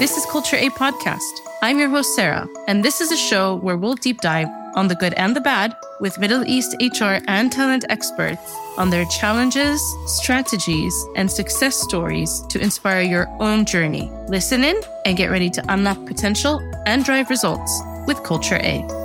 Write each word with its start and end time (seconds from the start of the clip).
This 0.00 0.16
is 0.16 0.24
Culture 0.24 0.56
A 0.56 0.70
Podcast. 0.70 1.42
I'm 1.60 1.78
your 1.78 1.90
host, 1.90 2.16
Sarah, 2.16 2.48
and 2.66 2.82
this 2.82 3.02
is 3.02 3.12
a 3.12 3.18
show 3.18 3.56
where 3.56 3.76
we'll 3.76 3.96
deep 3.96 4.22
dive 4.22 4.48
on 4.74 4.88
the 4.88 4.94
good 4.94 5.12
and 5.12 5.36
the 5.36 5.42
bad 5.42 5.76
with 6.00 6.18
Middle 6.18 6.42
East 6.46 6.74
HR 6.80 7.18
and 7.28 7.52
talent 7.52 7.84
experts 7.90 8.56
on 8.78 8.88
their 8.88 9.04
challenges, 9.20 9.78
strategies, 10.06 10.94
and 11.16 11.30
success 11.30 11.76
stories 11.76 12.40
to 12.48 12.58
inspire 12.58 13.02
your 13.02 13.28
own 13.40 13.66
journey. 13.66 14.10
Listen 14.26 14.64
in 14.64 14.80
and 15.04 15.18
get 15.18 15.30
ready 15.30 15.50
to 15.50 15.62
unlock 15.70 16.02
potential 16.06 16.62
and 16.86 17.04
drive 17.04 17.28
results 17.28 17.82
with 18.06 18.22
Culture 18.22 18.56
A. 18.56 18.99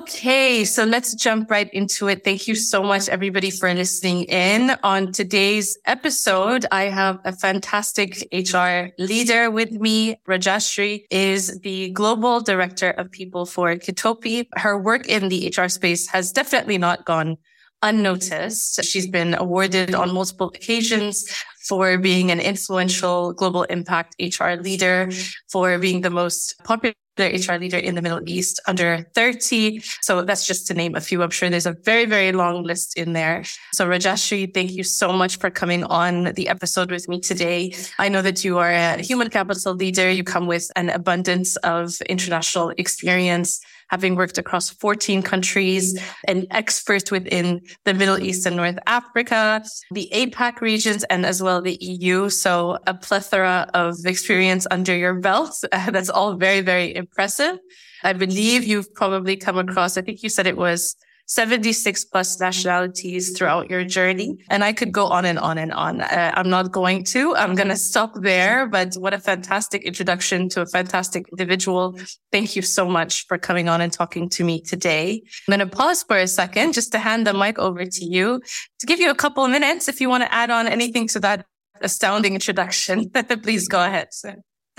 Okay, 0.00 0.64
so 0.64 0.84
let's 0.84 1.14
jump 1.14 1.50
right 1.50 1.68
into 1.74 2.08
it. 2.08 2.24
Thank 2.24 2.48
you 2.48 2.54
so 2.54 2.82
much, 2.82 3.10
everybody, 3.10 3.50
for 3.50 3.72
listening 3.74 4.24
in. 4.24 4.70
On 4.82 5.12
today's 5.12 5.76
episode, 5.84 6.64
I 6.72 6.84
have 6.84 7.20
a 7.26 7.32
fantastic 7.32 8.26
HR 8.32 8.94
leader 8.96 9.50
with 9.50 9.72
me. 9.72 10.16
Rajashree 10.26 11.04
is 11.10 11.60
the 11.60 11.90
global 11.90 12.40
director 12.40 12.90
of 12.92 13.10
people 13.10 13.44
for 13.44 13.76
Kitopi. 13.76 14.46
Her 14.54 14.78
work 14.78 15.06
in 15.06 15.28
the 15.28 15.52
HR 15.54 15.68
space 15.68 16.08
has 16.08 16.32
definitely 16.32 16.78
not 16.78 17.04
gone 17.04 17.36
unnoticed. 17.82 18.82
She's 18.82 19.06
been 19.06 19.34
awarded 19.34 19.94
on 19.94 20.14
multiple 20.14 20.50
occasions 20.54 21.30
for 21.68 21.98
being 21.98 22.30
an 22.30 22.40
influential 22.40 23.34
global 23.34 23.64
impact 23.64 24.16
HR 24.18 24.52
leader, 24.52 25.10
for 25.52 25.78
being 25.78 26.00
the 26.00 26.10
most 26.10 26.54
popular 26.64 26.94
HR 27.24 27.58
leader 27.58 27.78
in 27.78 27.94
the 27.94 28.02
Middle 28.02 28.20
East 28.26 28.60
under 28.66 29.06
30. 29.14 29.80
So 30.02 30.22
that's 30.22 30.46
just 30.46 30.66
to 30.68 30.74
name 30.74 30.94
a 30.94 31.00
few. 31.00 31.22
I'm 31.22 31.30
sure 31.30 31.50
there's 31.50 31.66
a 31.66 31.76
very, 31.84 32.04
very 32.04 32.32
long 32.32 32.62
list 32.62 32.96
in 32.96 33.12
there. 33.12 33.44
So 33.72 33.86
Rajashree, 33.86 34.52
thank 34.52 34.72
you 34.72 34.84
so 34.84 35.12
much 35.12 35.38
for 35.38 35.50
coming 35.50 35.84
on 35.84 36.32
the 36.34 36.48
episode 36.48 36.90
with 36.90 37.08
me 37.08 37.20
today. 37.20 37.74
I 37.98 38.08
know 38.08 38.22
that 38.22 38.44
you 38.44 38.58
are 38.58 38.72
a 38.72 39.02
human 39.02 39.30
capital 39.30 39.74
leader. 39.74 40.10
You 40.10 40.24
come 40.24 40.46
with 40.46 40.70
an 40.76 40.90
abundance 40.90 41.56
of 41.56 42.00
international 42.02 42.72
experience 42.78 43.60
having 43.90 44.14
worked 44.14 44.38
across 44.38 44.70
14 44.70 45.22
countries, 45.22 46.00
an 46.28 46.46
expert 46.50 47.10
within 47.10 47.60
the 47.84 47.92
Middle 47.92 48.18
East 48.18 48.46
and 48.46 48.56
North 48.56 48.78
Africa, 48.86 49.62
the 49.90 50.08
APAC 50.12 50.60
regions, 50.60 51.04
and 51.04 51.26
as 51.26 51.42
well 51.42 51.60
the 51.60 51.76
EU. 51.80 52.28
So 52.30 52.78
a 52.86 52.94
plethora 52.94 53.68
of 53.74 53.96
experience 54.06 54.66
under 54.70 54.96
your 54.96 55.14
belt. 55.14 55.62
That's 55.72 56.08
all 56.08 56.34
very, 56.34 56.60
very 56.60 56.94
impressive. 56.94 57.58
I 58.02 58.12
believe 58.12 58.64
you've 58.64 58.94
probably 58.94 59.36
come 59.36 59.58
across, 59.58 59.98
I 59.98 60.02
think 60.02 60.22
you 60.22 60.28
said 60.28 60.46
it 60.46 60.56
was 60.56 60.96
76 61.30 62.06
plus 62.06 62.40
nationalities 62.40 63.38
throughout 63.38 63.70
your 63.70 63.84
journey. 63.84 64.36
And 64.50 64.64
I 64.64 64.72
could 64.72 64.90
go 64.90 65.06
on 65.06 65.24
and 65.24 65.38
on 65.38 65.58
and 65.58 65.72
on. 65.72 66.00
Uh, 66.00 66.32
I'm 66.34 66.50
not 66.50 66.72
going 66.72 67.04
to. 67.04 67.36
I'm 67.36 67.54
going 67.54 67.68
to 67.68 67.76
stop 67.76 68.14
there. 68.20 68.66
But 68.66 68.94
what 68.94 69.14
a 69.14 69.18
fantastic 69.18 69.84
introduction 69.84 70.48
to 70.50 70.62
a 70.62 70.66
fantastic 70.66 71.28
individual. 71.30 71.96
Thank 72.32 72.56
you 72.56 72.62
so 72.62 72.84
much 72.84 73.28
for 73.28 73.38
coming 73.38 73.68
on 73.68 73.80
and 73.80 73.92
talking 73.92 74.28
to 74.30 74.42
me 74.42 74.60
today. 74.60 75.22
I'm 75.46 75.56
going 75.56 75.70
to 75.70 75.76
pause 75.76 76.02
for 76.02 76.16
a 76.16 76.26
second 76.26 76.72
just 76.72 76.90
to 76.92 76.98
hand 76.98 77.28
the 77.28 77.32
mic 77.32 77.60
over 77.60 77.84
to 77.84 78.04
you 78.04 78.42
to 78.80 78.86
give 78.86 78.98
you 78.98 79.10
a 79.10 79.14
couple 79.14 79.44
of 79.44 79.52
minutes. 79.52 79.88
If 79.88 80.00
you 80.00 80.08
want 80.08 80.24
to 80.24 80.34
add 80.34 80.50
on 80.50 80.66
anything 80.66 81.06
to 81.08 81.20
that 81.20 81.46
astounding 81.80 82.34
introduction, 82.34 83.08
please 83.42 83.68
go 83.68 83.84
ahead. 83.84 84.08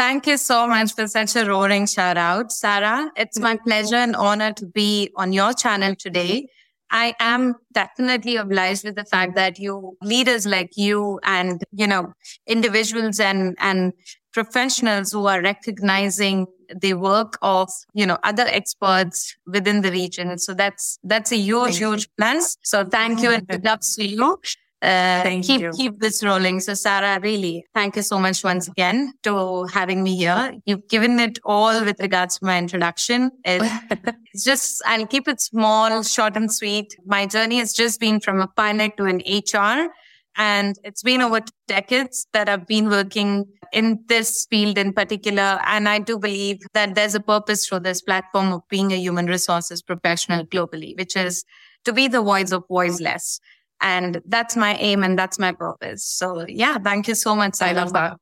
Thank 0.02 0.26
you 0.26 0.38
so 0.38 0.68
much 0.68 0.96
for 0.96 1.06
such 1.08 1.36
a 1.36 1.46
roaring 1.46 1.86
shout 1.86 2.18
out, 2.18 2.52
Sarah. 2.52 3.12
It's 3.16 3.38
my 3.38 3.56
pleasure 3.56 3.98
and 3.98 4.16
honor 4.16 4.52
to 4.54 4.66
be 4.66 5.12
on 5.16 5.32
your 5.32 5.54
channel 5.54 5.94
today. 5.94 6.48
I 6.90 7.14
am 7.20 7.54
definitely 7.72 8.36
obliged 8.38 8.84
with 8.84 8.96
the 8.96 9.06
fact 9.06 9.36
that 9.36 9.60
you 9.60 9.96
leaders 10.02 10.48
like 10.48 10.72
you 10.76 11.20
and, 11.22 11.64
you 11.72 11.86
know, 11.86 12.14
individuals 12.48 13.20
and, 13.20 13.56
and 13.60 13.94
professionals 14.34 15.12
who 15.12 15.28
are 15.28 15.40
recognizing 15.40 16.48
the 16.76 16.96
work 16.96 17.38
of, 17.44 17.70
you 17.94 18.08
know, 18.08 18.18
other 18.24 18.48
experts 18.48 19.38
within 19.46 19.82
the 19.82 19.92
region. 19.92 20.40
So 20.40 20.56
that's, 20.56 20.98
that's 21.04 21.32
a 21.32 21.38
huge, 21.38 21.78
huge 21.78 22.10
plus. 22.18 22.58
So 22.64 22.86
thank 22.86 23.22
you 23.22 23.30
and 23.30 23.48
good 23.48 23.64
luck 23.64 23.82
to 23.98 24.04
you. 24.04 24.40
Uh, 24.82 25.22
Thank 25.22 25.46
keep, 25.46 25.62
you. 25.62 25.72
Keep 25.72 26.00
this 26.00 26.24
rolling. 26.24 26.60
So 26.60 26.74
Sarah, 26.74 27.20
really, 27.22 27.64
thank 27.76 27.96
you 27.96 28.02
so 28.02 28.18
much 28.18 28.44
once 28.44 28.68
again 28.68 29.14
to 29.22 29.66
having 29.66 30.02
me 30.02 30.16
here. 30.16 30.56
You've 30.66 30.88
given 30.88 31.20
it 31.20 31.38
all 31.44 31.86
with 31.86 32.00
regards 32.00 32.40
to 32.40 32.46
my 32.46 32.58
introduction. 32.58 33.30
It, 33.46 33.62
it's 34.34 34.44
just, 34.44 34.82
I'll 34.88 35.06
keep 35.06 35.28
it 35.28 35.40
small, 35.40 36.02
short 36.02 36.36
and 36.36 36.52
sweet. 36.52 36.96
My 37.06 37.28
journey 37.28 37.60
has 37.60 37.74
just 37.74 38.00
been 38.00 38.20
from 38.20 38.42
a 38.42 38.48
pilot 38.48 38.98
to 38.98 39.06
an 39.06 39.22
HR. 39.28 39.92
And 40.38 40.76
it's 40.84 41.04
been 41.04 41.22
over 41.22 41.42
decades 41.68 42.26
that 42.34 42.50
I've 42.50 42.66
been 42.66 42.90
working 42.90 43.46
in 43.74 44.04
this 44.08 44.48
field 44.50 44.78
in 44.78 44.94
particular. 44.94 45.60
And 45.66 45.88
I 45.88 46.00
do 46.00 46.18
believe 46.18 46.60
that 46.74 46.96
there's 46.96 47.14
a 47.14 47.20
purpose 47.20 47.68
for 47.68 47.80
this 47.80 48.02
platform 48.02 48.52
of 48.54 48.62
being 48.70 48.92
a 48.92 48.98
human 48.98 49.28
resources 49.28 49.84
professional 49.84 50.46
globally, 50.46 50.98
which 50.98 51.16
is 51.16 51.46
to 51.84 51.94
be 51.94 52.08
the 52.08 52.22
voice 52.22 52.52
of 52.52 52.64
voiceless. 52.68 53.40
And 53.82 54.22
that's 54.26 54.56
my 54.56 54.76
aim 54.76 55.04
and 55.04 55.18
that's 55.18 55.40
my 55.40 55.52
purpose. 55.52 56.04
So 56.04 56.46
yeah, 56.48 56.78
thank 56.78 57.08
you 57.08 57.16
so 57.16 57.36
much. 57.36 57.62
I 57.62 57.72
love 57.74 57.94
that. 57.94 58.18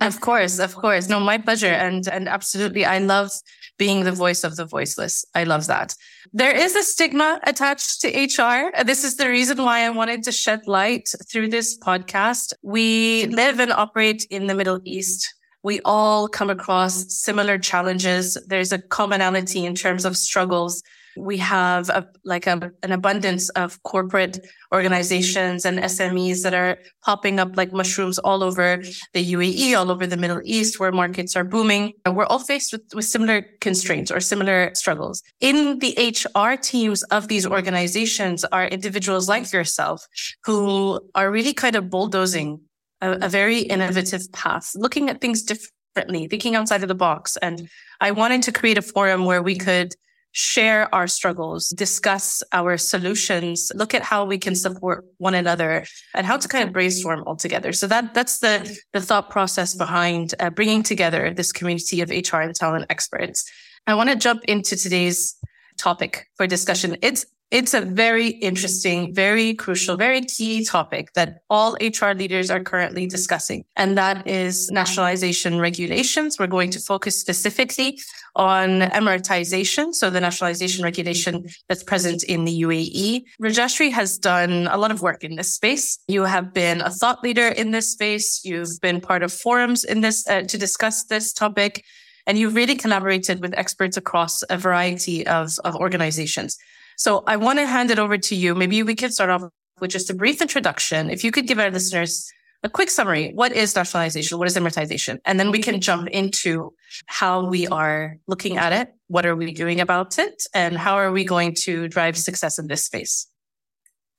of 0.00 0.20
course, 0.20 0.58
of 0.58 0.74
course. 0.74 1.08
No, 1.08 1.20
my 1.20 1.38
pleasure. 1.38 1.66
And, 1.66 2.06
and 2.08 2.28
absolutely. 2.28 2.84
I 2.84 2.98
love 2.98 3.30
being 3.78 4.04
the 4.04 4.12
voice 4.12 4.44
of 4.44 4.56
the 4.56 4.64
voiceless. 4.64 5.24
I 5.34 5.44
love 5.44 5.66
that. 5.66 5.94
There 6.32 6.54
is 6.54 6.76
a 6.76 6.82
stigma 6.82 7.40
attached 7.44 8.00
to 8.02 8.08
HR. 8.08 8.72
This 8.84 9.04
is 9.04 9.16
the 9.16 9.28
reason 9.28 9.58
why 9.58 9.80
I 9.80 9.90
wanted 9.90 10.22
to 10.24 10.32
shed 10.32 10.66
light 10.66 11.08
through 11.30 11.48
this 11.48 11.78
podcast. 11.78 12.52
We 12.62 13.26
live 13.26 13.60
and 13.60 13.72
operate 13.72 14.26
in 14.30 14.46
the 14.46 14.54
Middle 14.54 14.80
East. 14.84 15.34
We 15.62 15.80
all 15.84 16.28
come 16.28 16.50
across 16.50 17.12
similar 17.12 17.58
challenges. 17.58 18.36
There's 18.46 18.72
a 18.72 18.78
commonality 18.78 19.64
in 19.64 19.74
terms 19.74 20.04
of 20.04 20.16
struggles 20.16 20.82
we 21.16 21.36
have 21.38 21.88
a, 21.88 22.06
like 22.24 22.46
a, 22.46 22.72
an 22.82 22.92
abundance 22.92 23.48
of 23.50 23.82
corporate 23.82 24.38
organizations 24.72 25.64
and 25.64 25.78
SMEs 25.78 26.42
that 26.42 26.54
are 26.54 26.78
popping 27.04 27.38
up 27.38 27.56
like 27.56 27.72
mushrooms 27.72 28.18
all 28.18 28.42
over 28.42 28.82
the 29.12 29.32
UAE, 29.32 29.76
all 29.76 29.90
over 29.90 30.06
the 30.06 30.16
Middle 30.16 30.40
East, 30.44 30.80
where 30.80 30.92
markets 30.92 31.36
are 31.36 31.44
booming. 31.44 31.92
We're 32.06 32.26
all 32.26 32.38
faced 32.38 32.72
with, 32.72 32.82
with 32.94 33.04
similar 33.04 33.44
constraints 33.60 34.10
or 34.10 34.20
similar 34.20 34.70
struggles. 34.74 35.22
In 35.40 35.78
the 35.78 35.94
HR 35.96 36.56
teams 36.56 37.02
of 37.04 37.28
these 37.28 37.46
organizations 37.46 38.44
are 38.44 38.66
individuals 38.66 39.28
like 39.28 39.52
yourself 39.52 40.06
who 40.44 41.00
are 41.14 41.30
really 41.30 41.52
kind 41.52 41.76
of 41.76 41.90
bulldozing 41.90 42.60
a, 43.02 43.18
a 43.22 43.28
very 43.28 43.58
innovative 43.58 44.32
path, 44.32 44.72
looking 44.74 45.10
at 45.10 45.20
things 45.20 45.42
differently, 45.42 46.28
thinking 46.28 46.54
outside 46.54 46.82
of 46.82 46.88
the 46.88 46.94
box. 46.94 47.36
And 47.38 47.68
I 48.00 48.12
wanted 48.12 48.42
to 48.44 48.52
create 48.52 48.78
a 48.78 48.82
forum 48.82 49.24
where 49.24 49.42
we 49.42 49.56
could 49.56 49.94
share 50.32 50.92
our 50.94 51.06
struggles, 51.06 51.68
discuss 51.68 52.42
our 52.52 52.76
solutions, 52.76 53.70
look 53.74 53.94
at 53.94 54.02
how 54.02 54.24
we 54.24 54.38
can 54.38 54.54
support 54.54 55.04
one 55.18 55.34
another 55.34 55.84
and 56.14 56.26
how 56.26 56.36
to 56.36 56.48
kind 56.48 56.66
of 56.66 56.72
brainstorm 56.72 57.22
all 57.26 57.36
together. 57.36 57.72
So 57.72 57.86
that, 57.86 58.14
that's 58.14 58.38
the, 58.38 58.78
the 58.92 59.00
thought 59.00 59.30
process 59.30 59.74
behind 59.74 60.34
uh, 60.40 60.50
bringing 60.50 60.82
together 60.82 61.32
this 61.32 61.52
community 61.52 62.00
of 62.00 62.10
HR 62.10 62.40
and 62.40 62.54
talent 62.54 62.86
experts. 62.88 63.44
I 63.86 63.94
want 63.94 64.10
to 64.10 64.16
jump 64.16 64.42
into 64.44 64.76
today's 64.76 65.36
topic 65.82 66.28
for 66.36 66.46
discussion. 66.46 66.96
It's 67.02 67.26
it's 67.52 67.74
a 67.74 67.82
very 67.82 68.28
interesting, 68.28 69.14
very 69.14 69.52
crucial, 69.52 69.98
very 69.98 70.22
key 70.22 70.64
topic 70.64 71.12
that 71.12 71.40
all 71.50 71.76
HR 71.82 72.12
leaders 72.14 72.50
are 72.50 72.62
currently 72.64 73.06
discussing. 73.06 73.66
And 73.76 73.98
that 73.98 74.26
is 74.26 74.70
nationalization 74.70 75.58
regulations. 75.60 76.38
We're 76.38 76.46
going 76.46 76.70
to 76.70 76.80
focus 76.80 77.20
specifically 77.20 78.00
on 78.36 78.80
emiratization. 78.80 79.92
So 79.92 80.08
the 80.08 80.18
nationalization 80.18 80.82
regulation 80.82 81.44
that's 81.68 81.82
present 81.82 82.24
in 82.24 82.46
the 82.46 82.62
UAE. 82.62 83.24
Rajashree 83.38 83.92
has 83.92 84.16
done 84.16 84.66
a 84.68 84.78
lot 84.78 84.90
of 84.90 85.02
work 85.02 85.22
in 85.22 85.36
this 85.36 85.54
space. 85.54 85.98
You 86.08 86.22
have 86.22 86.54
been 86.54 86.80
a 86.80 86.88
thought 86.88 87.22
leader 87.22 87.48
in 87.48 87.72
this 87.72 87.92
space. 87.92 88.40
You've 88.46 88.80
been 88.80 88.98
part 88.98 89.22
of 89.22 89.30
forums 89.30 89.84
in 89.84 90.00
this 90.00 90.26
uh, 90.26 90.40
to 90.44 90.56
discuss 90.56 91.04
this 91.04 91.34
topic. 91.34 91.84
And 92.26 92.38
you've 92.38 92.54
really 92.54 92.76
collaborated 92.76 93.40
with 93.40 93.54
experts 93.54 93.96
across 93.96 94.42
a 94.48 94.56
variety 94.56 95.26
of, 95.26 95.58
of 95.64 95.74
organizations. 95.76 96.56
So 96.96 97.24
I 97.26 97.36
want 97.36 97.58
to 97.58 97.66
hand 97.66 97.90
it 97.90 97.98
over 97.98 98.18
to 98.18 98.34
you. 98.34 98.54
Maybe 98.54 98.82
we 98.82 98.94
could 98.94 99.12
start 99.12 99.30
off 99.30 99.42
with 99.80 99.90
just 99.90 100.10
a 100.10 100.14
brief 100.14 100.40
introduction. 100.40 101.10
If 101.10 101.24
you 101.24 101.32
could 101.32 101.46
give 101.46 101.58
our 101.58 101.70
listeners 101.70 102.30
a 102.62 102.70
quick 102.70 102.90
summary. 102.90 103.32
What 103.34 103.52
is 103.52 103.74
nationalization? 103.74 104.38
What 104.38 104.46
is 104.46 104.56
emiratization? 104.56 105.18
And 105.24 105.38
then 105.38 105.50
we 105.50 105.58
can 105.58 105.80
jump 105.80 106.08
into 106.08 106.72
how 107.06 107.44
we 107.44 107.66
are 107.66 108.18
looking 108.28 108.56
at 108.56 108.72
it. 108.72 108.94
What 109.08 109.26
are 109.26 109.34
we 109.34 109.52
doing 109.52 109.80
about 109.80 110.18
it? 110.18 110.44
And 110.54 110.76
how 110.76 110.94
are 110.94 111.10
we 111.10 111.24
going 111.24 111.54
to 111.62 111.88
drive 111.88 112.16
success 112.16 112.58
in 112.58 112.68
this 112.68 112.84
space? 112.84 113.26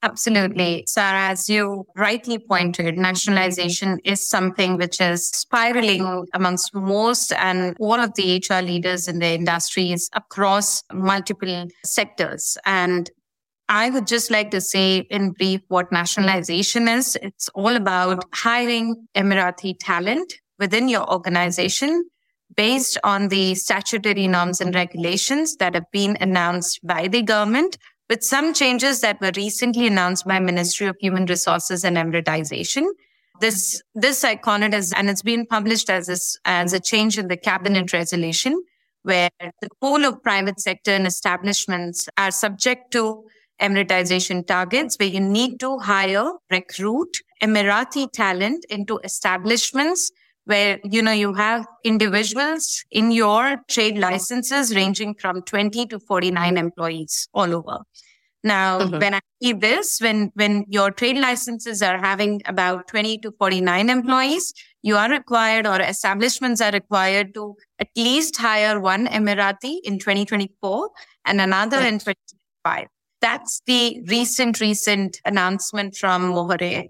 Absolutely. 0.04 0.84
Sarah, 0.86 1.30
as 1.30 1.48
you 1.48 1.86
rightly 1.96 2.38
pointed, 2.38 2.98
nationalization 2.98 4.00
is 4.04 4.28
something 4.28 4.76
which 4.76 5.00
is 5.00 5.30
spiraling 5.30 6.26
amongst 6.34 6.76
most 6.76 7.32
and 7.32 7.74
all 7.80 7.98
of 7.98 8.14
the 8.16 8.44
HR 8.46 8.62
leaders 8.62 9.08
in 9.08 9.20
the 9.20 9.30
industries 9.30 10.10
across 10.14 10.84
multiple 10.92 11.68
sectors. 11.86 12.58
And 12.66 13.10
I 13.70 13.92
would 13.92 14.06
just 14.06 14.30
like 14.30 14.52
to 14.52 14.60
say 14.60 15.08
in 15.10 15.32
brief 15.32 15.62
what 15.70 15.90
nationalization 15.90 16.90
is. 16.90 17.18
It's 17.22 17.48
all 17.56 17.74
about 17.74 18.26
hiring 18.34 19.08
Emirati 19.16 19.76
talent 19.80 20.34
within 20.60 20.90
your 20.90 21.10
organization 21.10 22.04
based 22.58 22.98
on 23.06 23.30
the 23.30 23.56
statutory 23.56 24.28
norms 24.28 24.60
and 24.60 24.76
regulations 24.76 25.56
that 25.56 25.74
have 25.76 25.90
been 25.92 26.18
announced 26.20 26.80
by 26.84 27.08
the 27.08 27.22
government 27.22 27.78
with 28.10 28.24
some 28.24 28.54
changes 28.54 29.02
that 29.02 29.20
were 29.22 29.32
recently 29.36 29.88
announced 29.88 30.26
by 30.26 30.40
Ministry 30.40 30.88
of 30.88 30.96
Human 31.00 31.26
Resources 31.26 31.84
and 31.84 31.98
Emiratization. 31.98 32.86
This, 33.40 33.82
this 33.96 34.24
I 34.24 34.36
call 34.36 34.62
it 34.64 34.74
as, 34.74 34.94
and 34.94 35.10
it's 35.10 35.22
been 35.22 35.46
published 35.46 35.90
as, 35.90 36.08
this, 36.08 36.38
as 36.46 36.74
a 36.74 36.80
change 36.80 37.18
in 37.18 37.28
the 37.28 37.38
cabinet 37.38 37.94
resolution 37.94 38.62
where 39.04 39.30
the 39.40 39.70
whole 39.82 40.06
of 40.06 40.22
private 40.24 40.60
sector 40.60 40.92
and 40.92 41.06
establishments 41.06 42.08
are 42.18 42.32
subject 42.32 42.92
to 42.92 43.26
Emiratization 43.62 44.46
targets 44.46 44.98
where 45.00 45.10
you 45.10 45.20
need 45.20 45.60
to 45.60 45.78
hire, 45.78 46.32
recruit 46.50 47.18
Emirati 47.42 48.12
talent 48.12 48.66
into 48.70 49.00
establishments 49.04 50.12
where, 50.46 50.80
you 50.84 51.02
know, 51.02 51.12
you 51.12 51.34
have 51.34 51.66
individuals 51.84 52.84
in 52.92 53.12
your 53.12 53.58
trade 53.70 53.98
licenses 53.98 54.76
ranging 54.76 55.16
from 55.16 55.42
20 55.42 55.86
to 55.88 56.00
49 56.00 56.58
employees 56.58 57.28
all 57.34 57.54
over. 57.54 57.80
Now, 58.44 58.80
mm-hmm. 58.80 59.00
when 59.00 59.14
I 59.14 59.22
see 59.42 59.54
this, 59.54 60.00
when, 60.02 60.32
when 60.34 60.66
your 60.68 60.92
trade 60.92 61.18
licenses 61.18 61.82
are 61.82 61.98
having 61.98 62.42
about 62.46 62.90
20 62.90 63.20
to 63.20 63.32
49 63.32 63.90
employees, 63.90 64.54
you 64.82 64.98
are 64.98 65.10
required 65.10 65.66
or 65.66 65.80
establishments 65.80 66.60
are 66.60 66.72
required 66.72 67.34
to 67.36 67.56
at 67.80 67.88
least 67.96 68.36
hire 68.38 68.82
one 68.82 69.08
Emirati 69.08 69.78
in 69.86 69.98
2024 69.98 70.90
and 71.26 71.40
another 71.40 71.78
in 71.78 72.00
2025. 72.00 72.88
That's 73.22 73.62
the 73.66 74.04
recent, 74.08 74.60
recent 74.60 75.22
announcement 75.24 75.96
from 75.96 76.34
MOHRE. 76.34 76.90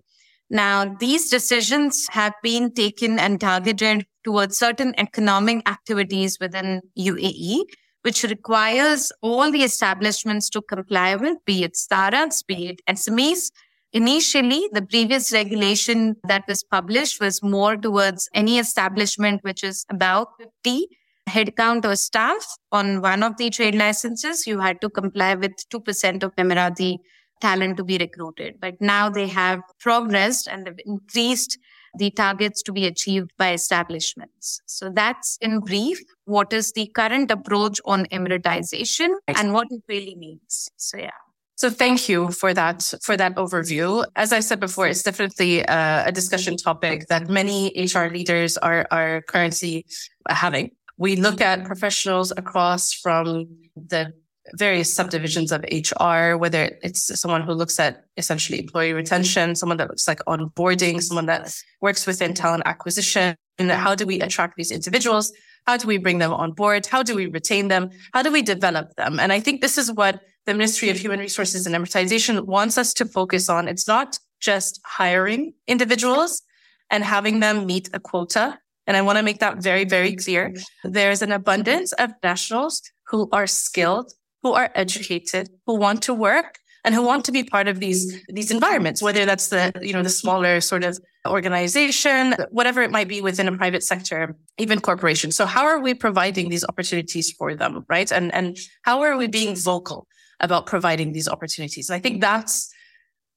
Now, 0.53 0.85
these 0.99 1.31
decisions 1.31 2.07
have 2.11 2.35
been 2.43 2.71
taken 2.71 3.17
and 3.17 3.41
targeted 3.41 4.05
towards 4.23 4.55
certain 4.55 4.93
economic 4.99 5.67
activities 5.67 6.37
within 6.39 6.81
UAE, 6.95 7.63
which 8.03 8.21
requires 8.21 9.11
all 9.23 9.49
the 9.51 9.63
establishments 9.63 10.51
to 10.51 10.61
comply 10.61 11.15
with, 11.15 11.39
be 11.45 11.63
it 11.63 11.75
startups, 11.75 12.43
be 12.43 12.67
it 12.67 12.81
SMEs. 12.87 13.49
Initially, 13.93 14.69
the 14.71 14.83
previous 14.83 15.33
regulation 15.33 16.17
that 16.27 16.43
was 16.47 16.63
published 16.63 17.19
was 17.19 17.41
more 17.41 17.75
towards 17.75 18.29
any 18.35 18.59
establishment 18.59 19.43
which 19.43 19.63
is 19.63 19.87
about 19.89 20.27
50 20.37 20.87
headcount 21.27 21.83
or 21.83 21.95
staff 21.95 22.45
on 22.71 23.01
one 23.01 23.23
of 23.23 23.37
the 23.37 23.49
trade 23.49 23.73
licenses. 23.73 24.45
You 24.45 24.59
had 24.59 24.81
to 24.81 24.89
comply 24.91 25.33
with 25.33 25.53
2% 25.73 26.21
of 26.21 26.35
Emirati 26.35 26.97
talent 27.43 27.77
to 27.77 27.83
be 27.83 27.97
recruited. 27.97 28.55
But 28.59 28.75
now 28.79 29.09
they 29.09 29.27
have 29.27 29.59
progressed 29.79 30.47
and 30.47 30.65
they've 30.65 30.85
increased 30.85 31.59
the 31.95 32.09
targets 32.09 32.63
to 32.63 32.71
be 32.71 32.85
achieved 32.87 33.31
by 33.37 33.53
establishments. 33.53 34.59
So 34.65 34.89
that's 34.89 35.37
in 35.41 35.59
brief 35.59 35.99
what 36.25 36.51
is 36.53 36.71
the 36.71 36.87
current 36.87 37.29
approach 37.29 37.79
on 37.85 38.05
emiratization 38.05 39.09
and 39.27 39.53
what 39.53 39.67
it 39.69 39.83
really 39.87 40.15
means. 40.15 40.69
So 40.77 40.97
yeah. 40.97 41.19
So 41.55 41.69
thank 41.69 42.09
you 42.09 42.31
for 42.31 42.51
that 42.53 42.93
for 43.03 43.15
that 43.15 43.35
overview. 43.35 44.05
As 44.15 44.33
I 44.33 44.39
said 44.39 44.59
before, 44.59 44.87
it's 44.87 45.03
definitely 45.03 45.63
uh, 45.65 46.09
a 46.09 46.11
discussion 46.11 46.57
topic 46.57 47.07
that 47.09 47.29
many 47.29 47.71
HR 47.77 48.07
leaders 48.17 48.57
are 48.57 48.87
are 48.89 49.21
currently 49.33 49.85
having. 50.27 50.71
We 50.97 51.15
look 51.15 51.41
at 51.41 51.63
professionals 51.65 52.33
across 52.35 52.91
from 52.91 53.47
the 53.75 54.13
various 54.55 54.93
subdivisions 54.93 55.51
of 55.51 55.63
HR, 55.71 56.35
whether 56.35 56.77
it's 56.83 57.19
someone 57.19 57.41
who 57.41 57.53
looks 57.53 57.79
at 57.79 58.05
essentially 58.17 58.59
employee 58.59 58.93
retention, 58.93 59.55
someone 59.55 59.77
that 59.77 59.89
looks 59.89 60.07
like 60.07 60.19
onboarding, 60.27 61.01
someone 61.01 61.25
that 61.27 61.55
works 61.81 62.05
within 62.05 62.33
talent 62.33 62.63
acquisition. 62.65 63.35
And 63.57 63.71
how 63.71 63.95
do 63.95 64.05
we 64.05 64.19
attract 64.19 64.55
these 64.57 64.71
individuals? 64.71 65.31
How 65.65 65.77
do 65.77 65.87
we 65.87 65.97
bring 65.97 66.17
them 66.17 66.33
on 66.33 66.51
board? 66.51 66.85
How 66.85 67.03
do 67.03 67.15
we 67.15 67.27
retain 67.27 67.69
them? 67.69 67.89
How 68.13 68.21
do 68.21 68.31
we 68.31 68.41
develop 68.41 68.95
them? 68.95 69.19
And 69.19 69.31
I 69.31 69.39
think 69.39 69.61
this 69.61 69.77
is 69.77 69.91
what 69.91 70.21
the 70.45 70.53
Ministry 70.53 70.89
of 70.89 70.97
Human 70.97 71.19
Resources 71.19 71.65
and 71.65 71.75
Emiratization 71.75 72.45
wants 72.45 72.77
us 72.77 72.93
to 72.95 73.05
focus 73.05 73.47
on. 73.47 73.67
It's 73.67 73.87
not 73.87 74.19
just 74.41 74.81
hiring 74.83 75.53
individuals 75.67 76.41
and 76.89 77.03
having 77.03 77.39
them 77.39 77.65
meet 77.65 77.89
a 77.93 77.99
quota. 77.99 78.59
And 78.85 78.97
I 78.97 79.01
want 79.01 79.17
to 79.17 79.23
make 79.23 79.39
that 79.39 79.63
very, 79.63 79.85
very 79.85 80.11
mm-hmm. 80.11 80.23
clear. 80.23 80.53
There's 80.83 81.21
an 81.21 81.31
abundance 81.31 81.93
of 81.93 82.11
nationals 82.21 82.81
who 83.07 83.29
are 83.31 83.47
skilled, 83.47 84.11
who 84.43 84.53
are 84.53 84.69
educated, 84.75 85.49
who 85.65 85.75
want 85.75 86.03
to 86.03 86.13
work 86.13 86.59
and 86.83 86.93
who 86.93 87.01
want 87.01 87.25
to 87.25 87.31
be 87.31 87.43
part 87.43 87.67
of 87.67 87.79
these 87.79 88.23
these 88.27 88.51
environments 88.51 89.01
whether 89.01 89.25
that's 89.25 89.47
the 89.47 89.71
you 89.81 89.93
know 89.93 90.03
the 90.03 90.09
smaller 90.09 90.59
sort 90.61 90.83
of 90.83 90.99
organization 91.27 92.35
whatever 92.51 92.81
it 92.81 92.91
might 92.91 93.07
be 93.07 93.21
within 93.21 93.47
a 93.47 93.57
private 93.57 93.83
sector 93.83 94.35
even 94.57 94.79
corporation. 94.79 95.31
So 95.31 95.45
how 95.45 95.65
are 95.65 95.79
we 95.79 95.93
providing 95.93 96.49
these 96.49 96.65
opportunities 96.65 97.31
for 97.31 97.55
them 97.55 97.85
right? 97.89 98.11
And 98.11 98.33
and 98.33 98.57
how 98.83 99.01
are 99.01 99.17
we 99.17 99.27
being 99.27 99.55
vocal 99.55 100.07
about 100.39 100.65
providing 100.65 101.13
these 101.13 101.27
opportunities? 101.27 101.89
And 101.89 101.95
i 101.95 101.99
think 101.99 102.21
that's 102.21 102.69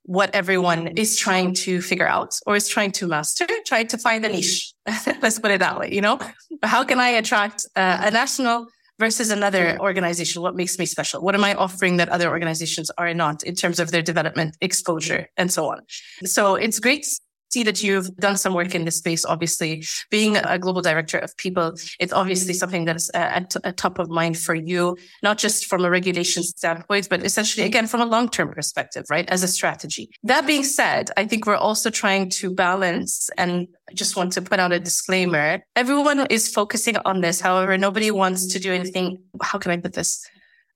what 0.03 0.33
everyone 0.35 0.87
is 0.89 1.17
trying 1.17 1.53
to 1.53 1.83
figure 1.83 2.07
out 2.07 2.39
or 2.47 2.55
is 2.55 2.69
trying 2.69 2.93
to 2.93 3.09
master 3.09 3.47
trying 3.65 3.89
to 3.89 3.99
find 3.99 4.25
a 4.25 4.29
niche. 4.29 4.73
Let's 5.23 5.39
put 5.39 5.51
it 5.51 5.61
that 5.61 5.79
way 5.79 5.93
you 5.93 6.01
know? 6.01 6.19
How 6.63 6.85
can 6.85 6.99
i 7.01 7.09
attract 7.09 7.67
uh, 7.77 7.99
a 8.09 8.11
national 8.11 8.67
versus 8.99 9.31
another 9.31 9.79
organization? 9.81 10.43
What 10.43 10.57
makes 10.57 10.79
me 10.79 10.87
special? 10.87 11.23
What 11.23 11.35
am 11.35 11.45
I 11.45 11.55
offering 11.55 11.97
that 11.99 12.09
other 12.09 12.29
organizations 12.29 12.91
are 12.99 13.13
not 13.15 13.43
in 13.43 13.55
terms 13.55 13.79
of 13.79 13.91
their 13.91 14.03
development, 14.03 14.57
exposure, 14.61 15.29
and 15.37 15.53
so 15.53 15.71
on? 15.71 15.81
So 16.25 16.55
it's 16.55 16.81
great 16.81 17.07
see 17.51 17.63
that 17.65 17.83
you've 17.83 18.15
done 18.17 18.37
some 18.37 18.55
work 18.55 18.75
in 18.75 18.85
this 18.85 18.97
space. 18.97 19.25
Obviously, 19.25 19.85
being 20.11 20.37
a 20.37 20.59
global 20.59 20.83
director 20.83 21.19
of 21.19 21.37
people, 21.37 21.75
it's 22.01 22.13
obviously 22.13 22.55
something 22.55 22.85
that's 22.85 23.11
uh, 23.15 23.19
at, 23.19 23.57
at 23.57 23.67
uh, 23.67 23.73
top 23.77 23.99
of 23.99 24.09
mind 24.09 24.39
for 24.39 24.55
you, 24.55 24.97
not 25.23 25.39
just 25.39 25.67
from 25.67 25.85
a 25.85 25.91
regulation 25.91 26.43
standpoint, 26.43 27.09
but 27.09 27.25
essentially, 27.25 27.65
again, 27.67 27.87
from 27.87 28.01
a 28.01 28.07
long 28.07 28.29
term 28.29 28.53
perspective, 28.53 29.05
right? 29.11 29.29
As 29.29 29.43
a 29.43 29.49
strategy. 29.49 30.11
That 30.23 30.47
being 30.47 30.65
said, 30.65 31.11
I 31.17 31.27
think 31.27 31.47
we're 31.47 31.57
also 31.57 31.91
trying 31.91 32.31
to 32.31 32.55
balance 32.55 33.31
and 33.39 33.69
I 33.89 33.95
just 33.95 34.17
want 34.17 34.33
to 34.33 34.43
put 34.43 34.59
out 34.59 34.73
a 34.73 34.81
disclaimer. 34.81 35.63
Everyone 35.77 36.27
is 36.27 36.49
focusing 36.49 36.97
on 37.05 37.21
this. 37.21 37.41
However, 37.41 37.79
nobody 37.79 38.11
wants 38.11 38.47
to 38.53 38.59
do 38.59 38.73
anything. 38.73 39.23
How 39.41 39.59
can 39.59 39.71
I 39.71 39.77
put 39.77 39.93
this? 39.93 40.29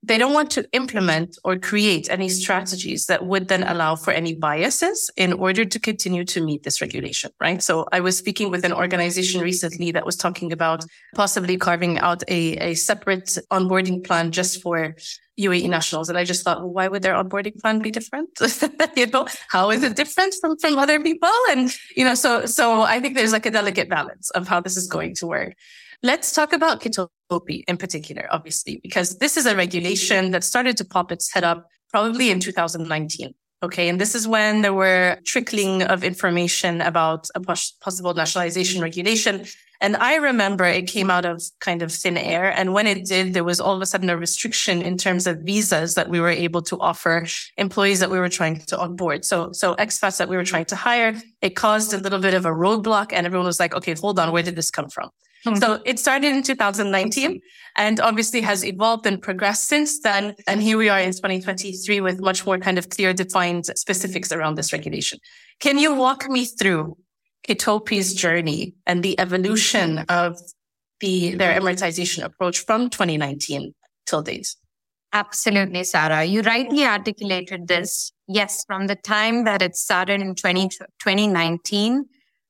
They 0.02 0.16
don't 0.16 0.32
want 0.32 0.50
to 0.50 0.66
implement 0.72 1.36
or 1.44 1.58
create 1.58 2.08
any 2.10 2.28
strategies 2.28 3.06
that 3.06 3.26
would 3.26 3.48
then 3.48 3.62
allow 3.64 3.94
for 3.94 4.12
any 4.12 4.34
biases 4.34 5.10
in 5.16 5.34
order 5.34 5.64
to 5.64 5.78
continue 5.78 6.24
to 6.24 6.42
meet 6.42 6.62
this 6.62 6.80
regulation, 6.80 7.30
right? 7.38 7.62
So 7.62 7.86
I 7.92 8.00
was 8.00 8.16
speaking 8.16 8.50
with 8.50 8.64
an 8.64 8.72
organization 8.72 9.42
recently 9.42 9.90
that 9.92 10.06
was 10.06 10.16
talking 10.16 10.52
about 10.52 10.84
possibly 11.14 11.58
carving 11.58 11.98
out 11.98 12.22
a, 12.28 12.56
a 12.56 12.74
separate 12.74 13.36
onboarding 13.50 14.02
plan 14.02 14.32
just 14.32 14.62
for 14.62 14.94
UAE 15.38 15.68
nationals. 15.68 16.08
And 16.08 16.16
I 16.16 16.24
just 16.24 16.44
thought, 16.44 16.60
well, 16.60 16.72
why 16.72 16.88
would 16.88 17.02
their 17.02 17.14
onboarding 17.14 17.58
plan 17.60 17.80
be 17.80 17.90
different? 17.90 18.30
you 18.96 19.06
know, 19.06 19.26
how 19.48 19.70
is 19.70 19.82
it 19.82 19.96
different 19.96 20.34
from, 20.40 20.56
from 20.58 20.78
other 20.78 21.00
people? 21.00 21.30
And, 21.50 21.74
you 21.94 22.04
know, 22.04 22.14
so, 22.14 22.46
so 22.46 22.82
I 22.82 23.00
think 23.00 23.16
there's 23.16 23.32
like 23.32 23.46
a 23.46 23.50
delicate 23.50 23.90
balance 23.90 24.30
of 24.30 24.48
how 24.48 24.60
this 24.60 24.76
is 24.76 24.86
going 24.86 25.14
to 25.16 25.26
work. 25.26 25.54
Let's 26.02 26.32
talk 26.32 26.54
about 26.54 26.80
Kitopi 26.80 27.62
in 27.68 27.76
particular, 27.76 28.26
obviously, 28.30 28.80
because 28.82 29.18
this 29.18 29.36
is 29.36 29.44
a 29.44 29.54
regulation 29.54 30.30
that 30.30 30.44
started 30.44 30.78
to 30.78 30.84
pop 30.84 31.12
its 31.12 31.32
head 31.32 31.44
up 31.44 31.66
probably 31.90 32.30
in 32.30 32.40
2019. 32.40 33.34
Okay. 33.62 33.90
And 33.90 34.00
this 34.00 34.14
is 34.14 34.26
when 34.26 34.62
there 34.62 34.72
were 34.72 35.18
trickling 35.26 35.82
of 35.82 36.02
information 36.02 36.80
about 36.80 37.28
a 37.34 37.40
possible 37.40 38.14
nationalization 38.14 38.80
regulation. 38.80 39.44
And 39.82 39.96
I 39.96 40.16
remember 40.16 40.64
it 40.64 40.86
came 40.86 41.10
out 41.10 41.26
of 41.26 41.42
kind 41.60 41.82
of 41.82 41.92
thin 41.92 42.16
air. 42.16 42.50
And 42.50 42.72
when 42.72 42.86
it 42.86 43.04
did, 43.04 43.34
there 43.34 43.44
was 43.44 43.60
all 43.60 43.76
of 43.76 43.82
a 43.82 43.86
sudden 43.86 44.08
a 44.08 44.16
restriction 44.16 44.80
in 44.80 44.96
terms 44.96 45.26
of 45.26 45.40
visas 45.40 45.94
that 45.96 46.08
we 46.08 46.20
were 46.20 46.30
able 46.30 46.62
to 46.62 46.78
offer 46.80 47.26
employees 47.58 48.00
that 48.00 48.10
we 48.10 48.18
were 48.18 48.30
trying 48.30 48.60
to 48.60 48.78
onboard. 48.78 49.26
So, 49.26 49.52
so 49.52 49.74
expats 49.74 50.16
that 50.16 50.30
we 50.30 50.36
were 50.36 50.44
trying 50.44 50.66
to 50.66 50.76
hire, 50.76 51.20
it 51.42 51.50
caused 51.50 51.92
a 51.92 51.98
little 51.98 52.18
bit 52.18 52.32
of 52.32 52.46
a 52.46 52.50
roadblock 52.50 53.12
and 53.12 53.26
everyone 53.26 53.46
was 53.46 53.60
like, 53.60 53.74
okay, 53.74 53.94
hold 53.94 54.18
on. 54.18 54.32
Where 54.32 54.42
did 54.42 54.56
this 54.56 54.70
come 54.70 54.88
from? 54.88 55.10
Hmm. 55.44 55.54
So 55.56 55.80
it 55.84 55.98
started 55.98 56.34
in 56.34 56.42
2019 56.42 57.40
and 57.76 58.00
obviously 58.00 58.40
has 58.42 58.64
evolved 58.64 59.06
and 59.06 59.20
progressed 59.20 59.68
since 59.68 60.00
then. 60.00 60.34
And 60.46 60.62
here 60.62 60.76
we 60.76 60.88
are 60.88 61.00
in 61.00 61.12
2023 61.12 62.00
with 62.00 62.20
much 62.20 62.44
more 62.44 62.58
kind 62.58 62.78
of 62.78 62.90
clear 62.90 63.12
defined 63.12 63.66
specifics 63.76 64.32
around 64.32 64.56
this 64.56 64.72
regulation. 64.72 65.18
Can 65.60 65.78
you 65.78 65.94
walk 65.94 66.28
me 66.28 66.44
through 66.44 66.96
Kitopi's 67.48 68.14
journey 68.14 68.74
and 68.86 69.02
the 69.02 69.18
evolution 69.18 69.98
of 70.08 70.38
the, 71.00 71.34
their 71.34 71.58
emiratization 71.58 72.22
approach 72.22 72.64
from 72.66 72.90
2019 72.90 73.74
till 74.06 74.22
date? 74.22 74.54
Absolutely, 75.12 75.82
Sarah. 75.84 76.24
You 76.24 76.42
rightly 76.42 76.84
articulated 76.84 77.66
this. 77.66 78.12
Yes, 78.28 78.64
from 78.64 78.86
the 78.86 78.94
time 78.94 79.44
that 79.44 79.60
it 79.60 79.74
started 79.74 80.20
in 80.20 80.36
20, 80.36 80.68
2019, 80.68 82.04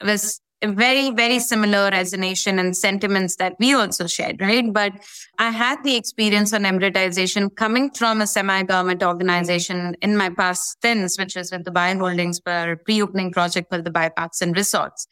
was 0.04 0.40
very, 0.62 1.10
very 1.10 1.38
similar 1.38 1.90
resonation 1.90 2.60
and 2.60 2.76
sentiments 2.76 3.36
that 3.36 3.56
we 3.58 3.74
also 3.74 4.06
shared, 4.06 4.40
right? 4.40 4.72
But 4.72 4.92
I 5.38 5.50
had 5.50 5.82
the 5.84 5.96
experience 5.96 6.52
on 6.52 6.62
emiratization 6.62 7.54
coming 7.54 7.90
from 7.90 8.20
a 8.20 8.26
semi-government 8.26 9.02
organization 9.02 9.96
in 10.02 10.16
my 10.16 10.28
past 10.28 10.72
stints, 10.72 11.18
which 11.18 11.36
is 11.36 11.50
with 11.50 11.64
the 11.64 11.70
Dubai 11.70 11.98
Holdings 11.98 12.40
for 12.44 12.76
pre-opening 12.84 13.32
project 13.32 13.70
for 13.70 13.80
the 13.80 13.90
Parks 13.90 14.42
and 14.42 14.54
Resorts. 14.54 15.06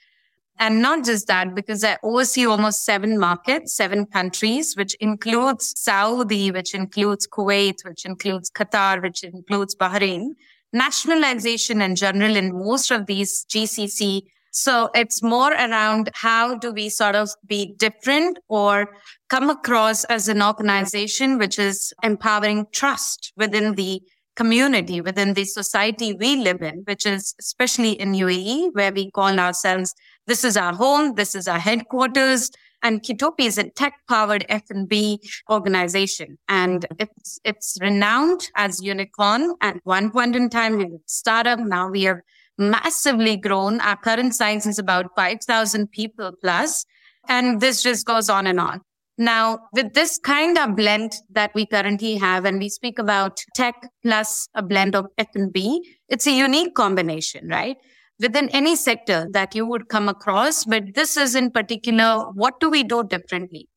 And 0.60 0.82
not 0.82 1.04
just 1.04 1.28
that, 1.28 1.54
because 1.54 1.84
I 1.84 1.98
oversee 2.02 2.44
almost 2.44 2.84
seven 2.84 3.18
markets, 3.18 3.74
seven 3.74 4.06
countries, 4.06 4.74
which 4.76 4.94
includes 4.94 5.72
Saudi, 5.76 6.50
which 6.50 6.74
includes 6.74 7.28
Kuwait, 7.28 7.84
which 7.84 8.04
includes 8.04 8.50
Qatar, 8.50 9.00
which 9.00 9.22
includes 9.22 9.76
Bahrain. 9.76 10.30
Nationalization 10.72 11.80
in 11.80 11.94
general 11.94 12.36
in 12.36 12.52
most 12.52 12.90
of 12.90 13.06
these 13.06 13.46
GCC 13.46 14.22
so 14.50 14.90
it's 14.94 15.22
more 15.22 15.52
around 15.52 16.10
how 16.14 16.56
do 16.56 16.72
we 16.72 16.88
sort 16.88 17.14
of 17.14 17.30
be 17.46 17.74
different 17.76 18.38
or 18.48 18.94
come 19.28 19.50
across 19.50 20.04
as 20.04 20.28
an 20.28 20.42
organization 20.42 21.38
which 21.38 21.58
is 21.58 21.92
empowering 22.02 22.66
trust 22.72 23.32
within 23.36 23.74
the 23.74 24.00
community, 24.38 25.00
within 25.00 25.34
the 25.34 25.44
society 25.44 26.12
we 26.12 26.36
live 26.36 26.62
in, 26.62 26.82
which 26.86 27.04
is 27.04 27.34
especially 27.40 27.92
in 27.92 28.12
UAE, 28.12 28.70
where 28.72 28.92
we 28.92 29.10
call 29.10 29.38
ourselves, 29.38 29.94
this 30.26 30.44
is 30.44 30.56
our 30.56 30.72
home, 30.72 31.14
this 31.16 31.34
is 31.34 31.48
our 31.48 31.58
headquarters. 31.58 32.50
And 32.80 33.02
Kitopi 33.02 33.46
is 33.46 33.58
a 33.58 33.68
tech-powered 33.70 34.46
F&B 34.48 35.20
organization, 35.50 36.38
and 36.48 36.86
it's 37.00 37.40
it's 37.44 37.76
renowned 37.80 38.48
as 38.54 38.80
unicorn. 38.80 39.56
At 39.60 39.80
one 39.82 40.12
point 40.12 40.36
in 40.36 40.48
time, 40.48 40.76
we 40.76 40.84
were 40.84 40.98
startup. 41.06 41.58
Now 41.58 41.90
we 41.90 42.04
have 42.04 42.20
massively 42.58 43.36
grown. 43.36 43.80
Our 43.80 43.96
current 43.96 44.34
size 44.34 44.66
is 44.66 44.78
about 44.78 45.06
5,000 45.16 45.90
people 45.90 46.32
plus, 46.42 46.84
and 47.28 47.60
this 47.60 47.82
just 47.82 48.04
goes 48.06 48.28
on 48.28 48.46
and 48.46 48.60
on. 48.60 48.80
Now, 49.16 49.58
with 49.72 49.94
this 49.94 50.18
kind 50.18 50.56
of 50.58 50.76
blend 50.76 51.12
that 51.30 51.52
we 51.54 51.66
currently 51.66 52.16
have, 52.16 52.44
and 52.44 52.58
we 52.58 52.68
speak 52.68 52.98
about 52.98 53.40
tech 53.54 53.74
plus 54.02 54.48
a 54.54 54.62
blend 54.62 54.94
of 54.94 55.06
F&B, 55.18 55.82
it's 56.08 56.26
a 56.26 56.32
unique 56.32 56.74
combination, 56.74 57.48
right? 57.48 57.76
Within 58.20 58.48
any 58.50 58.76
sector 58.76 59.26
that 59.32 59.54
you 59.54 59.66
would 59.66 59.88
come 59.88 60.08
across, 60.08 60.64
but 60.64 60.94
this 60.94 61.16
is 61.16 61.34
in 61.34 61.50
particular, 61.50 62.30
what 62.34 62.60
do 62.60 62.70
we 62.70 62.82
do 62.82 63.02
differently? 63.04 63.68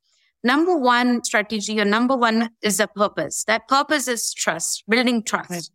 Number 0.44 0.76
one 0.76 1.24
strategy 1.24 1.80
or 1.80 1.86
number 1.86 2.16
one 2.16 2.50
is 2.64 2.78
the 2.78 2.88
purpose. 2.88 3.44
That 3.46 3.68
purpose 3.68 4.08
is 4.08 4.34
trust, 4.34 4.84
building 4.88 5.24
trust. 5.24 5.52
Right 5.52 5.70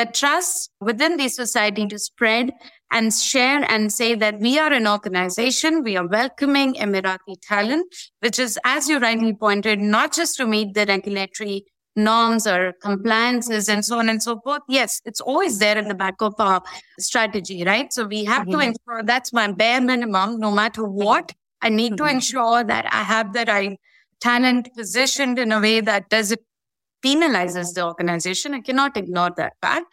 that 0.00 0.14
trust 0.14 0.70
within 0.80 1.18
the 1.18 1.28
society 1.28 1.86
to 1.86 1.98
spread 1.98 2.52
and 2.90 3.12
share 3.12 3.62
and 3.70 3.92
say 3.92 4.14
that 4.14 4.40
we 4.40 4.58
are 4.58 4.72
an 4.72 4.86
organization, 4.86 5.82
we 5.82 5.94
are 5.94 6.08
welcoming 6.08 6.72
Emirati 6.74 7.36
talent, 7.42 7.94
which 8.20 8.38
is, 8.38 8.58
as 8.64 8.88
you 8.88 8.98
rightly 8.98 9.34
pointed, 9.34 9.78
not 9.78 10.14
just 10.14 10.38
to 10.38 10.46
meet 10.46 10.72
the 10.72 10.86
regulatory 10.86 11.66
norms 11.96 12.46
or 12.46 12.72
compliances 12.80 13.68
and 13.68 13.84
so 13.84 13.98
on 13.98 14.08
and 14.08 14.22
so 14.22 14.40
forth. 14.40 14.62
Yes, 14.70 15.02
it's 15.04 15.20
always 15.20 15.58
there 15.58 15.76
in 15.76 15.88
the 15.88 15.94
back 15.94 16.14
of 16.20 16.34
our 16.38 16.62
strategy, 16.98 17.62
right? 17.62 17.92
So 17.92 18.06
we 18.06 18.24
have 18.24 18.46
mm-hmm. 18.46 18.58
to 18.58 18.66
ensure 18.68 19.02
that's 19.04 19.34
my 19.34 19.52
bare 19.52 19.82
minimum, 19.82 20.40
no 20.40 20.50
matter 20.50 20.82
what. 20.82 21.32
I 21.60 21.68
need 21.68 21.92
mm-hmm. 21.92 22.06
to 22.06 22.10
ensure 22.10 22.64
that 22.64 22.86
I 22.90 23.02
have 23.02 23.34
the 23.34 23.44
right 23.46 23.78
talent 24.22 24.70
positioned 24.74 25.38
in 25.38 25.52
a 25.52 25.60
way 25.60 25.80
that 25.80 26.08
does 26.08 26.32
it 26.32 26.40
penalizes 27.04 27.74
the 27.74 27.84
organization. 27.84 28.54
I 28.54 28.60
cannot 28.60 28.96
ignore 28.96 29.30
that 29.36 29.54
fact. 29.60 29.86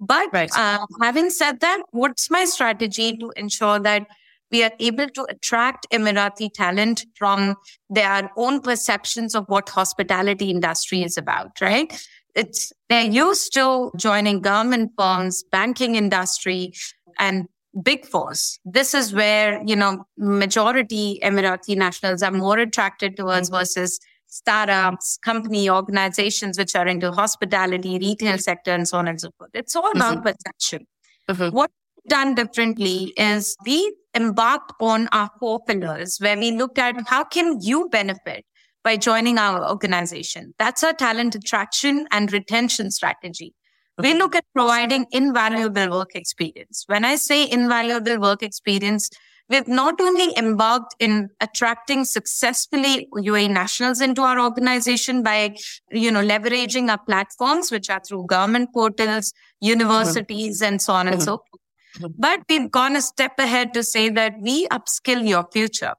But 0.00 0.28
right. 0.32 0.50
uh, 0.56 0.86
having 1.00 1.30
said 1.30 1.60
that, 1.60 1.82
what's 1.90 2.30
my 2.30 2.44
strategy 2.44 3.16
to 3.16 3.32
ensure 3.36 3.80
that 3.80 4.06
we 4.50 4.62
are 4.62 4.72
able 4.78 5.08
to 5.08 5.26
attract 5.28 5.86
Emirati 5.92 6.52
talent 6.52 7.04
from 7.16 7.56
their 7.90 8.30
own 8.36 8.60
perceptions 8.60 9.34
of 9.34 9.44
what 9.48 9.68
hospitality 9.68 10.50
industry 10.50 11.02
is 11.02 11.18
about, 11.18 11.60
right? 11.60 12.06
It's, 12.34 12.72
they're 12.88 13.04
used 13.04 13.52
to 13.54 13.90
joining 13.96 14.40
government 14.40 14.92
firms, 14.96 15.42
banking 15.50 15.96
industry, 15.96 16.72
and 17.18 17.46
big 17.82 18.06
fours. 18.06 18.58
This 18.64 18.94
is 18.94 19.12
where, 19.12 19.62
you 19.66 19.76
know, 19.76 20.04
majority 20.16 21.20
Emirati 21.22 21.76
nationals 21.76 22.22
are 22.22 22.30
more 22.30 22.58
attracted 22.58 23.16
towards 23.16 23.50
mm-hmm. 23.50 23.58
versus 23.58 24.00
startups, 24.28 25.18
company 25.24 25.68
organizations 25.68 26.58
which 26.58 26.76
are 26.76 26.86
into 26.86 27.10
hospitality, 27.12 27.98
retail 27.98 28.38
sector, 28.38 28.70
and 28.70 28.86
so 28.86 28.98
on 28.98 29.08
and 29.08 29.20
so 29.20 29.30
forth. 29.38 29.50
It's 29.54 29.74
all 29.74 29.90
about 29.90 30.18
mm-hmm. 30.18 30.28
perception. 30.28 30.86
Mm-hmm. 31.28 31.54
What 31.54 31.70
done 32.08 32.34
differently 32.34 33.12
is 33.16 33.56
we 33.66 33.94
embarked 34.14 34.72
on 34.80 35.08
our 35.12 35.30
four 35.38 35.60
pillars 35.64 36.18
where 36.18 36.36
we 36.36 36.52
looked 36.52 36.78
at 36.78 36.96
how 37.08 37.24
can 37.24 37.60
you 37.60 37.88
benefit 37.90 38.44
by 38.84 38.96
joining 38.96 39.38
our 39.38 39.68
organization. 39.68 40.54
That's 40.58 40.82
our 40.82 40.92
talent 40.92 41.34
attraction 41.34 42.06
and 42.10 42.32
retention 42.32 42.90
strategy. 42.90 43.54
We 43.98 44.14
look 44.14 44.36
at 44.36 44.44
providing 44.54 45.06
invaluable 45.10 45.90
work 45.90 46.14
experience. 46.14 46.84
When 46.86 47.04
I 47.04 47.16
say 47.16 47.50
invaluable 47.50 48.20
work 48.20 48.42
experience, 48.42 49.10
We've 49.50 49.66
not 49.66 50.00
only 50.00 50.36
embarked 50.36 50.94
in 50.98 51.30
attracting 51.40 52.04
successfully 52.04 53.08
UAE 53.16 53.50
nationals 53.50 54.00
into 54.00 54.20
our 54.22 54.38
organization 54.38 55.22
by, 55.22 55.56
you 55.90 56.10
know, 56.10 56.22
leveraging 56.22 56.90
our 56.90 56.98
platforms, 56.98 57.70
which 57.70 57.88
are 57.88 58.00
through 58.00 58.26
government 58.26 58.70
portals, 58.74 59.32
universities, 59.60 60.60
and 60.60 60.82
so 60.82 60.92
on 60.92 61.08
and 61.08 61.22
so 61.22 61.38
forth. 61.38 62.14
But 62.18 62.42
we've 62.48 62.70
gone 62.70 62.94
a 62.96 63.02
step 63.02 63.38
ahead 63.38 63.72
to 63.74 63.82
say 63.82 64.10
that 64.10 64.34
we 64.40 64.68
upskill 64.68 65.26
your 65.26 65.46
future. 65.50 65.94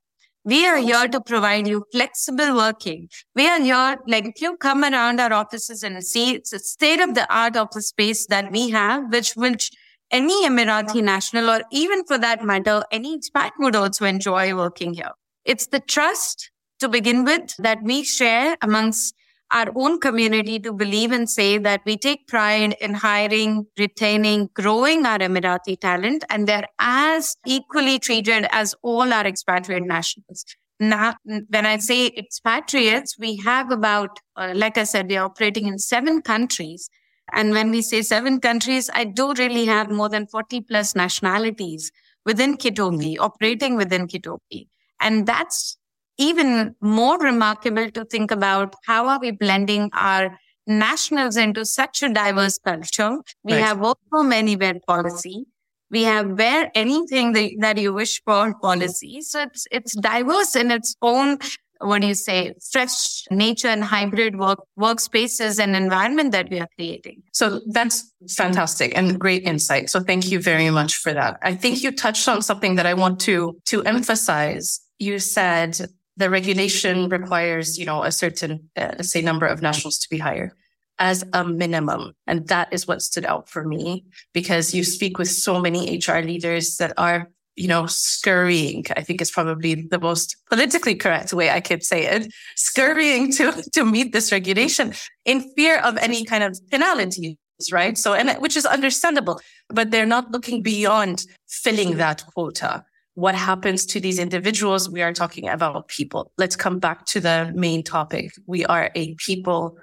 We 0.46 0.66
are 0.66 0.78
here 0.78 1.08
to 1.08 1.20
provide 1.20 1.68
you 1.68 1.86
flexible 1.92 2.56
working. 2.56 3.10
We 3.36 3.48
are 3.48 3.60
here, 3.60 3.98
like 4.08 4.26
if 4.26 4.42
you 4.42 4.58
come 4.58 4.84
around 4.84 5.20
our 5.20 5.34
offices 5.34 5.84
and 5.84 6.02
see 6.04 6.36
it's 6.36 6.54
a 6.54 6.60
state 6.60 7.02
of 7.02 7.14
the 7.14 7.32
art 7.34 7.58
office 7.58 7.88
space 7.88 8.26
that 8.28 8.52
we 8.52 8.70
have, 8.70 9.12
which, 9.12 9.34
which 9.36 9.72
any 10.12 10.48
Emirati 10.48 11.04
national 11.04 11.50
or 11.50 11.62
even 11.72 12.04
for 12.06 12.18
that 12.18 12.44
matter, 12.44 12.84
any 12.92 13.18
expat 13.18 13.52
would 13.60 13.76
also 13.76 14.06
enjoy 14.06 14.56
working 14.56 14.94
here. 14.94 15.12
It's 15.46 15.68
the 15.68 15.80
trust 15.80 16.52
to 16.80 16.90
begin 16.90 17.24
with 17.24 17.56
that 17.58 17.80
we 17.84 18.04
share 18.04 18.58
amongst 18.62 19.16
our 19.52 19.68
own 19.76 20.00
community 20.00 20.60
to 20.60 20.72
believe 20.72 21.12
and 21.12 21.30
say 21.30 21.58
that 21.58 21.82
we 21.86 21.98
take 21.98 22.28
pride 22.28 22.76
in 22.80 22.94
hiring, 22.94 23.66
retaining, 23.78 24.50
growing 24.54 25.06
our 25.06 25.18
Emirati 25.18 25.80
talent, 25.80 26.24
and 26.30 26.48
they're 26.48 26.68
as 26.78 27.36
equally 27.46 27.98
treated 28.00 28.48
as 28.52 28.76
all 28.84 29.12
our 29.12 29.26
expatriate 29.26 29.84
nationals. 29.84 30.46
Now, 30.80 31.16
when 31.26 31.66
I 31.66 31.78
say 31.78 32.08
expatriates, 32.08 33.18
we 33.20 33.38
have 33.38 33.72
about, 33.72 34.20
uh, 34.36 34.54
like 34.56 34.78
I 34.78 34.84
said, 34.84 35.10
we're 35.10 35.22
operating 35.22 35.68
in 35.68 35.78
seven 35.78 36.22
countries. 36.22 36.90
And 37.34 37.52
when 37.52 37.72
we 37.72 37.82
say 37.82 38.02
seven 38.02 38.40
countries, 38.40 38.90
I 38.94 39.04
do 39.04 39.34
really 39.34 39.66
have 39.66 39.90
more 39.90 40.10
than 40.10 40.28
40 40.28 40.62
plus 40.62 40.96
nationalities 40.96 41.92
within 42.26 42.58
Kitopi, 42.58 43.14
mm-hmm. 43.14 43.24
operating 43.24 43.76
within 43.76 44.08
Kitopi. 44.08 44.68
And 45.00 45.26
that's 45.26 45.78
even 46.18 46.76
more 46.82 47.18
remarkable 47.18 47.90
to 47.92 48.06
think 48.06 48.30
about 48.32 48.76
how 48.86 49.08
are 49.08 49.20
we 49.20 49.32
blending 49.32 49.90
our 49.94 50.38
nationals 50.68 51.38
into 51.38 51.66
such 51.66 52.04
a 52.04 52.14
diverse 52.14 52.60
culture. 52.60 53.18
We 53.44 53.54
right. 53.54 53.64
have 53.64 53.80
work 53.80 53.98
from 54.10 54.32
anywhere 54.32 54.76
policy. 54.86 55.46
We 55.90 56.04
have 56.04 56.38
wear 56.38 56.72
anything 56.76 57.34
that, 57.34 57.52
that 57.60 57.78
you 57.80 57.94
wish 57.94 58.22
for 58.24 58.54
policy. 58.62 59.22
So 59.22 59.42
it's, 59.44 59.66
it's 59.72 59.96
diverse 59.96 60.56
in 60.56 60.70
its 60.70 60.96
own 61.02 61.40
what 61.80 62.02
do 62.02 62.08
you 62.08 62.14
say, 62.14 62.54
fresh 62.72 63.24
nature 63.32 63.70
and 63.70 63.84
hybrid 63.84 64.38
work 64.38 64.60
workspaces 64.78 65.60
and 65.60 65.76
environment 65.76 66.32
that 66.34 66.50
we 66.50 66.60
are 66.60 66.68
creating. 66.76 67.24
So 67.34 67.62
that's 67.72 68.12
fantastic 68.30 68.98
and 68.98 69.20
great 69.20 69.44
insight. 69.44 69.90
So 69.90 70.02
thank 70.02 70.30
you 70.30 70.42
very 70.42 70.70
much 70.70 70.96
for 70.96 71.14
that. 71.14 71.40
I 71.42 71.56
think 71.56 71.82
you 71.82 71.92
touched 71.92 72.28
on 72.28 72.42
something 72.42 72.76
that 72.76 72.86
I 72.86 72.94
want 72.94 73.20
to 73.22 73.58
to 73.66 73.84
emphasize. 73.84 74.82
You 75.00 75.20
said 75.20 75.80
the 76.18 76.30
regulation 76.30 77.08
requires, 77.08 77.78
you 77.78 77.86
know, 77.86 78.04
a 78.04 78.12
certain, 78.12 78.70
uh, 78.76 79.02
say, 79.02 79.22
number 79.22 79.46
of 79.46 79.62
nationals 79.62 79.98
to 80.00 80.10
be 80.10 80.18
hired 80.18 80.52
as 81.00 81.24
a 81.32 81.46
minimum. 81.46 82.12
And 82.28 82.48
that 82.50 82.74
is 82.74 82.86
what 82.86 83.02
stood 83.02 83.26
out 83.26 83.48
for 83.48 83.64
me 83.64 84.06
because 84.34 84.74
you 84.74 84.84
speak 84.84 85.18
with 85.18 85.30
so 85.30 85.62
many 85.62 85.98
HR 85.98 86.18
leaders 86.18 86.76
that 86.76 86.94
are 86.98 87.30
you 87.60 87.68
know, 87.68 87.86
scurrying, 87.88 88.86
I 88.96 89.04
think 89.04 89.22
is 89.22 89.32
probably 89.32 89.76
the 89.76 90.00
most 90.00 90.38
politically 90.50 90.96
correct 90.96 91.34
way 91.34 91.50
I 91.50 91.60
could 91.60 91.84
say 91.84 92.06
it, 92.06 92.32
scurrying 92.56 93.34
to, 93.34 93.52
to 93.74 93.84
meet 93.84 94.14
this 94.14 94.32
regulation 94.32 94.94
in 95.26 95.42
fear 95.56 95.80
of 95.80 95.98
any 95.98 96.24
kind 96.24 96.42
of 96.42 96.58
penalties, 96.72 97.36
right? 97.70 97.98
So, 97.98 98.14
and 98.14 98.32
which 98.42 98.56
is 98.56 98.66
understandable, 98.66 99.42
but 99.68 99.92
they're 99.92 100.06
not 100.06 100.32
looking 100.32 100.64
beyond 100.64 101.26
filling 101.50 101.98
that 101.98 102.24
quota. 102.34 102.86
What 103.16 103.36
happens 103.36 103.86
to 103.88 104.00
these 104.00 104.20
individuals? 104.20 104.90
We 104.90 105.02
are 105.02 105.12
talking 105.12 105.50
about 105.50 105.90
people. 105.90 106.32
Let's 106.38 106.56
come 106.56 106.80
back 106.80 107.06
to 107.08 107.20
the 107.20 107.52
main 107.54 107.84
topic. 107.84 108.32
We 108.48 108.66
are 108.68 108.90
a 108.96 109.16
people 109.16 109.78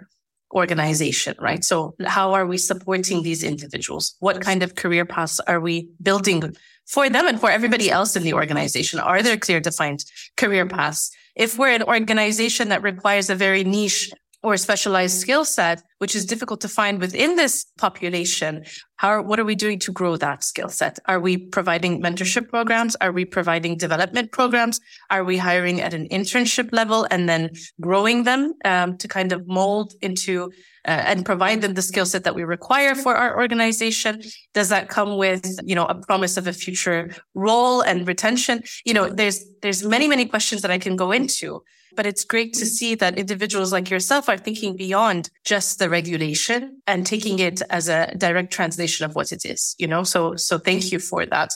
organization, 0.54 1.34
right? 1.38 1.62
So 1.62 1.94
how 2.06 2.32
are 2.32 2.46
we 2.46 2.56
supporting 2.56 3.22
these 3.22 3.42
individuals? 3.42 4.14
What 4.20 4.40
kind 4.40 4.62
of 4.62 4.76
career 4.76 5.04
paths 5.04 5.40
are 5.40 5.60
we 5.60 5.90
building 6.00 6.56
for 6.86 7.08
them 7.10 7.26
and 7.26 7.40
for 7.40 7.50
everybody 7.50 7.90
else 7.90 8.16
in 8.16 8.22
the 8.22 8.32
organization? 8.32 8.98
Are 8.98 9.22
there 9.22 9.36
clear 9.36 9.60
defined 9.60 10.04
career 10.36 10.66
paths? 10.66 11.10
If 11.34 11.58
we're 11.58 11.74
an 11.74 11.82
organization 11.82 12.68
that 12.70 12.82
requires 12.82 13.28
a 13.28 13.34
very 13.34 13.64
niche 13.64 14.10
or 14.46 14.54
a 14.54 14.58
specialized 14.58 15.18
skill 15.18 15.44
set, 15.44 15.82
which 15.98 16.14
is 16.14 16.24
difficult 16.24 16.60
to 16.60 16.68
find 16.68 17.00
within 17.00 17.34
this 17.34 17.66
population. 17.78 18.64
How, 18.94 19.20
what 19.20 19.40
are 19.40 19.44
we 19.44 19.56
doing 19.56 19.80
to 19.80 19.90
grow 19.90 20.16
that 20.18 20.44
skill 20.44 20.68
set? 20.68 21.00
Are 21.06 21.18
we 21.18 21.36
providing 21.36 22.00
mentorship 22.00 22.48
programs? 22.48 22.94
Are 23.00 23.10
we 23.10 23.24
providing 23.24 23.76
development 23.76 24.30
programs? 24.30 24.78
Are 25.10 25.24
we 25.24 25.36
hiring 25.36 25.80
at 25.80 25.94
an 25.94 26.06
internship 26.10 26.68
level 26.70 27.08
and 27.10 27.28
then 27.28 27.50
growing 27.80 28.22
them 28.22 28.54
um, 28.64 28.96
to 28.98 29.08
kind 29.08 29.32
of 29.32 29.48
mold 29.48 29.94
into 30.00 30.52
uh, 30.86 31.02
and 31.10 31.26
provide 31.26 31.60
them 31.60 31.74
the 31.74 31.82
skill 31.82 32.06
set 32.06 32.22
that 32.22 32.36
we 32.36 32.44
require 32.44 32.94
for 32.94 33.16
our 33.16 33.36
organization? 33.36 34.22
Does 34.54 34.68
that 34.68 34.88
come 34.88 35.16
with, 35.16 35.58
you 35.64 35.74
know, 35.74 35.86
a 35.86 35.96
promise 35.96 36.36
of 36.36 36.46
a 36.46 36.52
future 36.52 37.10
role 37.34 37.80
and 37.80 38.06
retention? 38.06 38.62
You 38.84 38.94
know, 38.94 39.08
there's, 39.08 39.44
there's 39.62 39.82
many, 39.82 40.06
many 40.06 40.24
questions 40.26 40.62
that 40.62 40.70
I 40.70 40.78
can 40.78 40.94
go 40.94 41.10
into 41.10 41.64
but 41.96 42.06
it's 42.06 42.24
great 42.24 42.52
to 42.54 42.66
see 42.66 42.94
that 42.96 43.18
individuals 43.18 43.72
like 43.72 43.90
yourself 43.90 44.28
are 44.28 44.36
thinking 44.36 44.76
beyond 44.76 45.30
just 45.44 45.78
the 45.78 45.88
regulation 45.88 46.80
and 46.86 47.06
taking 47.06 47.38
it 47.38 47.62
as 47.70 47.88
a 47.88 48.12
direct 48.16 48.52
translation 48.52 49.04
of 49.04 49.14
what 49.14 49.32
it 49.32 49.44
is, 49.44 49.74
you 49.78 49.86
know? 49.86 50.04
So, 50.04 50.36
so 50.36 50.58
thank 50.58 50.92
you 50.92 50.98
for 50.98 51.26
that. 51.26 51.50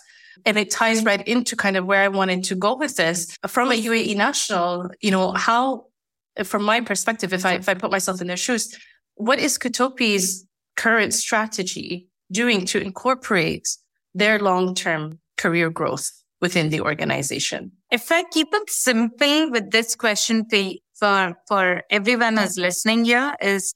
And 0.47 0.56
it 0.56 0.70
ties 0.70 1.04
right 1.04 1.26
into 1.26 1.54
kind 1.54 1.76
of 1.76 1.87
where 1.87 2.02
I 2.02 2.09
wanted 2.09 2.44
to 2.44 2.54
go 2.54 2.76
with 2.76 2.97
this 2.97 3.37
from 3.47 3.70
a 3.70 3.75
UAE 3.75 4.16
national, 4.16 4.90
you 5.00 5.11
know, 5.11 5.32
how, 5.32 5.87
from 6.44 6.62
my 6.62 6.80
perspective, 6.80 7.32
if 7.32 7.44
I, 7.44 7.54
if 7.54 7.68
I 7.68 7.75
put 7.75 7.90
myself 7.90 8.20
in 8.20 8.26
their 8.26 8.37
shoes, 8.37 8.75
what 9.14 9.38
is 9.38 9.59
Kitopi's 9.59 10.47
current 10.76 11.12
strategy 11.12 12.09
doing 12.32 12.64
to 12.66 12.80
incorporate 12.80 13.68
their 14.14 14.38
long-term 14.38 15.18
career 15.37 15.68
growth 15.68 16.11
within 16.40 16.70
the 16.70 16.80
organization? 16.80 17.73
If 17.90 18.12
I 18.12 18.23
keep 18.23 18.49
it 18.52 18.70
simple 18.70 19.50
with 19.50 19.70
this 19.70 19.97
question 19.97 20.47
for, 20.94 21.37
for 21.49 21.82
everyone 21.90 22.37
who's 22.37 22.56
listening 22.56 23.04
here 23.04 23.35
is 23.40 23.75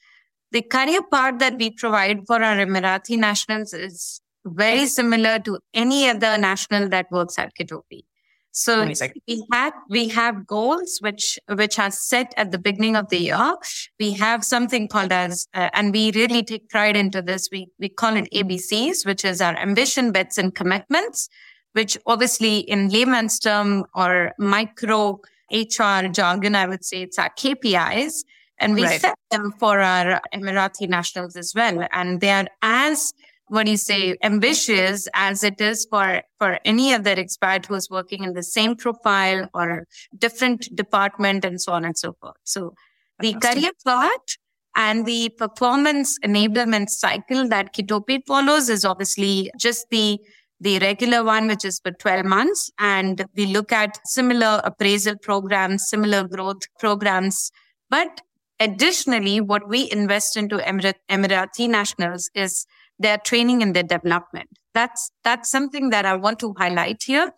the 0.52 0.62
career 0.62 1.02
path 1.02 1.40
that 1.40 1.58
we 1.58 1.70
provide 1.70 2.20
for 2.26 2.40
our 2.40 2.56
Emirati 2.56 3.18
nationals 3.18 3.72
is 3.72 4.20
very 4.44 4.86
similar 4.86 5.40
to 5.40 5.58
any 5.72 6.08
other 6.08 6.38
national 6.38 6.88
that 6.90 7.10
works 7.10 7.38
at 7.38 7.52
Kitopi. 7.58 8.04
So 8.52 8.86
we 9.26 9.44
have 9.52 9.72
we 9.90 10.06
have 10.10 10.46
goals 10.46 10.98
which 11.00 11.40
which 11.48 11.76
are 11.80 11.90
set 11.90 12.32
at 12.36 12.52
the 12.52 12.58
beginning 12.58 12.94
of 12.94 13.08
the 13.08 13.18
year. 13.18 13.56
We 13.98 14.12
have 14.12 14.44
something 14.44 14.86
called 14.86 15.10
as 15.10 15.48
uh, 15.54 15.70
and 15.72 15.92
we 15.92 16.12
really 16.12 16.44
take 16.44 16.68
pride 16.68 16.96
into 16.96 17.20
this. 17.20 17.48
We 17.50 17.66
we 17.80 17.88
call 17.88 18.14
it 18.14 18.28
ABCs, 18.32 19.04
which 19.04 19.24
is 19.24 19.40
our 19.40 19.56
ambition, 19.56 20.12
bets, 20.12 20.38
and 20.38 20.54
commitments 20.54 21.28
which 21.74 21.98
obviously 22.06 22.58
in 22.58 22.88
layman's 22.88 23.38
term 23.38 23.84
or 23.94 24.32
micro 24.38 25.20
HR 25.52 26.08
jargon, 26.08 26.54
I 26.54 26.66
would 26.66 26.84
say 26.84 27.02
it's 27.02 27.18
our 27.18 27.30
KPIs. 27.30 28.24
And 28.58 28.74
we 28.74 28.84
right. 28.84 29.00
set 29.00 29.18
them 29.30 29.52
for 29.58 29.80
our 29.80 30.20
Emirati 30.32 30.88
nationals 30.88 31.36
as 31.36 31.52
well. 31.54 31.86
And 31.92 32.20
they 32.20 32.30
are 32.30 32.46
as, 32.62 33.12
what 33.48 33.64
do 33.64 33.72
you 33.72 33.76
say, 33.76 34.16
ambitious 34.22 35.08
as 35.12 35.42
it 35.42 35.60
is 35.60 35.86
for, 35.90 36.22
for 36.38 36.60
any 36.64 36.94
other 36.94 37.16
expat 37.16 37.66
who's 37.66 37.90
working 37.90 38.22
in 38.22 38.34
the 38.34 38.44
same 38.44 38.76
profile 38.76 39.50
or 39.54 39.86
different 40.16 40.74
department 40.74 41.44
and 41.44 41.60
so 41.60 41.72
on 41.72 41.84
and 41.84 41.98
so 41.98 42.12
forth. 42.20 42.36
So 42.44 42.74
the 43.18 43.34
career 43.34 43.72
path 43.84 44.36
and 44.76 45.04
the 45.04 45.30
performance 45.30 46.18
enablement 46.20 46.90
cycle 46.90 47.48
that 47.48 47.74
Kitopi 47.74 48.24
follows 48.24 48.68
is 48.68 48.84
obviously 48.84 49.50
just 49.58 49.90
the 49.90 50.20
the 50.64 50.78
regular 50.78 51.22
one, 51.22 51.46
which 51.46 51.64
is 51.64 51.78
for 51.78 51.92
12 51.92 52.24
months. 52.24 52.70
And 52.78 53.24
we 53.36 53.46
look 53.46 53.70
at 53.70 54.00
similar 54.06 54.62
appraisal 54.64 55.16
programs, 55.18 55.88
similar 55.88 56.26
growth 56.26 56.62
programs. 56.78 57.52
But 57.90 58.22
additionally, 58.58 59.42
what 59.42 59.68
we 59.68 59.90
invest 59.92 60.38
into 60.38 60.56
Emirat- 60.56 61.04
Emirati 61.10 61.68
nationals 61.68 62.30
is 62.34 62.66
their 62.98 63.18
training 63.18 63.62
and 63.62 63.76
their 63.76 63.82
development. 63.82 64.48
That's, 64.72 65.10
that's 65.22 65.50
something 65.50 65.90
that 65.90 66.06
I 66.06 66.16
want 66.16 66.38
to 66.40 66.54
highlight 66.56 67.02
here 67.04 67.30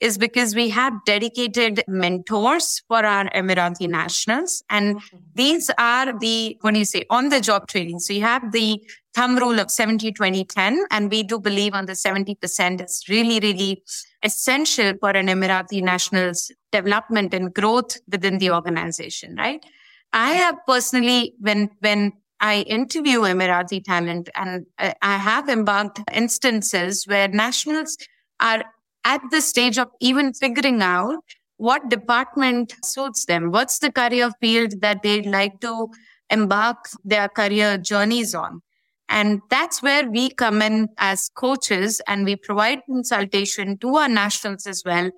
is 0.00 0.16
because 0.16 0.54
we 0.54 0.70
have 0.70 0.94
dedicated 1.04 1.82
mentors 1.86 2.82
for 2.88 3.04
our 3.04 3.28
Emirati 3.30 3.88
nationals. 3.88 4.62
And 4.70 4.96
mm-hmm. 4.96 5.16
these 5.34 5.70
are 5.78 6.18
the, 6.18 6.58
do 6.62 6.78
you 6.78 6.84
say, 6.84 7.04
on 7.10 7.28
the 7.28 7.40
job 7.40 7.68
training. 7.68 8.00
So 8.00 8.14
you 8.14 8.22
have 8.22 8.52
the 8.52 8.82
thumb 9.14 9.36
rule 9.36 9.60
of 9.60 9.70
70, 9.70 10.12
20, 10.12 10.44
10. 10.44 10.86
And 10.90 11.10
we 11.10 11.22
do 11.22 11.38
believe 11.38 11.74
on 11.74 11.86
the 11.86 11.92
70% 11.92 12.82
is 12.82 13.04
really, 13.08 13.40
really 13.40 13.82
essential 14.22 14.94
for 15.00 15.10
an 15.10 15.26
Emirati 15.26 15.82
national's 15.82 16.50
development 16.72 17.34
and 17.34 17.52
growth 17.52 17.98
within 18.10 18.38
the 18.38 18.50
organization, 18.50 19.36
right? 19.36 19.64
I 20.12 20.32
have 20.32 20.56
personally, 20.66 21.34
when, 21.40 21.70
when 21.80 22.12
I 22.40 22.62
interview 22.62 23.20
Emirati 23.20 23.84
talent 23.84 24.30
and 24.34 24.64
I 24.78 25.16
have 25.16 25.48
embarked 25.48 26.00
instances 26.12 27.04
where 27.06 27.28
nationals 27.28 27.98
are 28.40 28.64
at 29.04 29.20
the 29.30 29.40
stage 29.40 29.78
of 29.78 29.88
even 30.00 30.32
figuring 30.32 30.82
out 30.82 31.22
what 31.56 31.90
department 31.90 32.74
suits 32.84 33.26
them. 33.26 33.50
What's 33.50 33.78
the 33.78 33.92
career 33.92 34.30
field 34.40 34.80
that 34.80 35.02
they'd 35.02 35.26
like 35.26 35.60
to 35.60 35.88
embark 36.30 36.88
their 37.04 37.28
career 37.28 37.76
journeys 37.76 38.34
on? 38.34 38.62
And 39.10 39.40
that's 39.50 39.82
where 39.82 40.08
we 40.08 40.30
come 40.30 40.62
in 40.62 40.88
as 40.96 41.30
coaches 41.34 42.00
and 42.06 42.24
we 42.24 42.36
provide 42.36 42.82
consultation 42.88 43.76
to 43.78 43.96
our 43.96 44.08
nationals 44.08 44.68
as 44.68 44.84
well, 44.86 45.10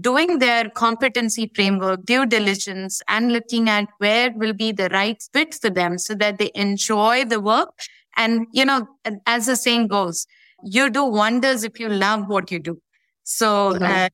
doing 0.00 0.40
their 0.40 0.68
competency 0.68 1.50
framework, 1.54 2.04
due 2.04 2.26
diligence 2.26 3.00
and 3.06 3.32
looking 3.32 3.68
at 3.68 3.86
where 3.98 4.32
will 4.34 4.52
be 4.52 4.72
the 4.72 4.88
right 4.88 5.22
fit 5.32 5.54
for 5.54 5.70
them 5.70 5.96
so 5.96 6.14
that 6.16 6.38
they 6.38 6.50
enjoy 6.56 7.24
the 7.24 7.40
work. 7.40 7.70
And, 8.16 8.48
you 8.52 8.64
know, 8.64 8.88
as 9.26 9.46
the 9.46 9.54
saying 9.54 9.86
goes, 9.86 10.26
you 10.64 10.90
do 10.90 11.04
wonders 11.04 11.62
if 11.62 11.78
you 11.78 11.88
love 11.88 12.26
what 12.26 12.50
you 12.50 12.58
do. 12.58 12.80
So, 13.26 13.76
uh, 13.76 14.08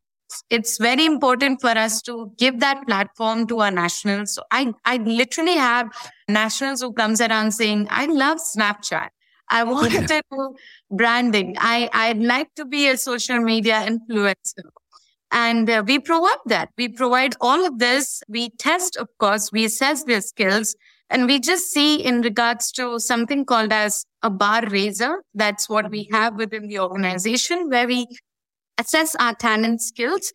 it's 0.51 0.79
very 0.79 1.05
important 1.05 1.61
for 1.61 1.70
us 1.70 2.01
to 2.03 2.33
give 2.38 2.61
that 2.61 2.87
platform 2.87 3.46
to 3.48 3.61
our 3.61 3.70
nationals. 3.70 4.35
So 4.35 4.42
I, 4.51 4.72
I 4.85 4.96
literally 4.96 5.57
have 5.57 5.90
nationals 6.29 6.81
who 6.81 6.92
comes 6.92 7.20
around 7.20 7.53
saying, 7.53 7.88
I 7.90 8.07
love 8.07 8.38
Snapchat. 8.38 9.09
I 9.48 9.64
want 9.75 9.92
to 9.92 10.22
do 10.31 10.55
branding. 10.90 11.57
I, 11.59 11.90
I'd 11.92 12.22
like 12.22 12.55
to 12.57 12.64
be 12.64 12.88
a 12.88 12.96
social 12.96 13.40
media 13.40 13.87
influencer. 13.87 14.64
And 15.31 15.68
uh, 15.68 15.83
we 15.87 15.98
provide 15.98 16.37
that. 16.46 16.70
We 16.77 16.88
provide 16.88 17.35
all 17.40 17.64
of 17.64 17.79
this. 17.79 18.22
We 18.29 18.51
test, 18.51 18.96
of 18.96 19.09
course, 19.18 19.51
we 19.51 19.64
assess 19.64 20.05
their 20.05 20.20
skills 20.20 20.77
and 21.09 21.27
we 21.27 21.40
just 21.40 21.72
see 21.72 21.96
in 22.03 22.20
regards 22.20 22.70
to 22.72 22.98
something 22.98 23.44
called 23.44 23.72
as 23.72 24.05
a 24.22 24.31
bar 24.31 24.66
raiser. 24.68 25.22
That's 25.35 25.68
what 25.68 25.90
we 25.90 26.09
have 26.12 26.37
within 26.37 26.68
the 26.68 26.81
organization 26.81 27.70
where 27.70 27.87
we 27.87 28.07
assess 28.78 29.14
our 29.16 29.35
talent 29.35 29.82
skills 29.82 30.32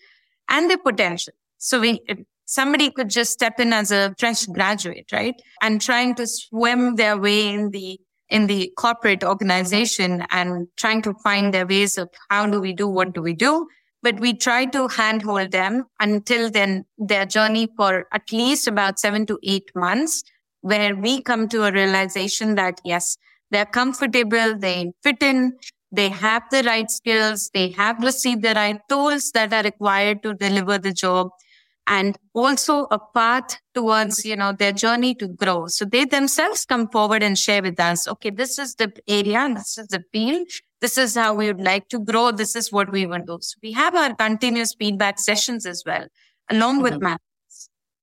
and 0.50 0.70
their 0.70 0.78
potential. 0.78 1.34
So 1.58 1.80
we, 1.82 2.02
somebody 2.46 2.92
could 2.92 3.10
just 3.10 3.32
step 3.32 3.60
in 3.60 3.74
as 3.74 3.92
a 3.92 4.16
fresh 4.18 4.46
graduate, 4.46 5.12
right? 5.12 5.40
And 5.62 5.82
trying 5.82 6.16
to 6.16 6.26
swim 6.28 6.96
their 6.96 7.18
way 7.18 7.54
in 7.54 7.72
the 7.72 8.00
in 8.30 8.48
the 8.48 8.70
corporate 8.76 9.24
organization 9.24 10.26
and 10.32 10.68
trying 10.76 11.02
to 11.02 11.14
find 11.24 11.54
their 11.54 11.66
ways 11.66 11.98
of 11.98 12.10
how 12.30 12.46
do 12.46 12.60
we 12.60 12.74
do, 12.74 12.86
what 12.86 13.14
do 13.14 13.22
we 13.22 13.34
do? 13.34 13.68
But 14.04 14.20
we 14.20 14.34
try 14.34 14.66
to 14.66 14.90
handhold 14.90 15.52
them 15.52 15.86
until 16.02 16.52
then 16.52 16.84
their 16.98 17.26
journey 17.26 17.70
for 17.78 18.06
at 18.12 18.30
least 18.32 18.68
about 18.68 19.00
seven 19.00 19.26
to 19.28 19.40
eight 19.44 19.72
months, 19.76 20.24
where 20.60 20.94
we 20.94 21.22
come 21.22 21.48
to 21.50 21.64
a 21.64 21.72
realization 21.72 22.56
that 22.56 22.82
yes, 22.84 23.18
they're 23.50 23.66
comfortable, 23.66 24.58
they 24.58 24.92
fit 25.04 25.24
in, 25.24 25.54
they 25.92 26.10
have 26.10 26.44
the 26.52 26.64
right 26.64 26.90
skills, 26.90 27.50
they 27.54 27.70
have 27.70 28.02
received 28.04 28.42
the 28.42 28.54
right 28.54 28.80
tools 28.90 29.32
that 29.32 29.54
are 29.54 29.64
required 29.64 30.24
to 30.24 30.34
deliver 30.34 30.78
the 30.78 30.94
job 30.94 31.30
and 31.88 32.18
also 32.34 32.88
a 32.92 33.00
path 33.00 33.58
towards, 33.74 34.26
you 34.26 34.36
know, 34.36 34.52
their 34.52 34.74
journey 34.74 35.16
to 35.16 35.28
grow. 35.28 35.68
So 35.68 35.86
they 35.86 36.04
themselves 36.04 36.66
come 36.66 36.90
forward 36.90 37.24
and 37.24 37.38
share 37.38 37.62
with 37.62 37.80
us, 37.80 38.08
okay, 38.08 38.30
this 38.30 38.60
is 38.60 38.76
the 38.76 38.92
area, 39.08 39.54
this 39.54 39.78
is 39.78 39.88
the 39.88 40.04
field. 40.12 40.48
This 40.80 40.98
is 40.98 41.16
how 41.16 41.34
we 41.34 41.48
would 41.48 41.62
like 41.62 41.90
to 41.90 41.98
grow. 42.00 42.32
This 42.32 42.56
is 42.56 42.72
what 42.72 42.92
we 42.92 43.08
want 43.08 43.26
to 43.26 43.38
do. 43.38 43.40
So 43.42 43.56
we 43.64 43.72
have 43.72 43.96
our 43.96 44.14
continuous 44.14 44.76
feedback 44.76 45.18
sessions 45.18 45.66
as 45.66 45.82
well, 45.86 46.06
along 46.50 46.84
with 46.84 46.94
mm-hmm. 46.94 47.16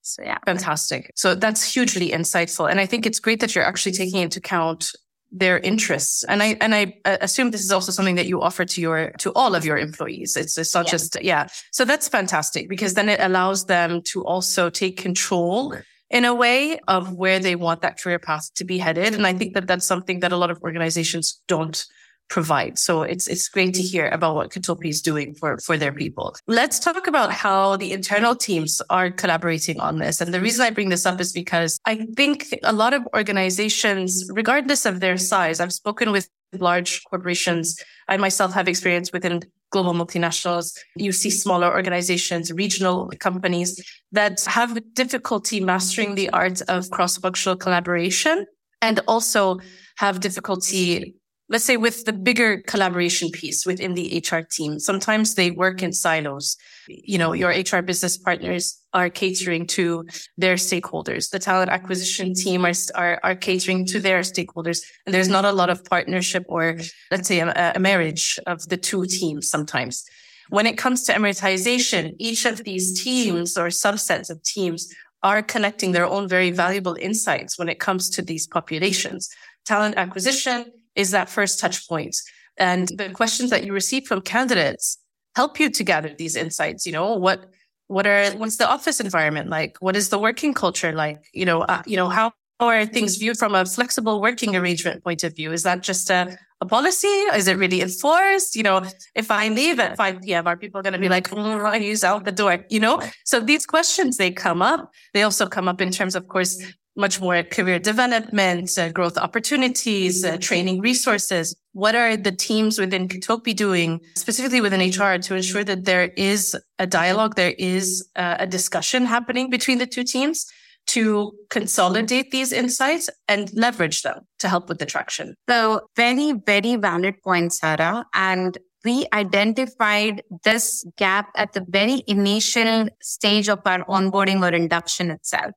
So 0.02 0.22
yeah. 0.22 0.38
Fantastic. 0.44 1.12
So 1.14 1.34
that's 1.34 1.72
hugely 1.72 2.10
insightful. 2.10 2.70
And 2.70 2.78
I 2.78 2.84
think 2.84 3.06
it's 3.06 3.20
great 3.20 3.40
that 3.40 3.54
you're 3.54 3.64
actually 3.64 3.92
taking 3.92 4.20
into 4.20 4.38
account 4.38 4.92
their 5.34 5.58
interests. 5.58 6.24
And 6.24 6.42
i 6.42 6.56
and 6.60 6.74
i 6.74 6.96
uh, 7.04 7.18
assume 7.20 7.50
this 7.50 7.64
is 7.64 7.72
also 7.72 7.92
something 7.92 8.14
that 8.14 8.26
you 8.26 8.40
offer 8.40 8.64
to 8.64 8.80
your 8.80 9.10
to 9.18 9.32
all 9.34 9.54
of 9.54 9.64
your 9.64 9.76
employees. 9.76 10.36
It's, 10.36 10.56
it's 10.56 10.74
not 10.74 10.86
yeah. 10.86 10.90
just 10.90 11.22
yeah. 11.22 11.48
So 11.72 11.84
that's 11.84 12.08
fantastic 12.08 12.68
because 12.68 12.94
then 12.94 13.08
it 13.08 13.20
allows 13.20 13.66
them 13.66 14.00
to 14.12 14.24
also 14.24 14.70
take 14.70 14.96
control 14.96 15.74
in 16.10 16.24
a 16.24 16.34
way 16.34 16.78
of 16.86 17.12
where 17.12 17.40
they 17.40 17.56
want 17.56 17.82
that 17.82 18.00
career 18.00 18.20
path 18.20 18.48
to 18.54 18.64
be 18.64 18.78
headed. 18.78 19.14
And 19.14 19.26
i 19.26 19.34
think 19.34 19.54
that 19.54 19.66
that's 19.66 19.86
something 19.86 20.20
that 20.20 20.32
a 20.32 20.36
lot 20.36 20.50
of 20.50 20.62
organizations 20.62 21.42
don't 21.48 21.84
provide. 22.28 22.78
So 22.78 23.02
it's 23.02 23.26
it's 23.28 23.48
great 23.48 23.74
to 23.74 23.82
hear 23.82 24.08
about 24.08 24.34
what 24.34 24.50
Kitopi 24.50 24.88
is 24.88 25.02
doing 25.02 25.34
for 25.34 25.58
for 25.58 25.76
their 25.76 25.92
people. 25.92 26.34
Let's 26.46 26.78
talk 26.78 27.06
about 27.06 27.32
how 27.32 27.76
the 27.76 27.92
internal 27.92 28.34
teams 28.34 28.82
are 28.90 29.10
collaborating 29.10 29.80
on 29.80 29.98
this. 29.98 30.20
And 30.20 30.32
the 30.32 30.40
reason 30.40 30.64
I 30.64 30.70
bring 30.70 30.88
this 30.88 31.06
up 31.06 31.20
is 31.20 31.32
because 31.32 31.78
I 31.86 32.06
think 32.16 32.46
a 32.62 32.72
lot 32.72 32.94
of 32.94 33.06
organizations, 33.14 34.28
regardless 34.32 34.86
of 34.86 35.00
their 35.00 35.16
size, 35.16 35.60
I've 35.60 35.72
spoken 35.72 36.12
with 36.12 36.28
large 36.58 37.02
corporations. 37.04 37.80
I 38.08 38.16
myself 38.16 38.52
have 38.54 38.68
experience 38.68 39.12
within 39.12 39.42
global 39.70 39.92
multinationals. 39.92 40.78
You 40.96 41.10
see 41.10 41.30
smaller 41.30 41.72
organizations, 41.72 42.52
regional 42.52 43.10
companies 43.18 43.82
that 44.12 44.40
have 44.46 44.78
difficulty 44.94 45.60
mastering 45.60 46.14
the 46.14 46.30
art 46.30 46.62
of 46.68 46.90
cross-functional 46.90 47.56
collaboration 47.56 48.46
and 48.80 49.00
also 49.08 49.58
have 49.96 50.20
difficulty 50.20 51.16
let's 51.48 51.64
say 51.64 51.76
with 51.76 52.04
the 52.04 52.12
bigger 52.12 52.62
collaboration 52.66 53.30
piece 53.30 53.66
within 53.66 53.94
the 53.94 54.22
HR 54.24 54.40
team, 54.40 54.78
sometimes 54.78 55.34
they 55.34 55.50
work 55.50 55.82
in 55.82 55.92
silos. 55.92 56.56
You 56.88 57.18
know, 57.18 57.32
your 57.32 57.50
HR 57.50 57.82
business 57.82 58.16
partners 58.16 58.80
are 58.94 59.10
catering 59.10 59.66
to 59.66 60.06
their 60.38 60.54
stakeholders. 60.54 61.30
The 61.30 61.38
talent 61.38 61.70
acquisition 61.70 62.34
team 62.34 62.64
are, 62.64 62.72
are, 62.94 63.20
are 63.22 63.34
catering 63.34 63.84
to 63.86 64.00
their 64.00 64.20
stakeholders. 64.20 64.80
And 65.04 65.14
there's 65.14 65.28
not 65.28 65.44
a 65.44 65.52
lot 65.52 65.70
of 65.70 65.84
partnership 65.84 66.44
or 66.48 66.78
let's 67.10 67.28
say 67.28 67.40
a, 67.40 67.72
a 67.74 67.78
marriage 67.78 68.38
of 68.46 68.68
the 68.68 68.76
two 68.76 69.04
teams 69.06 69.50
sometimes. 69.50 70.04
When 70.50 70.66
it 70.66 70.78
comes 70.78 71.04
to 71.04 71.12
Emiratization, 71.12 72.14
each 72.18 72.44
of 72.44 72.64
these 72.64 73.02
teams 73.02 73.56
or 73.56 73.68
subsets 73.68 74.30
of 74.30 74.42
teams 74.42 74.92
are 75.22 75.42
connecting 75.42 75.92
their 75.92 76.04
own 76.06 76.28
very 76.28 76.50
valuable 76.50 76.96
insights 77.00 77.58
when 77.58 77.68
it 77.68 77.80
comes 77.80 78.10
to 78.10 78.22
these 78.22 78.46
populations. 78.46 79.30
Talent 79.64 79.96
acquisition 79.96 80.66
is 80.96 81.10
that 81.10 81.28
first 81.28 81.58
touch 81.58 81.88
point. 81.88 82.16
And 82.56 82.88
the 82.88 83.10
questions 83.10 83.50
that 83.50 83.64
you 83.64 83.72
receive 83.72 84.06
from 84.06 84.20
candidates 84.20 84.98
help 85.34 85.58
you 85.58 85.70
to 85.70 85.84
gather 85.84 86.14
these 86.16 86.36
insights. 86.36 86.86
You 86.86 86.92
know, 86.92 87.14
what, 87.14 87.46
what 87.88 88.06
are, 88.06 88.30
what's 88.32 88.56
the 88.56 88.68
office 88.68 89.00
environment 89.00 89.50
like? 89.50 89.76
What 89.80 89.96
is 89.96 90.08
the 90.08 90.18
working 90.18 90.54
culture 90.54 90.92
like? 90.92 91.18
You 91.32 91.44
know, 91.44 91.62
uh, 91.62 91.82
you 91.86 91.96
know, 91.96 92.08
how 92.08 92.32
are 92.60 92.86
things 92.86 93.16
viewed 93.16 93.36
from 93.36 93.54
a 93.54 93.64
flexible 93.64 94.20
working 94.20 94.54
arrangement 94.54 95.02
point 95.02 95.24
of 95.24 95.34
view? 95.34 95.52
Is 95.52 95.64
that 95.64 95.82
just 95.82 96.08
a, 96.10 96.38
a 96.60 96.66
policy? 96.66 97.08
Is 97.08 97.48
it 97.48 97.56
really 97.56 97.80
enforced? 97.80 98.54
You 98.54 98.62
know, 98.62 98.84
if 99.14 99.30
I 99.30 99.48
leave 99.48 99.80
at 99.80 99.96
5 99.96 100.22
p.m., 100.22 100.46
are 100.46 100.56
people 100.56 100.80
going 100.82 100.92
to 100.92 100.98
be 100.98 101.08
like, 101.08 101.28
mm, 101.30 101.64
I 101.64 101.76
use 101.76 102.04
out 102.04 102.24
the 102.24 102.32
door? 102.32 102.64
You 102.70 102.80
know, 102.80 103.02
so 103.24 103.40
these 103.40 103.66
questions, 103.66 104.16
they 104.16 104.30
come 104.30 104.62
up. 104.62 104.92
They 105.12 105.22
also 105.22 105.46
come 105.46 105.68
up 105.68 105.80
in 105.80 105.90
terms, 105.90 106.14
of 106.14 106.28
course, 106.28 106.62
much 106.96 107.20
more 107.20 107.42
career 107.42 107.78
development, 107.78 108.70
uh, 108.78 108.90
growth 108.90 109.18
opportunities, 109.18 110.24
uh, 110.24 110.36
training 110.38 110.80
resources. 110.80 111.54
What 111.72 111.94
are 111.94 112.16
the 112.16 112.32
teams 112.32 112.78
within 112.78 113.08
Kitopi 113.08 113.54
doing 113.54 114.00
specifically 114.14 114.60
within 114.60 114.80
HR 114.80 115.18
to 115.18 115.34
ensure 115.34 115.64
that 115.64 115.84
there 115.84 116.12
is 116.16 116.56
a 116.78 116.86
dialogue, 116.86 117.34
there 117.34 117.54
is 117.58 118.08
uh, 118.14 118.36
a 118.38 118.46
discussion 118.46 119.06
happening 119.06 119.50
between 119.50 119.78
the 119.78 119.86
two 119.86 120.04
teams 120.04 120.46
to 120.86 121.32
consolidate 121.50 122.30
these 122.30 122.52
insights 122.52 123.08
and 123.26 123.50
leverage 123.54 124.02
them 124.02 124.20
to 124.38 124.48
help 124.48 124.68
with 124.68 124.78
the 124.78 124.86
traction? 124.86 125.34
So 125.48 125.88
very, 125.96 126.32
very 126.32 126.76
valid 126.76 127.22
point, 127.22 127.52
Sarah. 127.52 128.04
And 128.14 128.56
we 128.84 129.06
identified 129.14 130.22
this 130.44 130.84
gap 130.96 131.30
at 131.36 131.54
the 131.54 131.64
very 131.66 132.04
initial 132.06 132.88
stage 133.00 133.48
of 133.48 133.60
our 133.64 133.82
onboarding 133.86 134.42
or 134.42 134.54
induction 134.54 135.10
itself 135.10 135.52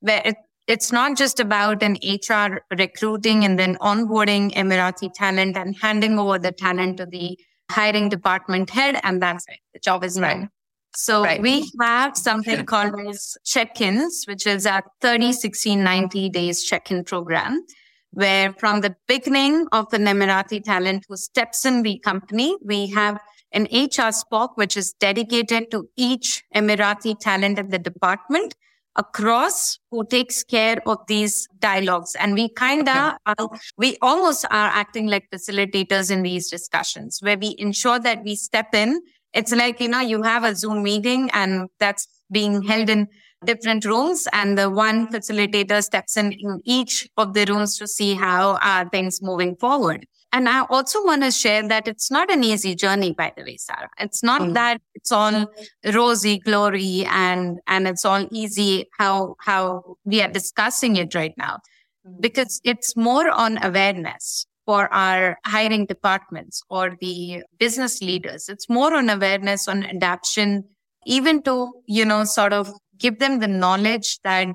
where 0.00 0.22
it, 0.24 0.36
it's 0.66 0.90
not 0.92 1.16
just 1.16 1.38
about 1.38 1.82
an 1.82 1.96
HR 2.02 2.64
recruiting 2.76 3.44
and 3.44 3.58
then 3.58 3.76
onboarding 3.76 4.52
Emirati 4.54 5.12
talent 5.14 5.56
and 5.56 5.76
handing 5.76 6.18
over 6.18 6.38
the 6.38 6.52
talent 6.52 6.96
to 6.96 7.06
the 7.06 7.38
hiring 7.70 8.08
department 8.08 8.70
head, 8.70 9.00
and 9.02 9.22
that's 9.22 9.44
it. 9.48 9.58
The 9.74 9.80
job 9.80 10.04
is 10.04 10.16
done. 10.16 10.50
So 10.94 11.22
right. 11.22 11.40
we 11.40 11.70
have 11.80 12.16
something 12.16 12.64
called 12.72 12.94
as 13.08 13.36
check-ins, 13.44 14.24
which 14.26 14.46
is 14.46 14.66
a 14.66 14.82
30, 15.02 15.32
60, 15.32 15.76
90 15.76 16.30
days 16.30 16.64
check-in 16.64 17.04
program, 17.04 17.64
where 18.12 18.52
from 18.54 18.80
the 18.80 18.96
beginning 19.06 19.66
of 19.72 19.90
the 19.90 19.98
Emirati 19.98 20.62
talent 20.64 21.04
who 21.08 21.16
steps 21.16 21.64
in 21.64 21.82
the 21.82 21.98
company, 21.98 22.56
we 22.64 22.88
have 22.88 23.20
an 23.52 23.64
HR 23.64 24.10
SPOC, 24.10 24.50
which 24.56 24.76
is 24.76 24.94
dedicated 24.94 25.70
to 25.70 25.88
each 25.96 26.42
Emirati 26.54 27.18
talent 27.18 27.58
in 27.58 27.68
the 27.68 27.78
department 27.78 28.54
across 28.96 29.78
who 29.90 30.04
takes 30.06 30.42
care 30.42 30.80
of 30.86 30.98
these 31.06 31.46
dialogues. 31.58 32.16
And 32.18 32.34
we 32.34 32.48
kind 32.48 32.88
of, 32.88 33.14
okay. 33.38 33.58
we 33.76 33.96
almost 34.02 34.44
are 34.46 34.68
acting 34.68 35.06
like 35.06 35.28
facilitators 35.32 36.10
in 36.10 36.22
these 36.22 36.50
discussions 36.50 37.18
where 37.20 37.38
we 37.38 37.54
ensure 37.58 37.98
that 38.00 38.24
we 38.24 38.34
step 38.34 38.74
in. 38.74 39.00
It's 39.32 39.52
like, 39.52 39.80
you 39.80 39.88
know, 39.88 40.00
you 40.00 40.22
have 40.22 40.44
a 40.44 40.54
Zoom 40.54 40.82
meeting 40.82 41.30
and 41.32 41.68
that's 41.78 42.08
being 42.30 42.62
held 42.62 42.88
in 42.88 43.08
different 43.44 43.84
rooms 43.84 44.26
and 44.32 44.56
the 44.56 44.70
one 44.70 45.08
facilitator 45.08 45.82
steps 45.84 46.16
in 46.16 46.32
in 46.32 46.60
each 46.64 47.08
of 47.16 47.34
the 47.34 47.44
rooms 47.44 47.78
to 47.78 47.86
see 47.86 48.14
how 48.14 48.56
are 48.62 48.88
things 48.88 49.20
moving 49.22 49.56
forward. 49.56 50.06
And 50.32 50.48
I 50.48 50.66
also 50.68 51.04
want 51.04 51.22
to 51.22 51.30
share 51.30 51.66
that 51.68 51.88
it's 51.88 52.10
not 52.10 52.30
an 52.30 52.44
easy 52.44 52.74
journey, 52.74 53.12
by 53.12 53.32
the 53.36 53.42
way, 53.42 53.56
Sarah. 53.56 53.88
It's 53.98 54.22
not 54.22 54.42
mm. 54.42 54.54
that 54.54 54.80
it's 54.94 55.12
all 55.12 55.46
rosy 55.94 56.38
glory 56.38 57.06
and, 57.06 57.58
and 57.66 57.88
it's 57.88 58.04
all 58.04 58.26
easy 58.30 58.86
how, 58.98 59.36
how 59.40 59.96
we 60.04 60.20
are 60.22 60.28
discussing 60.28 60.96
it 60.96 61.14
right 61.14 61.32
now, 61.38 61.60
mm. 62.06 62.20
because 62.20 62.60
it's 62.64 62.96
more 62.96 63.30
on 63.30 63.64
awareness 63.64 64.46
for 64.66 64.92
our 64.92 65.38
hiring 65.46 65.86
departments 65.86 66.60
or 66.68 66.96
the 67.00 67.42
business 67.58 68.02
leaders. 68.02 68.48
It's 68.48 68.68
more 68.68 68.94
on 68.94 69.08
awareness 69.08 69.68
on 69.68 69.84
adaptation, 69.84 70.64
even 71.06 71.40
to, 71.44 71.72
you 71.86 72.04
know, 72.04 72.24
sort 72.24 72.52
of 72.52 72.72
give 72.98 73.20
them 73.20 73.38
the 73.38 73.48
knowledge 73.48 74.18
that 74.24 74.48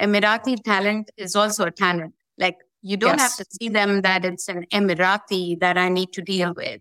Emirati 0.00 0.62
talent 0.62 1.10
is 1.16 1.36
also 1.36 1.66
a 1.66 1.70
talent. 1.70 2.12
Like 2.38 2.56
you 2.82 2.96
don't 2.96 3.18
yes. 3.18 3.38
have 3.38 3.46
to 3.46 3.46
see 3.52 3.68
them 3.68 4.02
that 4.02 4.24
it's 4.24 4.48
an 4.48 4.66
Emirati 4.72 5.58
that 5.60 5.78
I 5.78 5.88
need 5.88 6.12
to 6.12 6.22
deal 6.22 6.52
with. 6.54 6.80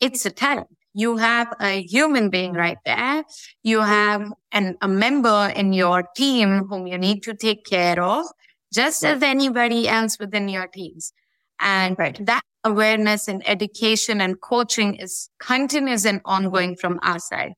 It's 0.00 0.24
a 0.24 0.30
talent. 0.30 0.68
You 0.94 1.16
have 1.18 1.52
a 1.60 1.82
human 1.82 2.30
being 2.30 2.54
right 2.54 2.78
there. 2.84 3.24
You 3.62 3.80
have 3.80 4.32
an, 4.52 4.76
a 4.80 4.88
member 4.88 5.52
in 5.54 5.72
your 5.72 6.04
team 6.16 6.66
whom 6.68 6.86
you 6.86 6.96
need 6.96 7.22
to 7.24 7.34
take 7.34 7.64
care 7.64 8.00
of, 8.02 8.24
just 8.72 9.04
as 9.04 9.22
anybody 9.22 9.88
else 9.88 10.18
within 10.18 10.48
your 10.48 10.68
teams. 10.68 11.12
And 11.60 11.96
right. 11.98 12.24
that 12.26 12.42
awareness 12.62 13.28
and 13.28 13.46
education 13.48 14.20
and 14.20 14.40
coaching 14.40 14.96
is 14.96 15.28
continuous 15.40 16.06
and 16.06 16.20
ongoing 16.24 16.76
from 16.76 16.98
our 17.02 17.18
side 17.18 17.52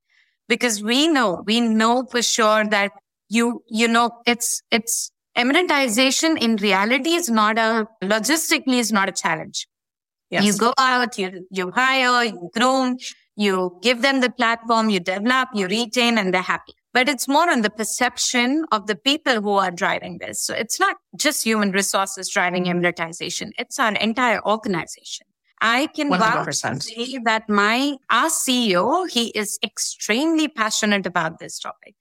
because 0.49 0.83
we 0.83 1.07
know, 1.07 1.43
we 1.47 1.61
know 1.61 2.07
for 2.11 2.23
sure 2.23 2.67
that 2.69 2.93
you, 3.29 3.63
you 3.69 3.87
know, 3.87 4.11
it's, 4.27 4.63
it's 4.71 5.11
Emiratization 5.37 6.39
in 6.41 6.57
reality 6.57 7.11
is 7.11 7.29
not 7.29 7.59
a, 7.59 7.87
logistically 8.03 8.79
is 8.79 8.93
not 8.93 9.09
a 9.09 9.13
challenge. 9.13 9.67
Yes. 10.31 10.45
You 10.45 10.57
go 10.57 10.73
out, 10.79 11.19
you, 11.19 11.47
you 11.51 11.71
hire, 11.71 12.25
you 12.25 12.51
groom, 12.55 12.99
you 13.37 13.79
give 13.83 14.03
them 14.03 14.21
the 14.21 14.31
platform, 14.31 14.91
you 14.91 14.99
develop, 14.99 15.51
you 15.55 15.67
retain, 15.67 16.19
and 16.19 16.33
they're 16.33 16.43
happy. 16.43 16.73
But 16.93 17.09
it's 17.09 17.29
more 17.29 17.51
on 17.51 17.61
the 17.61 17.71
perception 17.71 18.65
of 18.73 18.87
the 18.87 18.97
people 18.97 19.43
who 19.43 19.53
are 19.53 19.71
driving 19.71 20.19
this. 20.19 20.41
So 20.41 20.55
it's 20.55 20.81
not 20.81 20.97
just 21.17 21.45
human 21.45 21.71
resources 21.71 22.31
driving 22.31 22.65
emiratization. 22.65 23.51
It's 23.59 23.79
our 23.79 23.93
entire 23.93 24.43
organization. 24.47 25.27
I 25.61 25.89
can 25.89 26.11
100%. 26.11 26.83
say 26.83 27.19
that 27.25 27.49
my, 27.49 27.97
our 28.11 28.29
CEO, 28.29 29.09
he 29.11 29.29
is 29.29 29.59
extremely 29.63 30.49
passionate 30.49 31.07
about 31.07 31.39
this 31.39 31.59
topic. 31.59 31.95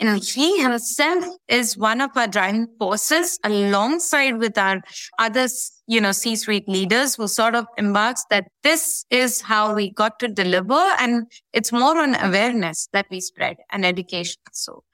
You 0.00 0.06
know, 0.06 0.18
he 0.18 0.62
himself 0.62 1.26
is 1.46 1.76
one 1.76 2.00
of 2.00 2.16
our 2.16 2.26
driving 2.26 2.68
forces 2.78 3.38
alongside 3.44 4.38
with 4.38 4.56
our 4.56 4.80
other, 5.18 5.46
you 5.86 6.00
know, 6.00 6.12
C-suite 6.12 6.66
leaders 6.66 7.16
who 7.16 7.28
sort 7.28 7.54
of 7.54 7.66
embarks 7.76 8.24
that 8.30 8.48
this 8.62 9.04
is 9.10 9.42
how 9.42 9.74
we 9.74 9.90
got 9.90 10.18
to 10.20 10.28
deliver. 10.28 10.80
And 10.98 11.30
it's 11.52 11.70
more 11.70 11.98
on 11.98 12.14
awareness 12.14 12.88
that 12.94 13.06
we 13.10 13.20
spread 13.20 13.58
and 13.70 13.84
education. 13.84 14.40
So 14.52 14.84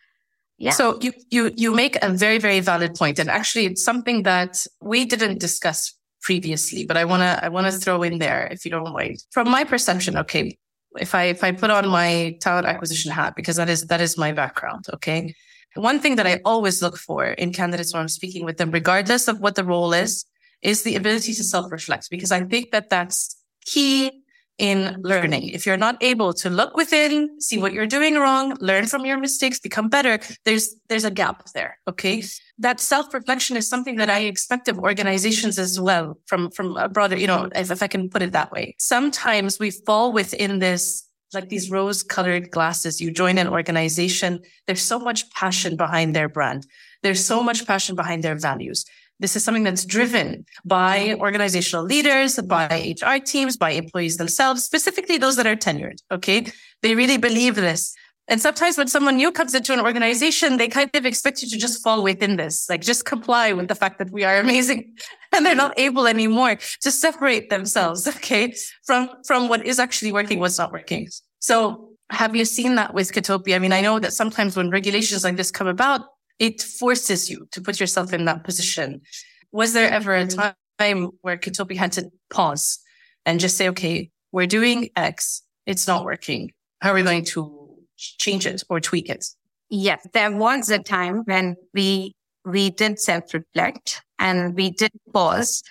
yeah. 0.58 0.72
So 0.72 0.98
you, 1.00 1.12
you, 1.30 1.52
you 1.54 1.72
make 1.72 2.02
a 2.02 2.08
very, 2.10 2.38
very 2.38 2.60
valid 2.60 2.96
point. 2.96 3.20
And 3.20 3.30
actually 3.30 3.66
it's 3.66 3.84
something 3.84 4.24
that 4.24 4.66
we 4.80 5.04
didn't 5.04 5.38
discuss 5.38 5.94
previously, 6.22 6.84
but 6.84 6.96
I 6.96 7.04
want 7.04 7.20
to, 7.20 7.44
I 7.44 7.48
want 7.48 7.72
to 7.72 7.78
throw 7.78 8.02
in 8.02 8.18
there 8.18 8.48
if 8.50 8.64
you 8.64 8.72
don't 8.72 8.92
mind. 8.92 9.18
From 9.30 9.50
my 9.50 9.62
perception, 9.62 10.16
okay, 10.16 10.58
if 11.00 11.14
I 11.14 11.24
if 11.24 11.44
I 11.44 11.52
put 11.52 11.70
on 11.70 11.88
my 11.88 12.36
talent 12.40 12.66
acquisition 12.66 13.12
hat 13.12 13.34
because 13.36 13.56
that 13.56 13.68
is 13.68 13.86
that 13.86 14.00
is 14.00 14.18
my 14.18 14.32
background. 14.32 14.86
Okay. 14.94 15.34
One 15.74 16.00
thing 16.00 16.16
that 16.16 16.26
I 16.26 16.40
always 16.44 16.80
look 16.80 16.96
for 16.96 17.26
in 17.26 17.52
candidates 17.52 17.92
when 17.92 18.00
I'm 18.00 18.08
speaking 18.08 18.44
with 18.44 18.56
them, 18.56 18.70
regardless 18.70 19.28
of 19.28 19.40
what 19.40 19.56
the 19.56 19.64
role 19.64 19.92
is, 19.92 20.24
is 20.62 20.82
the 20.82 20.96
ability 20.96 21.34
to 21.34 21.44
self-reflect 21.44 22.08
because 22.10 22.32
I 22.32 22.44
think 22.44 22.70
that 22.70 22.88
that's 22.88 23.36
key 23.66 24.22
in 24.58 24.78
mm-hmm. 24.78 25.00
learning. 25.02 25.48
If 25.50 25.66
you're 25.66 25.76
not 25.76 26.02
able 26.02 26.32
to 26.34 26.50
look 26.50 26.76
within, 26.76 27.40
see 27.40 27.58
what 27.58 27.72
you're 27.72 27.86
doing 27.86 28.14
wrong, 28.14 28.56
learn 28.60 28.86
from 28.86 29.04
your 29.04 29.18
mistakes, 29.18 29.58
become 29.58 29.88
better, 29.88 30.18
there's, 30.44 30.74
there's 30.88 31.04
a 31.04 31.10
gap 31.10 31.44
there. 31.54 31.78
Okay. 31.88 32.18
Mm-hmm. 32.18 32.62
That 32.62 32.80
self-reflection 32.80 33.56
is 33.56 33.68
something 33.68 33.96
that 33.96 34.08
I 34.08 34.20
expect 34.20 34.68
of 34.68 34.78
organizations 34.78 35.58
as 35.58 35.78
well 35.78 36.18
from, 36.26 36.50
from 36.50 36.76
a 36.76 36.88
broader, 36.88 37.18
you 37.18 37.26
know, 37.26 37.50
if, 37.54 37.70
if 37.70 37.82
I 37.82 37.86
can 37.86 38.08
put 38.08 38.22
it 38.22 38.32
that 38.32 38.50
way. 38.50 38.74
Sometimes 38.78 39.58
we 39.58 39.70
fall 39.70 40.12
within 40.12 40.58
this 40.58 41.06
like 41.34 41.48
these 41.48 41.70
rose 41.70 42.02
colored 42.02 42.50
glasses. 42.50 43.00
You 43.00 43.10
join 43.10 43.36
an 43.36 43.48
organization. 43.48 44.40
There's 44.66 44.80
so 44.80 44.98
much 44.98 45.30
passion 45.32 45.76
behind 45.76 46.14
their 46.16 46.28
brand. 46.28 46.66
There's 47.02 47.24
so 47.24 47.42
much 47.42 47.66
passion 47.66 47.94
behind 47.94 48.22
their 48.22 48.36
values. 48.36 48.86
This 49.18 49.34
is 49.36 49.44
something 49.44 49.62
that's 49.62 49.84
driven 49.84 50.44
by 50.64 51.14
organizational 51.14 51.84
leaders, 51.84 52.38
by 52.38 52.94
HR 53.00 53.18
teams, 53.18 53.56
by 53.56 53.70
employees 53.70 54.18
themselves, 54.18 54.64
specifically 54.64 55.16
those 55.16 55.36
that 55.36 55.46
are 55.46 55.56
tenured. 55.56 55.98
Okay. 56.10 56.52
They 56.82 56.94
really 56.94 57.16
believe 57.16 57.54
this. 57.54 57.94
And 58.28 58.40
sometimes 58.40 58.76
when 58.76 58.88
someone 58.88 59.16
new 59.16 59.30
comes 59.30 59.54
into 59.54 59.72
an 59.72 59.80
organization, 59.80 60.56
they 60.56 60.66
kind 60.68 60.90
of 60.94 61.06
expect 61.06 61.42
you 61.42 61.48
to 61.48 61.56
just 61.56 61.82
fall 61.82 62.02
within 62.02 62.36
this, 62.36 62.68
like 62.68 62.80
just 62.80 63.04
comply 63.04 63.52
with 63.52 63.68
the 63.68 63.74
fact 63.74 63.98
that 63.98 64.10
we 64.10 64.24
are 64.24 64.38
amazing 64.38 64.96
and 65.32 65.46
they're 65.46 65.54
not 65.54 65.78
able 65.78 66.06
anymore 66.08 66.56
to 66.82 66.90
separate 66.90 67.50
themselves. 67.50 68.06
Okay. 68.16 68.54
From, 68.84 69.08
from 69.24 69.48
what 69.48 69.64
is 69.64 69.78
actually 69.78 70.10
working, 70.10 70.40
what's 70.40 70.58
not 70.58 70.72
working. 70.72 71.08
So 71.38 71.90
have 72.10 72.34
you 72.34 72.44
seen 72.44 72.74
that 72.74 72.92
with 72.92 73.12
Kitopi? 73.12 73.54
I 73.54 73.58
mean, 73.60 73.72
I 73.72 73.80
know 73.80 74.00
that 74.00 74.12
sometimes 74.12 74.56
when 74.56 74.70
regulations 74.70 75.22
like 75.22 75.36
this 75.36 75.50
come 75.52 75.68
about, 75.68 76.02
it 76.38 76.62
forces 76.62 77.30
you 77.30 77.48
to 77.52 77.60
put 77.60 77.80
yourself 77.80 78.12
in 78.12 78.24
that 78.26 78.44
position. 78.44 79.00
Was 79.52 79.72
there 79.72 79.90
ever 79.90 80.14
a 80.14 80.26
mm-hmm. 80.26 80.50
time 80.78 81.10
where 81.22 81.36
Kitopi 81.36 81.76
had 81.76 81.92
to 81.92 82.10
pause 82.30 82.78
and 83.24 83.40
just 83.40 83.56
say, 83.56 83.68
okay, 83.70 84.10
we're 84.32 84.46
doing 84.46 84.90
X. 84.96 85.42
It's 85.66 85.86
not 85.86 86.04
working. 86.04 86.52
How 86.80 86.92
are 86.92 86.94
we 86.94 87.02
going 87.02 87.24
to 87.26 87.74
change 87.96 88.46
it 88.46 88.62
or 88.68 88.80
tweak 88.80 89.08
it? 89.08 89.24
Yes, 89.70 90.06
there 90.12 90.30
was 90.30 90.70
a 90.70 90.78
time 90.78 91.22
when 91.24 91.56
we, 91.74 92.14
we 92.44 92.70
did 92.70 93.00
self 93.00 93.32
reflect 93.32 94.02
and 94.18 94.54
we 94.54 94.70
did 94.70 94.92
pause. 95.12 95.62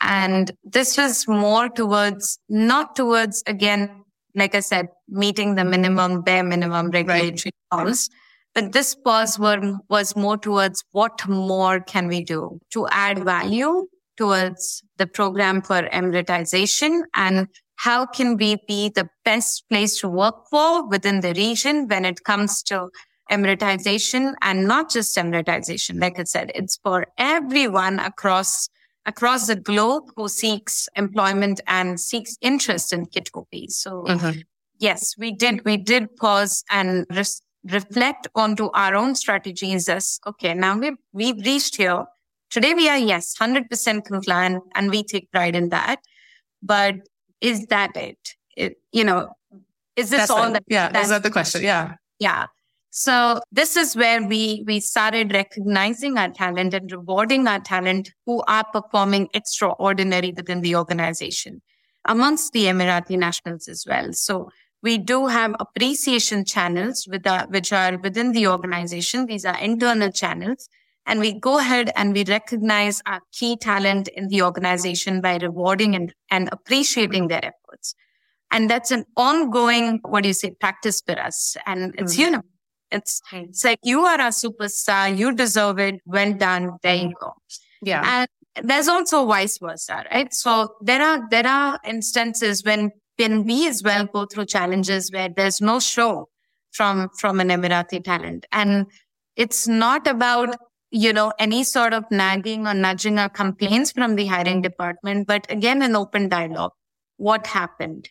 And 0.00 0.50
this 0.64 0.96
was 0.98 1.26
more 1.26 1.68
towards, 1.68 2.38
not 2.48 2.94
towards, 2.94 3.42
again, 3.46 4.04
like 4.34 4.54
I 4.54 4.60
said, 4.60 4.88
meeting 5.08 5.54
the 5.54 5.64
minimum, 5.64 6.22
bare 6.22 6.44
minimum 6.44 6.90
regulatory 6.90 7.52
right. 7.72 7.78
norms 7.78 8.10
but 8.58 8.72
this 8.72 8.96
pause 8.96 9.38
were, 9.38 9.78
was 9.88 10.16
more 10.16 10.36
towards 10.36 10.82
what 10.90 11.28
more 11.28 11.78
can 11.78 12.08
we 12.08 12.24
do 12.24 12.58
to 12.72 12.88
add 12.88 13.24
value 13.24 13.86
towards 14.16 14.82
the 14.96 15.06
program 15.06 15.62
for 15.62 15.82
Emiratization 15.82 17.02
and 17.14 17.46
how 17.76 18.04
can 18.04 18.36
we 18.36 18.56
be 18.66 18.88
the 18.88 19.08
best 19.24 19.62
place 19.68 20.00
to 20.00 20.08
work 20.08 20.34
for 20.50 20.88
within 20.88 21.20
the 21.20 21.34
region 21.34 21.86
when 21.86 22.04
it 22.04 22.24
comes 22.24 22.64
to 22.64 22.88
Emiratization 23.30 24.34
and 24.42 24.66
not 24.66 24.90
just 24.90 25.16
Emiratization. 25.16 26.00
Like 26.00 26.18
I 26.18 26.24
said, 26.24 26.50
it's 26.56 26.80
for 26.82 27.06
everyone 27.16 28.00
across 28.00 28.68
across 29.06 29.46
the 29.46 29.54
globe 29.54 30.10
who 30.16 30.26
seeks 30.28 30.88
employment 30.96 31.60
and 31.68 32.00
seeks 32.00 32.36
interest 32.40 32.92
in 32.92 33.06
Kitopi. 33.06 33.70
So 33.70 34.02
mm-hmm. 34.02 34.40
yes, 34.80 35.14
we 35.16 35.30
did 35.30 35.64
we 35.64 35.76
did 35.76 36.16
pause 36.16 36.64
and 36.70 37.06
res- 37.08 37.40
reflect 37.64 38.28
onto 38.34 38.70
our 38.70 38.94
own 38.94 39.14
strategies 39.14 39.88
as, 39.88 40.20
okay, 40.26 40.54
now 40.54 40.78
we've, 40.78 40.96
we've 41.12 41.44
reached 41.44 41.76
here. 41.76 42.04
Today 42.50 42.74
we 42.74 42.88
are, 42.88 42.98
yes, 42.98 43.34
100% 43.38 44.04
compliant 44.04 44.62
and 44.74 44.90
we 44.90 45.02
take 45.02 45.30
pride 45.30 45.54
in 45.54 45.68
that. 45.70 46.00
But 46.62 46.96
is 47.40 47.66
that 47.66 47.96
it? 47.96 48.18
it 48.56 48.76
you 48.92 49.04
know, 49.04 49.28
is 49.96 50.10
this 50.10 50.20
That's 50.20 50.30
all 50.30 50.50
that? 50.52 50.64
Yeah. 50.68 50.98
Is 50.98 51.08
that 51.08 51.22
the 51.22 51.30
question? 51.30 51.62
Yeah. 51.62 51.94
Yeah. 52.18 52.46
So 52.90 53.40
this 53.52 53.76
is 53.76 53.94
where 53.94 54.22
we, 54.26 54.64
we 54.66 54.80
started 54.80 55.32
recognizing 55.32 56.16
our 56.16 56.30
talent 56.30 56.74
and 56.74 56.90
rewarding 56.90 57.46
our 57.46 57.60
talent 57.60 58.12
who 58.26 58.42
are 58.48 58.64
performing 58.72 59.28
extraordinary 59.34 60.32
within 60.34 60.62
the 60.62 60.74
organization 60.76 61.60
amongst 62.06 62.52
the 62.52 62.64
Emirati 62.64 63.18
nationals 63.18 63.68
as 63.68 63.84
well. 63.86 64.12
So 64.12 64.50
we 64.82 64.98
do 64.98 65.26
have 65.26 65.54
appreciation 65.58 66.44
channels 66.44 67.06
with 67.10 67.24
the, 67.24 67.46
which 67.50 67.72
are 67.72 67.98
within 67.98 68.32
the 68.32 68.46
organization. 68.46 69.26
These 69.26 69.44
are 69.44 69.58
internal 69.58 70.12
channels. 70.12 70.68
And 71.06 71.20
we 71.20 71.32
go 71.40 71.58
ahead 71.58 71.90
and 71.96 72.12
we 72.12 72.24
recognize 72.24 73.00
our 73.06 73.20
key 73.32 73.56
talent 73.56 74.08
in 74.08 74.28
the 74.28 74.42
organization 74.42 75.20
by 75.20 75.38
rewarding 75.38 75.94
and, 75.94 76.12
and 76.30 76.50
appreciating 76.52 77.28
their 77.28 77.44
efforts. 77.44 77.94
And 78.50 78.68
that's 78.68 78.90
an 78.90 79.04
ongoing, 79.16 80.00
what 80.02 80.22
do 80.22 80.28
you 80.28 80.34
say, 80.34 80.50
practice 80.50 81.00
for 81.00 81.18
us. 81.18 81.56
And 81.66 81.94
it's, 81.96 82.12
mm-hmm. 82.12 82.22
you 82.22 82.30
know, 82.30 82.42
it's, 82.90 83.20
it's 83.32 83.64
like 83.64 83.78
you 83.82 84.00
are 84.00 84.20
a 84.20 84.28
superstar. 84.28 85.16
You 85.16 85.34
deserve 85.34 85.78
it. 85.78 85.96
Well 86.04 86.34
done. 86.34 86.72
There 86.82 86.94
you 86.94 87.14
go. 87.20 87.32
Yeah. 87.82 88.26
And 88.56 88.68
there's 88.68 88.88
also 88.88 89.26
vice 89.26 89.58
versa, 89.58 90.04
right? 90.12 90.32
So 90.32 90.74
there 90.82 91.02
are, 91.02 91.26
there 91.30 91.46
are 91.46 91.78
instances 91.84 92.62
when 92.64 92.90
when 93.18 93.44
we 93.44 93.66
as 93.68 93.82
well 93.82 94.06
go 94.06 94.26
through 94.26 94.46
challenges 94.46 95.10
where 95.12 95.28
there's 95.28 95.60
no 95.60 95.80
show 95.80 96.28
from 96.70 97.08
from 97.18 97.40
an 97.40 97.48
Emirati 97.48 98.02
talent. 98.02 98.46
And 98.52 98.86
it's 99.36 99.66
not 99.66 100.06
about, 100.06 100.56
you 100.90 101.12
know, 101.12 101.32
any 101.38 101.64
sort 101.64 101.92
of 101.92 102.04
nagging 102.10 102.66
or 102.66 102.74
nudging 102.74 103.18
or 103.18 103.28
complaints 103.28 103.92
from 103.92 104.16
the 104.16 104.26
hiring 104.26 104.62
department, 104.62 105.26
but 105.26 105.46
again, 105.50 105.82
an 105.82 105.96
open 105.96 106.28
dialogue. 106.28 106.72
What 107.16 107.46
happened 107.48 108.10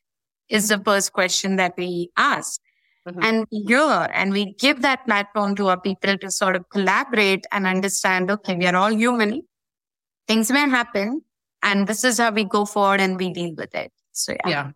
is 0.49 0.69
the 0.69 0.79
first 0.79 1.13
question 1.13 1.55
that 1.57 1.73
we 1.77 2.09
ask. 2.17 2.59
Mm-hmm. 3.07 3.23
And 3.23 3.45
here, 3.49 4.07
and 4.13 4.31
we 4.33 4.53
give 4.55 4.81
that 4.81 5.05
platform 5.05 5.55
to 5.55 5.69
our 5.69 5.79
people 5.79 6.17
to 6.17 6.29
sort 6.29 6.57
of 6.57 6.67
collaborate 6.69 7.45
and 7.53 7.65
understand, 7.65 8.29
okay, 8.29 8.55
we 8.55 8.67
are 8.67 8.75
all 8.75 8.91
human. 8.91 9.43
Things 10.27 10.51
may 10.51 10.69
happen. 10.69 11.21
And 11.63 11.87
this 11.87 12.03
is 12.03 12.17
how 12.17 12.31
we 12.31 12.43
go 12.43 12.65
forward 12.65 12.99
and 12.99 13.17
we 13.17 13.31
deal 13.31 13.55
with 13.55 13.73
it. 13.73 13.93
So 14.11 14.33
yeah. 14.33 14.49
yeah. 14.49 14.71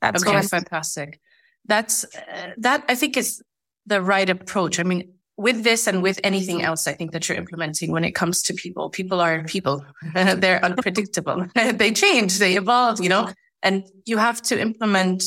That's 0.00 0.26
okay, 0.26 0.42
fantastic. 0.42 1.20
That's 1.66 2.04
uh, 2.04 2.52
that. 2.58 2.84
I 2.88 2.94
think 2.94 3.16
is 3.16 3.42
the 3.86 4.00
right 4.00 4.28
approach. 4.28 4.80
I 4.80 4.82
mean, 4.82 5.12
with 5.36 5.62
this 5.62 5.86
and 5.86 6.02
with 6.02 6.20
anything 6.24 6.62
else, 6.62 6.86
I 6.86 6.92
think 6.92 7.12
that 7.12 7.28
you're 7.28 7.38
implementing 7.38 7.92
when 7.92 8.04
it 8.04 8.12
comes 8.12 8.42
to 8.44 8.54
people. 8.54 8.90
People 8.90 9.20
are 9.20 9.44
people. 9.44 9.84
They're 10.14 10.64
unpredictable. 10.64 11.46
they 11.54 11.92
change. 11.92 12.38
They 12.38 12.56
evolve. 12.56 13.00
You 13.00 13.08
know, 13.10 13.32
and 13.62 13.84
you 14.06 14.18
have 14.18 14.40
to 14.42 14.60
implement. 14.60 15.24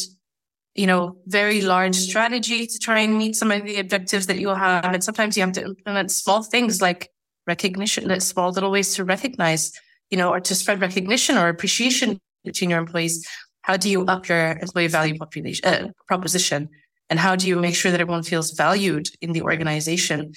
You 0.75 0.87
know, 0.87 1.17
very 1.27 1.61
large 1.61 1.95
strategy 1.95 2.65
to 2.65 2.79
try 2.79 3.01
and 3.01 3.15
meet 3.15 3.35
some 3.35 3.51
of 3.51 3.63
the 3.63 3.77
objectives 3.77 4.25
that 4.25 4.39
you 4.39 4.49
have. 4.49 4.85
And 4.85 5.03
sometimes 5.03 5.37
you 5.37 5.43
have 5.43 5.51
to 5.51 5.63
implement 5.63 6.09
small 6.09 6.41
things 6.41 6.81
like 6.81 7.11
recognition, 7.45 8.07
that 8.07 8.23
small 8.23 8.51
little 8.51 8.71
ways 8.71 8.95
to 8.95 9.03
recognize, 9.03 9.71
you 10.09 10.17
know, 10.17 10.29
or 10.29 10.39
to 10.39 10.55
spread 10.55 10.81
recognition 10.81 11.37
or 11.37 11.47
appreciation 11.47 12.19
between 12.43 12.69
your 12.69 12.79
employees. 12.79 13.27
How 13.63 13.77
do 13.77 13.89
you 13.89 14.05
up 14.05 14.27
your 14.27 14.51
employee 14.61 14.87
value 14.87 15.17
population 15.17 15.65
uh, 15.65 15.87
proposition? 16.07 16.69
And 17.09 17.19
how 17.19 17.35
do 17.35 17.47
you 17.47 17.59
make 17.59 17.75
sure 17.75 17.91
that 17.91 18.01
everyone 18.01 18.23
feels 18.23 18.51
valued 18.51 19.07
in 19.21 19.31
the 19.31 19.41
organization? 19.41 20.33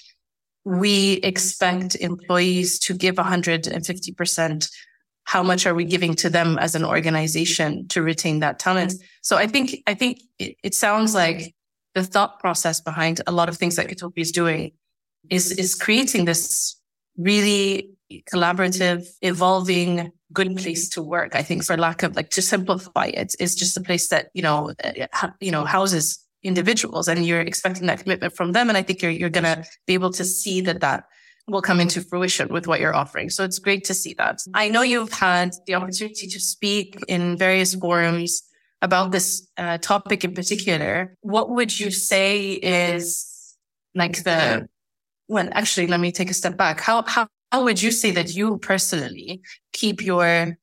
We 0.64 1.14
expect 1.22 1.96
employees 1.96 2.78
to 2.80 2.94
give 2.94 3.16
150%. 3.16 4.70
How 5.24 5.42
much 5.42 5.66
are 5.66 5.74
we 5.74 5.84
giving 5.84 6.14
to 6.16 6.30
them 6.30 6.56
as 6.58 6.76
an 6.76 6.84
organization 6.84 7.88
to 7.88 8.02
retain 8.02 8.40
that 8.40 8.60
talent? 8.60 8.94
So 9.22 9.36
I 9.36 9.48
think, 9.48 9.76
I 9.86 9.94
think 9.94 10.20
it, 10.38 10.56
it 10.62 10.74
sounds 10.74 11.14
like 11.14 11.54
the 11.94 12.04
thought 12.04 12.38
process 12.38 12.80
behind 12.80 13.20
a 13.26 13.32
lot 13.32 13.48
of 13.48 13.56
things 13.56 13.74
that 13.76 13.88
Kitopi 13.88 14.18
is 14.18 14.30
doing 14.30 14.72
is, 15.30 15.50
is 15.50 15.74
creating 15.74 16.26
this 16.26 16.76
really 17.16 17.90
collaborative, 18.32 19.08
evolving, 19.22 20.12
good 20.32 20.56
place 20.56 20.88
to 20.90 21.02
work. 21.02 21.34
I 21.34 21.42
think 21.42 21.64
for 21.64 21.76
lack 21.76 22.02
of 22.02 22.16
like 22.16 22.30
to 22.30 22.42
simplify 22.42 23.06
it, 23.06 23.34
it's 23.38 23.54
just 23.54 23.76
a 23.76 23.80
place 23.80 24.08
that, 24.08 24.30
you 24.34 24.42
know, 24.42 24.72
uh, 24.82 25.28
you 25.40 25.50
know, 25.50 25.64
houses 25.64 26.18
individuals 26.42 27.08
and 27.08 27.24
you're 27.24 27.40
expecting 27.40 27.86
that 27.86 28.00
commitment 28.00 28.34
from 28.34 28.52
them. 28.52 28.68
And 28.68 28.76
I 28.76 28.82
think 28.82 29.02
you're, 29.02 29.10
you're 29.10 29.30
going 29.30 29.44
to 29.44 29.64
be 29.86 29.94
able 29.94 30.12
to 30.12 30.24
see 30.24 30.60
that 30.62 30.80
that 30.80 31.04
will 31.48 31.62
come 31.62 31.80
into 31.80 32.00
fruition 32.00 32.48
with 32.48 32.66
what 32.66 32.80
you're 32.80 32.94
offering. 32.94 33.30
So 33.30 33.44
it's 33.44 33.58
great 33.58 33.84
to 33.84 33.94
see 33.94 34.14
that. 34.14 34.40
I 34.54 34.68
know 34.68 34.82
you've 34.82 35.12
had 35.12 35.54
the 35.66 35.74
opportunity 35.74 36.26
to 36.26 36.40
speak 36.40 36.98
in 37.08 37.36
various 37.36 37.74
forums 37.74 38.42
about 38.82 39.12
this 39.12 39.48
uh, 39.56 39.78
topic 39.78 40.24
in 40.24 40.34
particular. 40.34 41.16
What 41.20 41.50
would 41.50 41.78
you 41.78 41.90
say 41.90 42.52
is 42.52 43.56
like 43.94 44.24
the, 44.24 44.68
well, 45.28 45.48
actually, 45.52 45.86
let 45.86 46.00
me 46.00 46.12
take 46.12 46.30
a 46.30 46.34
step 46.34 46.56
back. 46.56 46.80
How, 46.80 47.02
how, 47.06 47.28
how 47.52 47.64
would 47.64 47.82
you 47.82 47.90
say 47.90 48.10
that 48.12 48.34
you 48.34 48.58
personally 48.58 49.40
keep 49.72 50.02
your 50.02 50.58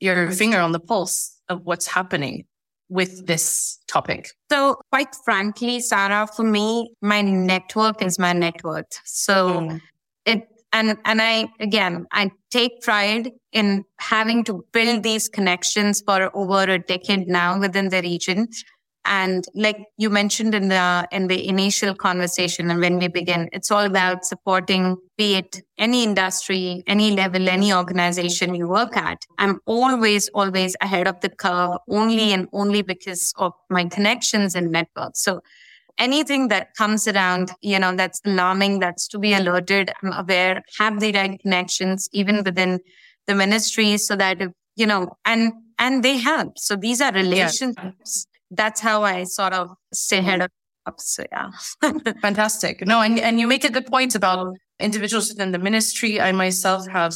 your 0.00 0.30
finger 0.32 0.58
on 0.58 0.72
the 0.72 0.80
pulse 0.80 1.40
of 1.48 1.64
what's 1.64 1.86
happening 1.86 2.44
with 2.88 3.26
this 3.26 3.78
topic? 3.88 4.30
So, 4.50 4.76
quite 4.92 5.14
frankly, 5.24 5.80
Sarah, 5.80 6.26
for 6.26 6.44
me, 6.44 6.90
my 7.00 7.22
network 7.22 8.02
is 8.02 8.18
my 8.18 8.32
net 8.32 8.62
worth. 8.62 9.00
So, 9.04 9.60
mm. 9.60 9.80
it 10.26 10.48
And, 10.74 10.98
and 11.04 11.22
I, 11.22 11.46
again, 11.60 12.06
I 12.10 12.32
take 12.50 12.82
pride 12.82 13.30
in 13.52 13.84
having 14.00 14.42
to 14.44 14.64
build 14.72 15.04
these 15.04 15.28
connections 15.28 16.02
for 16.04 16.30
over 16.34 16.64
a 16.64 16.80
decade 16.80 17.28
now 17.28 17.60
within 17.60 17.90
the 17.90 18.02
region. 18.02 18.48
And 19.06 19.44
like 19.54 19.78
you 19.98 20.08
mentioned 20.08 20.54
in 20.54 20.68
the, 20.68 21.06
in 21.12 21.26
the 21.26 21.46
initial 21.46 21.94
conversation 21.94 22.70
and 22.70 22.80
when 22.80 22.98
we 22.98 23.08
begin, 23.08 23.48
it's 23.52 23.70
all 23.70 23.84
about 23.84 24.24
supporting, 24.24 24.96
be 25.18 25.34
it 25.34 25.62
any 25.76 26.04
industry, 26.04 26.82
any 26.86 27.10
level, 27.10 27.48
any 27.48 27.72
organization 27.72 28.54
you 28.54 28.66
work 28.66 28.96
at. 28.96 29.18
I'm 29.38 29.60
always, 29.66 30.28
always 30.28 30.74
ahead 30.80 31.06
of 31.06 31.20
the 31.20 31.28
curve 31.28 31.78
only 31.88 32.32
and 32.32 32.48
only 32.52 32.82
because 32.82 33.34
of 33.36 33.52
my 33.68 33.84
connections 33.84 34.54
and 34.54 34.72
networks. 34.72 35.20
So 35.22 35.42
anything 35.98 36.48
that 36.48 36.74
comes 36.74 37.06
around, 37.06 37.52
you 37.60 37.78
know, 37.78 37.94
that's 37.94 38.20
alarming, 38.24 38.78
that's 38.78 39.06
to 39.08 39.18
be 39.18 39.34
alerted. 39.34 39.92
I'm 40.02 40.12
aware, 40.12 40.62
have 40.78 40.98
the 41.00 41.12
right 41.12 41.38
connections, 41.38 42.08
even 42.12 42.42
within 42.42 42.80
the 43.26 43.34
ministry 43.34 43.96
so 43.98 44.16
that, 44.16 44.40
you 44.76 44.86
know, 44.86 45.16
and, 45.24 45.52
and 45.78 46.02
they 46.02 46.16
help. 46.16 46.58
So 46.58 46.74
these 46.74 47.00
are 47.00 47.12
relationships. 47.12 48.26
Yeah. 48.26 48.30
That's 48.54 48.80
how 48.80 49.02
I 49.02 49.24
sort 49.24 49.52
of 49.52 49.70
stay 49.92 50.18
ahead 50.18 50.42
of 50.42 50.50
so 50.98 51.24
yeah. 51.32 51.50
Fantastic. 52.20 52.86
No, 52.86 53.00
and, 53.00 53.18
and 53.18 53.40
you 53.40 53.46
make 53.46 53.64
a 53.64 53.70
good 53.70 53.86
point 53.86 54.14
about 54.14 54.54
individuals 54.78 55.30
within 55.30 55.52
the 55.52 55.58
ministry. 55.58 56.20
I 56.20 56.32
myself 56.32 56.86
have 56.88 57.14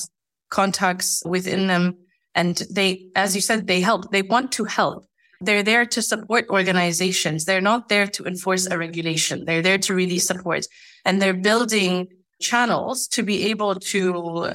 contacts 0.51 1.23
within 1.27 1.67
them 1.67 1.99
and 2.35 2.57
they, 2.71 3.09
as 3.15 3.35
you 3.35 3.41
said, 3.41 3.67
they 3.67 3.81
help. 3.81 4.11
They 4.11 4.23
want 4.23 4.53
to 4.53 4.65
help. 4.65 5.05
They're 5.41 5.63
there 5.63 5.87
to 5.87 6.03
support 6.03 6.49
organizations. 6.51 7.45
They're 7.45 7.61
not 7.61 7.89
there 7.89 8.07
to 8.07 8.25
enforce 8.25 8.67
a 8.67 8.79
regulation. 8.79 9.45
They're 9.45 9.63
there 9.63 9.79
to 9.79 9.95
really 9.95 10.19
support 10.19 10.67
and 11.05 11.21
they're 11.21 11.35
building 11.35 12.09
channels 12.41 13.07
to 13.09 13.23
be 13.23 13.51
able 13.51 13.75
to 13.75 14.55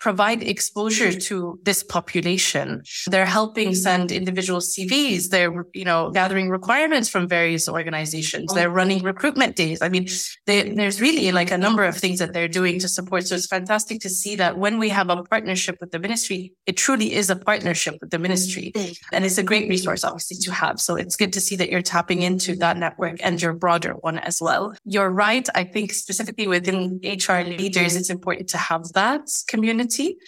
provide 0.00 0.42
exposure 0.42 1.12
to 1.12 1.60
this 1.62 1.82
population. 1.82 2.82
They're 3.06 3.26
helping 3.26 3.68
mm-hmm. 3.68 3.74
send 3.74 4.12
individual 4.12 4.60
CVs. 4.60 5.28
They're, 5.28 5.66
you 5.74 5.84
know, 5.84 6.10
gathering 6.10 6.48
requirements 6.48 7.08
from 7.08 7.28
various 7.28 7.68
organizations. 7.68 8.50
Oh. 8.50 8.54
They're 8.54 8.70
running 8.70 9.02
recruitment 9.02 9.56
days. 9.56 9.82
I 9.82 9.90
mean, 9.90 10.08
they, 10.46 10.70
there's 10.70 11.00
really 11.00 11.30
like 11.32 11.50
a 11.50 11.58
number 11.58 11.84
of 11.84 11.96
things 11.96 12.18
that 12.18 12.32
they're 12.32 12.48
doing 12.48 12.78
to 12.80 12.88
support. 12.88 13.26
So 13.26 13.34
it's 13.34 13.46
fantastic 13.46 14.00
to 14.00 14.08
see 14.08 14.36
that 14.36 14.56
when 14.58 14.78
we 14.78 14.88
have 14.88 15.10
a 15.10 15.22
partnership 15.22 15.76
with 15.80 15.90
the 15.90 15.98
ministry, 15.98 16.54
it 16.66 16.78
truly 16.78 17.12
is 17.12 17.28
a 17.28 17.36
partnership 17.36 17.98
with 18.00 18.10
the 18.10 18.16
mm-hmm. 18.16 18.22
ministry. 18.22 18.72
And 19.12 19.24
it's 19.24 19.38
a 19.38 19.42
great 19.42 19.68
resource, 19.68 20.02
obviously, 20.02 20.38
to 20.38 20.52
have. 20.52 20.80
So 20.80 20.96
it's 20.96 21.16
good 21.16 21.32
to 21.34 21.40
see 21.40 21.56
that 21.56 21.68
you're 21.68 21.82
tapping 21.82 22.22
into 22.22 22.56
that 22.56 22.78
network 22.78 23.18
and 23.22 23.40
your 23.40 23.52
broader 23.52 23.92
one 24.00 24.18
as 24.18 24.40
well. 24.40 24.74
You're 24.84 25.10
right. 25.10 25.46
I 25.54 25.64
think 25.64 25.92
specifically 25.92 26.46
within 26.46 27.00
HR 27.04 27.42
leaders, 27.42 27.96
it's 27.96 28.08
important 28.08 28.48
to 28.50 28.56
have 28.56 28.84
that 28.94 29.28
community 29.46 29.89
community 29.90 30.18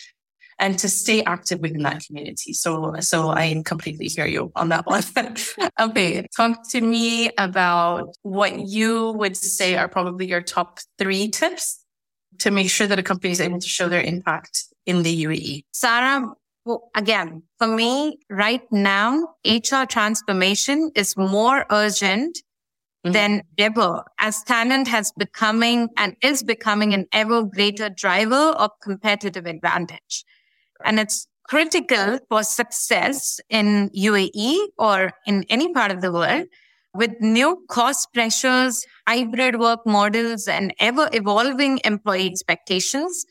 and 0.59 0.79
to 0.79 0.89
stay 0.89 1.25
active 1.25 1.61
within 1.61 1.83
that 1.83 2.05
community. 2.07 2.53
So, 2.53 2.95
so 3.01 3.31
I 3.31 3.63
completely 3.65 4.07
hear 4.07 4.27
you 4.27 4.53
on 4.55 4.69
that 4.69 4.87
one. 4.87 5.03
okay. 5.81 6.27
Talk 6.37 6.69
to 6.71 6.81
me 6.81 7.31
about 7.39 8.15
what 8.23 8.69
you 8.69 9.13
would 9.13 9.37
say 9.37 9.77
are 9.77 9.89
probably 9.89 10.27
your 10.27 10.43
top 10.43 10.79
three 10.99 11.29
tips 11.29 11.85
to 12.39 12.51
make 12.51 12.71
sure 12.71 12.87
that 12.87 12.99
a 12.99 13.03
company 13.03 13.33
is 13.33 13.41
able 13.41 13.59
to 13.59 13.69
show 13.69 13.89
their 13.89 14.03
impact 14.03 14.65
in 14.87 15.03
the 15.03 15.25
UAE. 15.25 15.65
Sarah, 15.73 16.29
well, 16.65 16.91
again, 16.95 17.43
for 17.59 17.67
me 17.67 18.19
right 18.31 18.63
now, 18.71 19.35
HR 19.45 19.85
transformation 19.89 20.93
is 20.95 21.17
more 21.17 21.67
urgent 21.71 22.39
mm-hmm. 23.05 23.13
than 23.13 23.43
ever 23.59 24.05
as 24.19 24.43
talent 24.43 24.89
has 24.89 25.13
becoming 25.13 25.89
and 25.97 26.17
is 26.23 26.43
becoming 26.43 26.95
an 26.95 27.07
ever 27.13 27.43
greater 27.43 27.89
driver 27.89 28.35
of 28.35 28.71
competitive 28.83 29.47
advantage. 29.47 30.25
And 30.85 30.99
it's 30.99 31.27
critical 31.45 32.19
for 32.29 32.43
success 32.43 33.41
in 33.51 33.91
UAE 33.91 34.59
or 34.79 35.13
in 35.27 35.45
any 35.49 35.73
part 35.73 35.91
of 35.91 36.01
the 36.01 36.13
world 36.13 36.47
with 36.95 37.11
new 37.21 37.65
cost 37.69 38.09
pressures, 38.13 38.85
hybrid 39.07 39.59
work 39.59 39.81
models 39.87 40.47
and 40.47 40.75
ever 40.79 41.09
evolving 41.13 41.81
employee 41.85 42.27
expectations. 42.27 43.25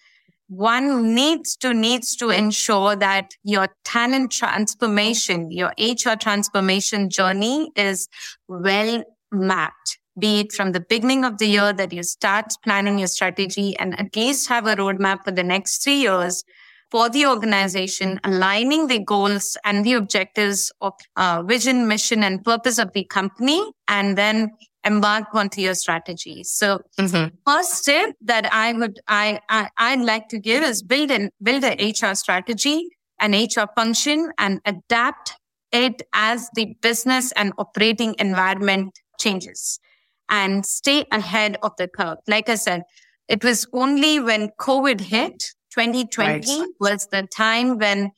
One 0.48 1.16
needs 1.16 1.56
to 1.58 1.74
needs 1.74 2.16
to 2.18 2.30
ensure 2.30 2.96
that 2.98 3.32
your 3.44 3.70
talent 3.86 4.32
transformation, 4.32 5.50
your 5.50 5.74
HR 5.80 6.16
transformation 6.20 7.10
journey 7.10 7.72
is 7.76 8.10
well 8.48 9.04
mapped, 9.32 10.00
be 10.20 10.42
it 10.42 10.52
from 10.52 10.72
the 10.72 10.82
beginning 10.82 11.24
of 11.24 11.38
the 11.38 11.48
year 11.48 11.74
that 11.74 11.94
you 11.94 12.04
start 12.04 12.54
planning 12.64 13.00
your 13.00 13.08
strategy 13.08 13.76
and 13.78 14.00
at 14.00 14.16
least 14.16 14.50
have 14.50 14.68
a 14.68 14.76
roadmap 14.76 15.24
for 15.24 15.32
the 15.32 15.44
next 15.44 15.84
three 15.84 16.02
years 16.02 16.44
for 16.92 17.10
the 17.10 17.26
organization, 17.26 18.20
aligning 18.26 18.88
the 18.88 19.00
goals 19.00 19.58
and 19.64 19.86
the 19.86 19.94
objectives 19.94 20.72
of 20.82 20.94
uh, 21.16 21.42
vision, 21.42 21.88
mission, 21.88 22.22
and 22.22 22.44
purpose 22.44 22.78
of 22.78 22.92
the 22.92 23.06
company, 23.06 23.64
and 23.88 24.18
then 24.18 24.52
embark 24.84 25.34
onto 25.34 25.62
your 25.62 25.74
strategy. 25.74 26.44
So, 26.44 26.82
mm-hmm. 27.00 27.34
first 27.50 27.86
tip 27.86 28.16
that 28.22 28.52
I 28.54 28.74
would 28.74 29.00
I, 29.08 29.40
I 29.48 29.70
I'd 29.78 30.02
like 30.02 30.28
to 30.30 30.40
give 30.40 30.64
is 30.64 30.84
build 30.84 31.12
an 31.12 31.30
build 31.42 31.64
a 31.64 31.76
HR 31.76 32.14
strategy, 32.16 32.90
an 33.20 33.32
HR 33.32 33.68
function, 33.74 34.32
and 34.38 34.60
adapt 34.66 35.36
it 35.72 36.02
as 36.12 36.50
the 36.56 36.76
business 36.82 37.32
and 37.34 37.54
operating 37.58 38.16
environment 38.20 39.00
changes 39.20 39.80
and 40.30 40.66
stay 40.66 41.06
ahead 41.12 41.58
of 41.62 41.74
the 41.78 41.88
curve. 41.88 42.18
Like 42.28 42.50
I 42.50 42.56
said, 42.56 42.84
it 43.28 43.44
was 43.44 43.68
only 43.74 44.20
when 44.20 44.50
COVID 44.60 45.02
hit, 45.02 45.44
2020 45.74 46.60
right. 46.60 46.70
was 46.80 47.08
the 47.08 47.24
time 47.24 47.78
when 47.78 48.12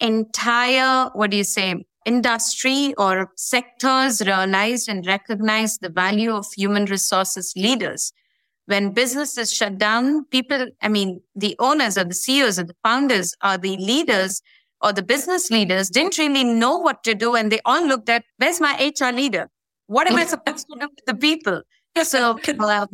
entire, 0.00 1.10
what 1.14 1.30
do 1.30 1.36
you 1.36 1.44
say, 1.44 1.84
industry 2.06 2.94
or 2.96 3.30
sectors 3.36 4.20
realized 4.22 4.88
and 4.88 5.06
recognized 5.06 5.80
the 5.80 5.88
value 5.88 6.32
of 6.32 6.46
human 6.56 6.86
resources 6.86 7.52
leaders. 7.56 8.12
When 8.66 8.92
businesses 8.92 9.52
shut 9.52 9.78
down, 9.78 10.24
people, 10.26 10.68
I 10.80 10.88
mean, 10.88 11.20
the 11.34 11.56
owners 11.58 11.98
or 11.98 12.04
the 12.04 12.14
CEOs 12.14 12.58
or 12.58 12.64
the 12.64 12.76
founders 12.82 13.34
or 13.44 13.58
the 13.58 13.76
leaders 13.76 14.42
or 14.80 14.92
the 14.92 15.02
business 15.02 15.50
leaders 15.50 15.90
didn't 15.90 16.18
really 16.18 16.44
know 16.44 16.78
what 16.78 17.02
to 17.04 17.14
do. 17.14 17.34
And 17.34 17.50
they 17.50 17.60
all 17.64 17.84
looked 17.86 18.08
at, 18.08 18.24
where's 18.38 18.60
my 18.60 18.92
HR 18.98 19.12
leader? 19.12 19.50
What 19.90 20.08
am 20.08 20.14
I 20.14 20.24
supposed 20.24 20.68
to 20.68 20.78
do 20.78 20.88
with 20.88 21.04
the 21.04 21.16
people? 21.16 21.62
So, 22.00 22.38
um, 22.60 22.86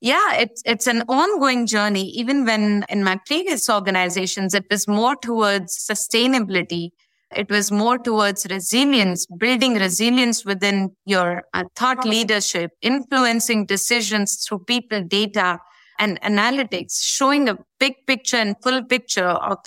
yeah, 0.00 0.34
it's, 0.34 0.62
it's 0.64 0.86
an 0.86 1.02
ongoing 1.08 1.66
journey. 1.66 2.04
Even 2.10 2.44
when 2.44 2.84
in 2.88 3.02
my 3.02 3.18
previous 3.26 3.68
organizations, 3.68 4.54
it 4.54 4.64
was 4.70 4.86
more 4.86 5.16
towards 5.16 5.76
sustainability. 5.76 6.90
It 7.34 7.50
was 7.50 7.72
more 7.72 7.98
towards 7.98 8.46
resilience, 8.48 9.26
building 9.26 9.74
resilience 9.74 10.44
within 10.44 10.94
your 11.04 11.42
uh, 11.52 11.64
thought 11.74 12.04
leadership, 12.04 12.70
influencing 12.80 13.66
decisions 13.66 14.44
through 14.44 14.60
people 14.68 15.02
data 15.02 15.58
and 15.98 16.20
analytics, 16.20 17.02
showing 17.02 17.48
a 17.48 17.58
big 17.80 17.94
picture 18.06 18.36
and 18.36 18.54
full 18.62 18.84
picture 18.84 19.26
of 19.26 19.58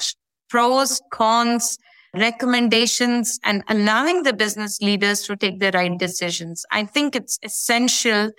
pros, 0.50 1.02
cons, 1.12 1.78
recommendations 2.14 3.40
and 3.44 3.64
allowing 3.70 4.24
the 4.24 4.34
business 4.34 4.82
leaders 4.82 5.22
to 5.24 5.36
take 5.36 5.60
the 5.60 5.72
right 5.74 5.98
decisions. 5.98 6.66
I 6.72 6.86
think 6.86 7.16
it's 7.16 7.38
essential 7.44 8.32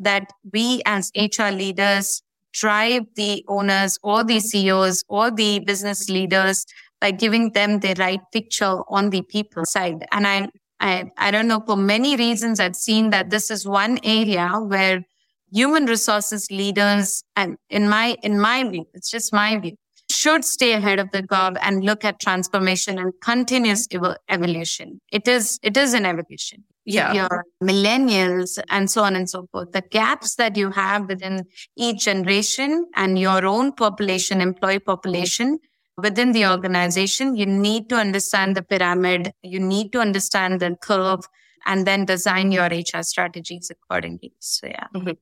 that 0.00 0.32
we 0.52 0.82
as 0.86 1.10
HR 1.16 1.50
leaders 1.50 2.22
drive 2.52 3.04
the 3.14 3.44
owners 3.48 3.98
or 4.02 4.24
the 4.24 4.40
CEOs 4.40 5.04
or 5.08 5.30
the 5.30 5.60
business 5.60 6.08
leaders 6.08 6.64
by 7.00 7.10
giving 7.10 7.52
them 7.52 7.80
the 7.80 7.94
right 7.98 8.20
picture 8.32 8.82
on 8.88 9.10
the 9.10 9.22
people 9.22 9.64
side. 9.64 10.06
And 10.12 10.26
I, 10.26 10.48
I, 10.80 11.10
I 11.16 11.30
don't 11.30 11.48
know, 11.48 11.62
for 11.64 11.76
many 11.76 12.16
reasons, 12.16 12.60
I've 12.60 12.76
seen 12.76 13.10
that 13.10 13.30
this 13.30 13.50
is 13.50 13.66
one 13.66 13.98
area 14.02 14.48
where 14.48 15.04
human 15.52 15.86
resources 15.86 16.50
leaders, 16.50 17.22
and 17.36 17.56
in 17.70 17.88
my, 17.88 18.16
in 18.22 18.40
my 18.40 18.68
view, 18.68 18.86
it's 18.94 19.10
just 19.10 19.32
my 19.32 19.58
view, 19.58 19.76
should 20.20 20.44
stay 20.44 20.72
ahead 20.72 20.98
of 20.98 21.10
the 21.12 21.22
curve 21.22 21.56
and 21.62 21.84
look 21.84 22.04
at 22.04 22.20
transformation 22.20 22.98
and 22.98 23.12
continuous 23.20 23.86
ev- 23.92 24.16
evolution. 24.28 25.00
It 25.12 25.28
is, 25.28 25.58
it 25.62 25.76
is 25.76 25.94
an 25.94 26.06
evolution. 26.06 26.64
Yeah. 26.84 27.12
Your 27.12 27.44
millennials 27.62 28.58
and 28.70 28.90
so 28.90 29.02
on 29.02 29.14
and 29.14 29.28
so 29.28 29.46
forth. 29.52 29.72
The 29.72 29.82
gaps 29.82 30.36
that 30.36 30.56
you 30.56 30.70
have 30.70 31.06
within 31.06 31.44
each 31.76 32.04
generation 32.06 32.86
and 32.96 33.18
your 33.18 33.44
own 33.44 33.72
population, 33.72 34.40
employee 34.40 34.78
population 34.78 35.58
within 35.98 36.32
the 36.32 36.46
organization, 36.46 37.36
you 37.36 37.44
need 37.44 37.88
to 37.90 37.96
understand 37.96 38.56
the 38.56 38.62
pyramid. 38.62 39.32
You 39.42 39.60
need 39.60 39.92
to 39.92 40.00
understand 40.00 40.60
the 40.60 40.76
curve 40.80 41.24
and 41.66 41.86
then 41.86 42.06
design 42.06 42.52
your 42.52 42.66
HR 42.66 43.02
strategies 43.02 43.70
accordingly. 43.70 44.32
So 44.38 44.68
yeah. 44.68 44.86
Mm-hmm. 44.94 45.12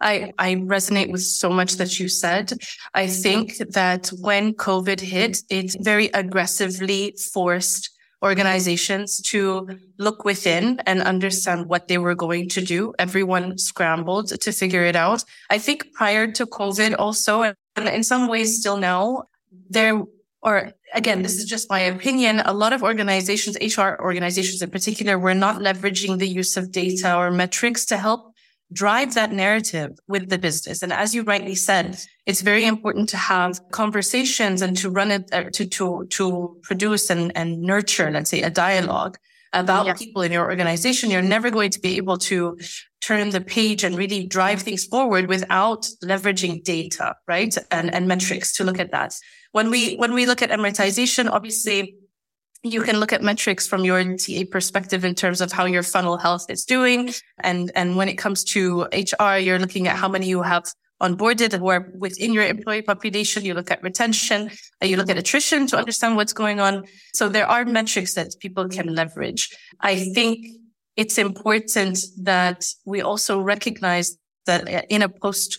I, 0.00 0.32
I 0.38 0.54
resonate 0.54 1.10
with 1.10 1.22
so 1.22 1.50
much 1.50 1.74
that 1.74 2.00
you 2.00 2.08
said. 2.08 2.52
I 2.94 3.06
think 3.06 3.58
that 3.58 4.08
when 4.20 4.54
COVID 4.54 5.00
hit, 5.00 5.42
it 5.50 5.74
very 5.80 6.06
aggressively 6.14 7.14
forced 7.32 7.90
organizations 8.22 9.20
to 9.22 9.68
look 9.98 10.24
within 10.24 10.80
and 10.86 11.00
understand 11.02 11.66
what 11.66 11.88
they 11.88 11.98
were 11.98 12.14
going 12.14 12.48
to 12.50 12.60
do. 12.60 12.92
Everyone 12.98 13.56
scrambled 13.56 14.28
to 14.40 14.52
figure 14.52 14.84
it 14.84 14.96
out. 14.96 15.24
I 15.48 15.58
think 15.58 15.92
prior 15.94 16.30
to 16.32 16.46
COVID 16.46 16.96
also, 16.98 17.42
and 17.42 17.88
in 17.88 18.04
some 18.04 18.28
ways 18.28 18.58
still 18.60 18.76
now, 18.76 19.24
There, 19.68 20.04
or 20.42 20.72
again, 20.94 21.22
this 21.22 21.36
is 21.36 21.44
just 21.44 21.70
my 21.70 21.80
opinion. 21.80 22.40
A 22.44 22.52
lot 22.52 22.72
of 22.72 22.82
organizations, 22.82 23.56
HR 23.60 23.98
organizations 24.00 24.62
in 24.62 24.70
particular, 24.70 25.18
were 25.18 25.34
not 25.34 25.60
leveraging 25.60 26.18
the 26.18 26.28
use 26.28 26.56
of 26.56 26.70
data 26.70 27.16
or 27.16 27.30
metrics 27.30 27.84
to 27.86 27.96
help 27.96 28.29
drive 28.72 29.14
that 29.14 29.32
narrative 29.32 29.98
with 30.06 30.28
the 30.28 30.38
business. 30.38 30.82
And 30.82 30.92
as 30.92 31.14
you 31.14 31.22
rightly 31.22 31.54
said, 31.54 31.98
it's 32.26 32.40
very 32.40 32.64
important 32.64 33.08
to 33.10 33.16
have 33.16 33.60
conversations 33.72 34.62
and 34.62 34.76
to 34.78 34.90
run 34.90 35.10
it, 35.10 35.28
uh, 35.32 35.44
to, 35.52 35.66
to, 35.66 36.06
to 36.10 36.56
produce 36.62 37.10
and, 37.10 37.32
and 37.36 37.60
nurture, 37.60 38.10
let's 38.10 38.30
say, 38.30 38.42
a 38.42 38.50
dialogue 38.50 39.18
about 39.52 39.86
yeah. 39.86 39.94
people 39.94 40.22
in 40.22 40.30
your 40.30 40.48
organization. 40.48 41.10
You're 41.10 41.22
never 41.22 41.50
going 41.50 41.70
to 41.70 41.80
be 41.80 41.96
able 41.96 42.18
to 42.18 42.56
turn 43.00 43.30
the 43.30 43.40
page 43.40 43.82
and 43.82 43.96
really 43.96 44.26
drive 44.26 44.62
things 44.62 44.84
forward 44.84 45.28
without 45.28 45.88
leveraging 46.04 46.62
data, 46.62 47.16
right? 47.26 47.56
And, 47.70 47.92
and 47.92 48.06
metrics 48.06 48.52
to 48.56 48.64
look 48.64 48.78
at 48.78 48.92
that. 48.92 49.14
When 49.52 49.70
we, 49.70 49.96
when 49.96 50.14
we 50.14 50.26
look 50.26 50.42
at 50.42 50.50
Emiratization, 50.50 51.28
obviously, 51.28 51.96
you 52.62 52.82
can 52.82 53.00
look 53.00 53.12
at 53.12 53.22
metrics 53.22 53.66
from 53.66 53.84
your 53.84 54.02
TA 54.16 54.44
perspective 54.50 55.04
in 55.04 55.14
terms 55.14 55.40
of 55.40 55.50
how 55.50 55.64
your 55.64 55.82
funnel 55.82 56.18
health 56.18 56.46
is 56.50 56.64
doing. 56.64 57.12
And, 57.38 57.72
and 57.74 57.96
when 57.96 58.08
it 58.08 58.16
comes 58.16 58.44
to 58.44 58.82
HR, 58.92 59.36
you're 59.36 59.58
looking 59.58 59.88
at 59.88 59.96
how 59.96 60.08
many 60.08 60.26
you 60.28 60.42
have 60.42 60.64
onboarded 61.00 61.58
who 61.58 61.68
are 61.68 61.90
within 61.96 62.34
your 62.34 62.44
employee 62.44 62.82
population. 62.82 63.44
You 63.44 63.54
look 63.54 63.70
at 63.70 63.82
retention, 63.82 64.50
you 64.82 64.96
look 64.96 65.08
at 65.08 65.16
attrition 65.16 65.66
to 65.68 65.78
understand 65.78 66.16
what's 66.16 66.34
going 66.34 66.60
on. 66.60 66.84
So 67.14 67.28
there 67.28 67.46
are 67.46 67.64
metrics 67.64 68.14
that 68.14 68.34
people 68.40 68.68
can 68.68 68.94
leverage. 68.94 69.48
I 69.80 70.12
think 70.12 70.46
it's 70.96 71.16
important 71.16 71.98
that 72.22 72.66
we 72.84 73.00
also 73.00 73.40
recognize 73.40 74.18
that 74.44 74.86
in 74.90 75.00
a 75.00 75.08
post, 75.08 75.58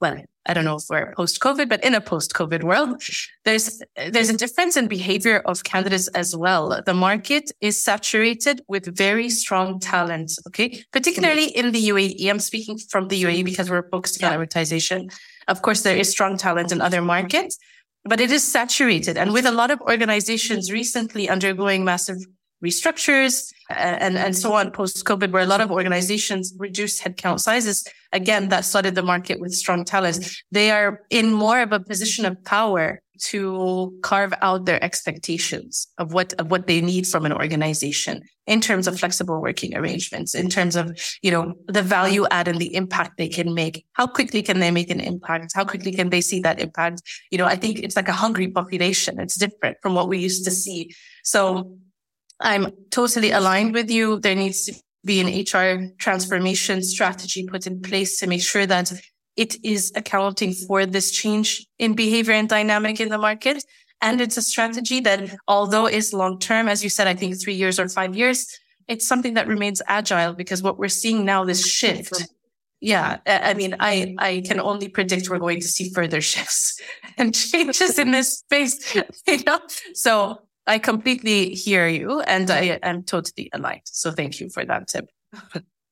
well, 0.00 0.16
I 0.46 0.54
don't 0.54 0.64
know 0.64 0.76
if 0.76 0.84
we're 0.88 1.12
post 1.14 1.40
COVID, 1.40 1.68
but 1.68 1.84
in 1.84 1.94
a 1.94 2.00
post 2.00 2.32
COVID 2.32 2.62
world, 2.62 3.02
there's, 3.44 3.82
there's 4.10 4.30
a 4.30 4.36
difference 4.36 4.76
in 4.76 4.88
behavior 4.88 5.40
of 5.44 5.62
candidates 5.64 6.08
as 6.08 6.34
well. 6.34 6.80
The 6.84 6.94
market 6.94 7.52
is 7.60 7.82
saturated 7.82 8.62
with 8.66 8.96
very 8.96 9.28
strong 9.28 9.78
talent. 9.78 10.32
Okay. 10.48 10.82
Particularly 10.92 11.46
in 11.48 11.72
the 11.72 11.88
UAE. 11.90 12.30
I'm 12.30 12.40
speaking 12.40 12.78
from 12.78 13.08
the 13.08 13.22
UAE 13.22 13.44
because 13.44 13.70
we're 13.70 13.88
focused 13.90 14.24
on 14.24 14.32
advertising. 14.32 15.10
Of 15.46 15.62
course, 15.62 15.82
there 15.82 15.96
is 15.96 16.10
strong 16.10 16.38
talent 16.38 16.72
in 16.72 16.80
other 16.80 17.02
markets, 17.02 17.58
but 18.04 18.20
it 18.20 18.30
is 18.30 18.42
saturated. 18.42 19.18
And 19.18 19.32
with 19.32 19.44
a 19.44 19.52
lot 19.52 19.70
of 19.70 19.80
organizations 19.82 20.72
recently 20.72 21.28
undergoing 21.28 21.84
massive 21.84 22.18
restructures 22.64 23.52
and, 23.70 24.18
and 24.18 24.36
so 24.36 24.52
on 24.52 24.70
post 24.70 25.04
COVID, 25.04 25.30
where 25.32 25.42
a 25.42 25.46
lot 25.46 25.60
of 25.60 25.70
organizations 25.70 26.52
reduced 26.58 27.02
headcount 27.02 27.40
sizes. 27.40 27.86
Again, 28.12 28.48
that 28.48 28.64
flooded 28.64 28.94
the 28.94 29.02
market 29.02 29.40
with 29.40 29.52
strong 29.52 29.84
talent. 29.84 30.28
They 30.50 30.70
are 30.70 31.02
in 31.10 31.32
more 31.32 31.60
of 31.60 31.72
a 31.72 31.80
position 31.80 32.24
of 32.24 32.42
power 32.44 33.00
to 33.20 33.92
carve 34.02 34.32
out 34.40 34.64
their 34.64 34.82
expectations 34.82 35.86
of 35.98 36.12
what, 36.12 36.32
of 36.34 36.50
what 36.50 36.66
they 36.66 36.80
need 36.80 37.06
from 37.06 37.26
an 37.26 37.32
organization 37.32 38.22
in 38.46 38.60
terms 38.60 38.88
of 38.88 38.98
flexible 38.98 39.40
working 39.40 39.76
arrangements, 39.76 40.34
in 40.34 40.48
terms 40.48 40.74
of, 40.74 40.98
you 41.22 41.30
know, 41.30 41.52
the 41.68 41.82
value 41.82 42.26
add 42.30 42.48
and 42.48 42.58
the 42.58 42.74
impact 42.74 43.18
they 43.18 43.28
can 43.28 43.52
make. 43.52 43.84
How 43.92 44.06
quickly 44.06 44.42
can 44.42 44.58
they 44.58 44.70
make 44.70 44.90
an 44.90 45.00
impact? 45.00 45.52
How 45.54 45.64
quickly 45.64 45.92
can 45.92 46.08
they 46.10 46.22
see 46.22 46.40
that 46.40 46.60
impact? 46.60 47.02
You 47.30 47.38
know, 47.38 47.44
I 47.44 47.56
think 47.56 47.80
it's 47.80 47.94
like 47.94 48.08
a 48.08 48.12
hungry 48.12 48.48
population. 48.48 49.20
It's 49.20 49.36
different 49.36 49.76
from 49.82 49.94
what 49.94 50.08
we 50.08 50.18
used 50.18 50.44
to 50.46 50.50
see. 50.50 50.94
So 51.22 51.76
I'm 52.40 52.72
totally 52.90 53.30
aligned 53.30 53.74
with 53.74 53.90
you. 53.90 54.18
There 54.18 54.34
needs 54.34 54.64
to 54.64 54.74
be 55.04 55.20
an 55.20 55.28
HR 55.28 55.92
transformation 55.98 56.82
strategy 56.82 57.46
put 57.46 57.66
in 57.66 57.80
place 57.80 58.18
to 58.18 58.26
make 58.26 58.42
sure 58.42 58.66
that 58.66 58.92
it 59.36 59.56
is 59.64 59.92
accounting 59.94 60.52
for 60.52 60.84
this 60.86 61.10
change 61.10 61.66
in 61.78 61.94
behavior 61.94 62.34
and 62.34 62.48
dynamic 62.48 63.00
in 63.00 63.08
the 63.08 63.18
market. 63.18 63.64
And 64.02 64.20
it's 64.20 64.36
a 64.36 64.42
strategy 64.42 65.00
that, 65.00 65.36
although 65.46 65.86
is 65.86 66.12
long 66.12 66.38
term, 66.38 66.68
as 66.68 66.82
you 66.82 66.90
said, 66.90 67.06
I 67.06 67.14
think 67.14 67.40
three 67.40 67.54
years 67.54 67.78
or 67.78 67.88
five 67.88 68.16
years, 68.16 68.46
it's 68.88 69.06
something 69.06 69.34
that 69.34 69.46
remains 69.46 69.82
agile 69.86 70.32
because 70.32 70.62
what 70.62 70.78
we're 70.78 70.88
seeing 70.88 71.24
now, 71.24 71.44
this 71.44 71.66
shift. 71.66 72.26
Yeah. 72.80 73.18
I 73.26 73.54
mean, 73.54 73.76
I, 73.78 74.14
I 74.18 74.42
can 74.46 74.58
only 74.58 74.88
predict 74.88 75.28
we're 75.28 75.38
going 75.38 75.60
to 75.60 75.68
see 75.68 75.90
further 75.90 76.20
shifts 76.32 76.80
and 77.18 77.34
changes 77.34 77.98
in 77.98 78.10
this 78.10 78.38
space, 78.38 78.94
you 79.26 79.44
know? 79.46 79.60
So 79.94 80.38
I 80.66 80.78
completely 80.78 81.54
hear 81.54 81.88
you 81.88 82.20
and 82.20 82.50
I 82.50 82.78
am 82.82 83.02
totally 83.02 83.50
aligned. 83.52 83.82
So 83.84 84.12
thank 84.12 84.40
you 84.40 84.50
for 84.50 84.64
that 84.64 84.88
tip. 84.88 85.06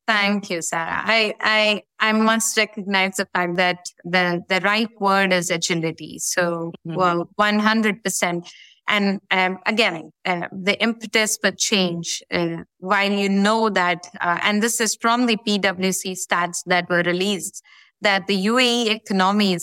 Thank 0.08 0.48
you, 0.48 0.62
Sarah. 0.62 1.02
I, 1.04 1.34
I, 1.38 1.82
I 2.00 2.12
must 2.12 2.56
recognize 2.56 3.16
the 3.16 3.28
fact 3.34 3.56
that 3.56 3.90
the, 4.04 4.42
the 4.48 4.60
right 4.60 4.88
word 4.98 5.34
is 5.34 5.50
agility. 5.50 6.18
So, 6.18 6.72
mm-hmm. 6.86 6.96
well, 6.96 7.28
100%. 7.38 8.50
And 8.88 9.20
um, 9.30 9.58
again, 9.66 10.10
uh, 10.24 10.48
the 10.50 10.80
impetus 10.82 11.36
for 11.36 11.50
change, 11.50 12.22
uh, 12.32 12.62
while 12.78 13.12
you 13.12 13.28
know 13.28 13.68
that, 13.68 14.08
uh, 14.22 14.38
and 14.42 14.62
this 14.62 14.80
is 14.80 14.96
from 14.98 15.26
the 15.26 15.36
PwC 15.46 16.16
stats 16.18 16.62
that 16.64 16.88
were 16.88 17.02
released, 17.02 17.62
that 18.00 18.26
the 18.28 18.46
UAE 18.46 18.94
economy 18.94 19.58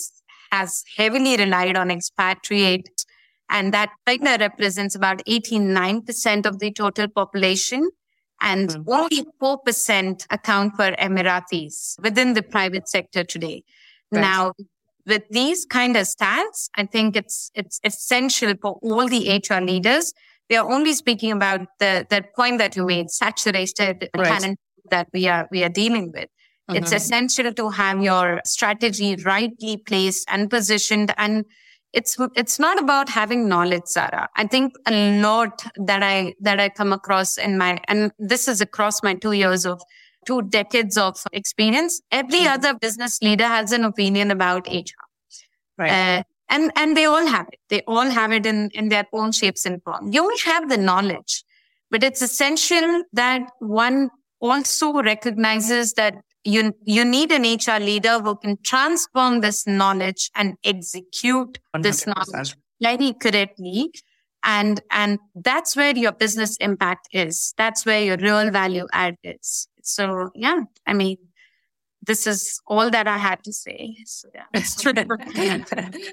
has 0.51 0.83
heavily 0.95 1.37
relied 1.37 1.75
on 1.75 1.89
expatriate 1.89 3.05
and 3.49 3.73
that 3.73 3.89
figure 4.05 4.37
represents 4.39 4.95
about 4.95 5.23
89% 5.25 6.45
of 6.45 6.59
the 6.59 6.71
total 6.71 7.07
population. 7.07 7.89
And 8.41 8.69
mm-hmm. 8.69 8.91
only 8.91 9.25
4% 9.41 10.27
account 10.29 10.75
for 10.75 10.91
Emiratis 10.91 11.97
within 12.01 12.33
the 12.33 12.43
private 12.43 12.89
sector 12.89 13.23
today. 13.23 13.63
Right. 14.11 14.21
Now, 14.21 14.51
with 15.05 15.23
these 15.29 15.65
kind 15.65 15.95
of 15.95 16.03
stats, 16.03 16.69
I 16.75 16.85
think 16.85 17.15
it's, 17.15 17.51
it's 17.55 17.79
essential 17.83 18.53
for 18.61 18.77
all 18.81 19.07
the 19.07 19.41
HR 19.49 19.61
leaders. 19.61 20.13
We 20.49 20.57
are 20.57 20.69
only 20.69 20.93
speaking 20.93 21.31
about 21.31 21.61
the, 21.79 22.05
the 22.09 22.25
point 22.35 22.57
that 22.57 22.75
you 22.75 22.85
made, 22.85 23.09
saturated 23.09 24.09
right. 24.15 24.27
talent 24.27 24.59
that 24.89 25.07
we 25.13 25.27
are, 25.27 25.47
we 25.49 25.63
are 25.63 25.69
dealing 25.69 26.11
with. 26.11 26.29
Mm-hmm. 26.69 26.75
It's 26.75 26.91
essential 26.91 27.53
to 27.53 27.69
have 27.69 28.01
your 28.01 28.41
strategy 28.43 29.15
rightly 29.23 29.77
placed 29.77 30.27
and 30.29 30.49
positioned 30.49 31.13
and 31.17 31.45
it's 31.95 32.17
it's 32.35 32.59
not 32.59 32.79
about 32.79 33.09
having 33.09 33.47
knowledge 33.47 33.85
sarah. 33.85 34.27
I 34.35 34.45
think 34.47 34.73
a 34.87 35.21
lot 35.21 35.65
that 35.77 36.03
i 36.03 36.33
that 36.41 36.59
i 36.59 36.69
come 36.69 36.93
across 36.93 37.37
in 37.37 37.57
my 37.57 37.79
and 37.87 38.11
this 38.19 38.47
is 38.47 38.61
across 38.61 39.01
my 39.01 39.15
two 39.15 39.31
years 39.31 39.65
of 39.65 39.81
two 40.25 40.41
decades 40.41 40.97
of 40.97 41.17
experience. 41.31 42.01
Every 42.11 42.39
mm-hmm. 42.39 42.53
other 42.53 42.73
business 42.73 43.21
leader 43.21 43.47
has 43.47 43.71
an 43.71 43.83
opinion 43.85 44.31
about 44.31 44.67
hr 44.67 45.03
right. 45.77 45.91
Uh, 45.91 46.23
and 46.49 46.71
and 46.75 46.95
they 46.95 47.05
all 47.05 47.25
have 47.25 47.47
it. 47.51 47.59
They 47.69 47.81
all 47.87 48.09
have 48.19 48.31
it 48.31 48.45
in 48.45 48.69
in 48.73 48.89
their 48.89 49.07
own 49.13 49.31
shapes 49.31 49.65
and 49.65 49.81
form. 49.83 50.11
You 50.11 50.27
may 50.27 50.37
have 50.45 50.69
the 50.69 50.77
knowledge 50.77 51.43
but 51.91 52.03
it's 52.03 52.21
essential 52.21 53.03
that 53.13 53.41
one 53.59 54.09
also 54.41 55.01
recognizes 55.01 55.93
that 55.93 56.15
you, 56.45 56.73
you 56.85 57.03
need 57.03 57.31
an 57.31 57.41
HR 57.41 57.83
leader 57.83 58.19
who 58.19 58.35
can 58.35 58.57
transform 58.63 59.41
this 59.41 59.67
knowledge 59.67 60.29
and 60.35 60.55
execute 60.63 61.59
100%. 61.75 61.83
this 61.83 62.07
knowledge 62.07 62.55
very 62.81 63.13
correctly. 63.13 63.91
And, 64.43 64.79
and 64.91 65.17
that's 65.33 65.75
where 65.75 65.95
your 65.97 66.11
business 66.11 66.55
impact 66.57 67.07
is. 67.11 67.53
That's 67.57 67.85
where 67.85 68.03
your 68.03 68.17
real 68.17 68.51
value 68.51 68.85
add 68.93 69.15
is. 69.23 69.67
So 69.81 70.29
yeah, 70.35 70.61
I 70.85 70.93
mean, 70.93 71.17
this 72.05 72.27
is 72.27 72.61
all 72.67 72.91
that 72.91 73.07
I 73.07 73.17
had 73.17 73.43
to 73.43 73.51
say. 73.51 73.95
So, 74.05 74.29
yeah. 74.33 75.63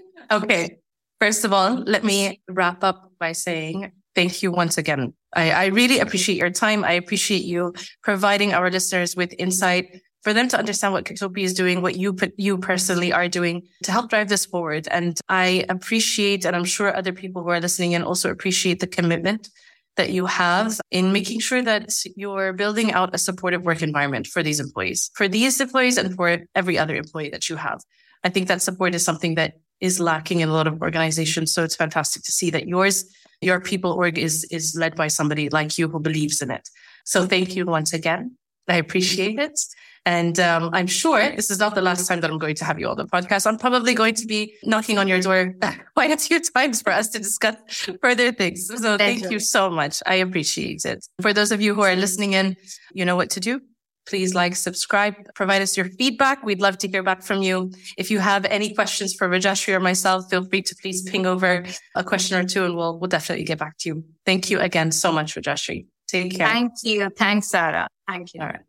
okay. 0.33 0.79
First 1.21 1.45
of 1.45 1.53
all, 1.53 1.75
let 1.75 2.05
me 2.05 2.41
wrap 2.49 2.83
up 2.83 3.13
by 3.21 3.33
saying 3.33 3.93
thank 4.15 4.43
you 4.43 4.51
once 4.51 4.79
again. 4.79 5.13
I, 5.35 5.51
I 5.51 5.67
really 5.67 5.99
appreciate 5.99 6.39
your 6.39 6.51
time. 6.51 6.85
I 6.85 6.93
appreciate 6.93 7.45
you 7.45 7.75
providing 8.03 8.53
our 8.55 8.71
listeners 8.71 9.15
with 9.15 9.35
insight 9.39 10.01
for 10.23 10.33
them 10.33 10.49
to 10.49 10.59
understand 10.59 10.93
what 10.93 11.05
Kitopi 11.05 11.43
is 11.43 11.55
doing, 11.55 11.83
what 11.83 11.97
you 11.97 12.17
you 12.37 12.59
personally 12.59 13.13
are 13.13 13.29
doing 13.29 13.63
to 13.83 13.93
help 13.93 14.09
drive 14.11 14.29
this 14.29 14.47
forward. 14.47 14.89
And 14.91 15.21
I 15.29 15.65
appreciate, 15.69 16.45
and 16.45 16.57
I'm 16.57 16.65
sure 16.65 16.97
other 16.97 17.13
people 17.13 17.43
who 17.43 17.51
are 17.51 17.61
listening 17.61 17.93
in 17.93 18.03
also 18.03 18.31
appreciate 18.31 18.81
the 18.81 18.87
commitment 18.87 19.49
that 19.97 20.11
you 20.11 20.27
have 20.27 20.81
in 20.91 21.13
making 21.13 21.41
sure 21.41 21.63
that 21.63 21.93
you're 22.17 22.53
building 22.53 22.93
out 22.93 23.15
a 23.15 23.19
supportive 23.19 23.65
work 23.65 23.83
environment 23.83 24.27
for 24.27 24.43
these 24.43 24.59
employees, 24.59 25.11
for 25.15 25.29
these 25.29 25.61
employees 25.61 25.99
and 25.99 26.15
for 26.15 26.39
every 26.55 26.79
other 26.79 26.97
employee 26.97 27.29
that 27.31 27.49
you 27.49 27.57
have. 27.57 27.81
I 28.25 28.31
think 28.31 28.49
that 28.49 28.63
support 28.63 28.95
is 28.95 29.05
something 29.05 29.35
that 29.35 29.55
is 29.81 30.01
lacking 30.01 30.41
in 30.41 30.49
a 30.49 30.53
lot 30.53 30.67
of 30.67 30.81
organizations. 30.81 31.53
So 31.53 31.65
it's 31.65 31.77
fantastic 31.77 32.23
to 32.23 32.33
see 32.33 32.51
that 32.51 32.69
yours, 32.69 33.05
your 33.41 33.61
people 33.61 33.93
org 33.93 34.17
is, 34.17 34.45
is 34.51 34.77
led 34.79 34.95
by 34.95 35.09
somebody 35.09 35.51
like 35.51 35.77
you 35.77 35.89
who 35.89 36.01
believes 36.01 36.41
in 36.41 36.51
it. 36.51 36.69
So 37.05 37.27
thank 37.27 37.57
you 37.57 37.67
once 37.67 37.93
again. 37.93 38.37
I 38.69 38.77
appreciate 38.77 39.39
it. 39.39 39.59
And 40.05 40.41
um, 40.41 40.71
I'm 40.73 40.89
sure 40.89 41.31
this 41.37 41.51
is 41.51 41.61
not 41.61 41.75
the 41.77 41.81
last 41.81 42.09
time 42.09 42.21
that 42.21 42.31
I'm 42.31 42.39
going 42.39 42.57
to 42.57 42.65
have 42.65 42.79
you 42.81 42.89
on 42.89 42.97
the 42.97 43.07
podcast. 43.07 43.47
I'm 43.47 43.57
probably 43.57 43.95
going 43.95 44.15
to 44.15 44.27
be 44.27 44.55
knocking 44.65 44.99
on 44.99 45.07
your 45.07 45.21
door 45.21 45.55
quite 45.95 46.11
a 46.11 46.17
few 46.17 46.41
times 46.41 46.83
for 46.83 46.93
us 46.93 47.09
to 47.11 47.19
discuss 47.19 47.57
further 48.01 48.33
things. 48.33 48.67
So 48.67 48.99
thank, 48.99 49.21
thank 49.21 49.33
you 49.33 49.39
so 49.39 49.71
much. 49.71 50.03
I 50.05 50.17
appreciate 50.17 50.85
it. 50.85 51.07
For 51.21 51.33
those 51.33 51.53
of 51.53 51.61
you 51.61 51.75
who 51.75 51.83
are 51.83 51.95
listening 51.95 52.33
in, 52.33 52.57
you 52.93 53.05
know 53.05 53.15
what 53.15 53.31
to 53.31 53.41
do 53.41 53.61
please 54.07 54.35
like, 54.35 54.57
subscribe, 54.57 55.15
provide 55.35 55.63
us 55.63 55.77
your 55.77 55.87
feedback. 55.87 56.43
We'd 56.43 56.61
love 56.61 56.79
to 56.79 56.89
hear 56.89 57.03
back 57.03 57.23
from 57.23 57.43
you. 57.43 57.73
If 57.97 58.11
you 58.11 58.19
have 58.19 58.45
any 58.47 58.75
questions 58.75 59.15
for 59.15 59.29
Rajashree 59.29 59.75
or 59.75 59.81
myself, 59.81 60.29
feel 60.29 60.45
free 60.45 60.63
to 60.63 60.75
please 60.81 61.09
ping 61.09 61.27
over 61.27 61.65
a 61.95 62.05
question 62.05 62.37
or 62.39 62.45
two 62.45 62.65
and 62.65 62.77
we'll, 62.77 62.99
we'll 62.99 63.09
definitely 63.09 63.45
get 63.45 63.59
back 63.59 63.79
to 63.79 63.89
you. 63.89 64.05
Thank 64.27 64.51
you 64.51 64.59
again 64.61 64.91
so 64.93 65.13
much, 65.13 65.35
Rajashree. 65.35 65.87
Take 66.09 66.37
care. 66.37 66.49
Thank 66.49 66.73
you. 66.83 67.11
Thanks, 67.17 67.49
Sarah. 67.49 67.89
Thank 68.09 68.35
you. 68.35 68.41
All 68.41 68.49
right. 68.49 68.61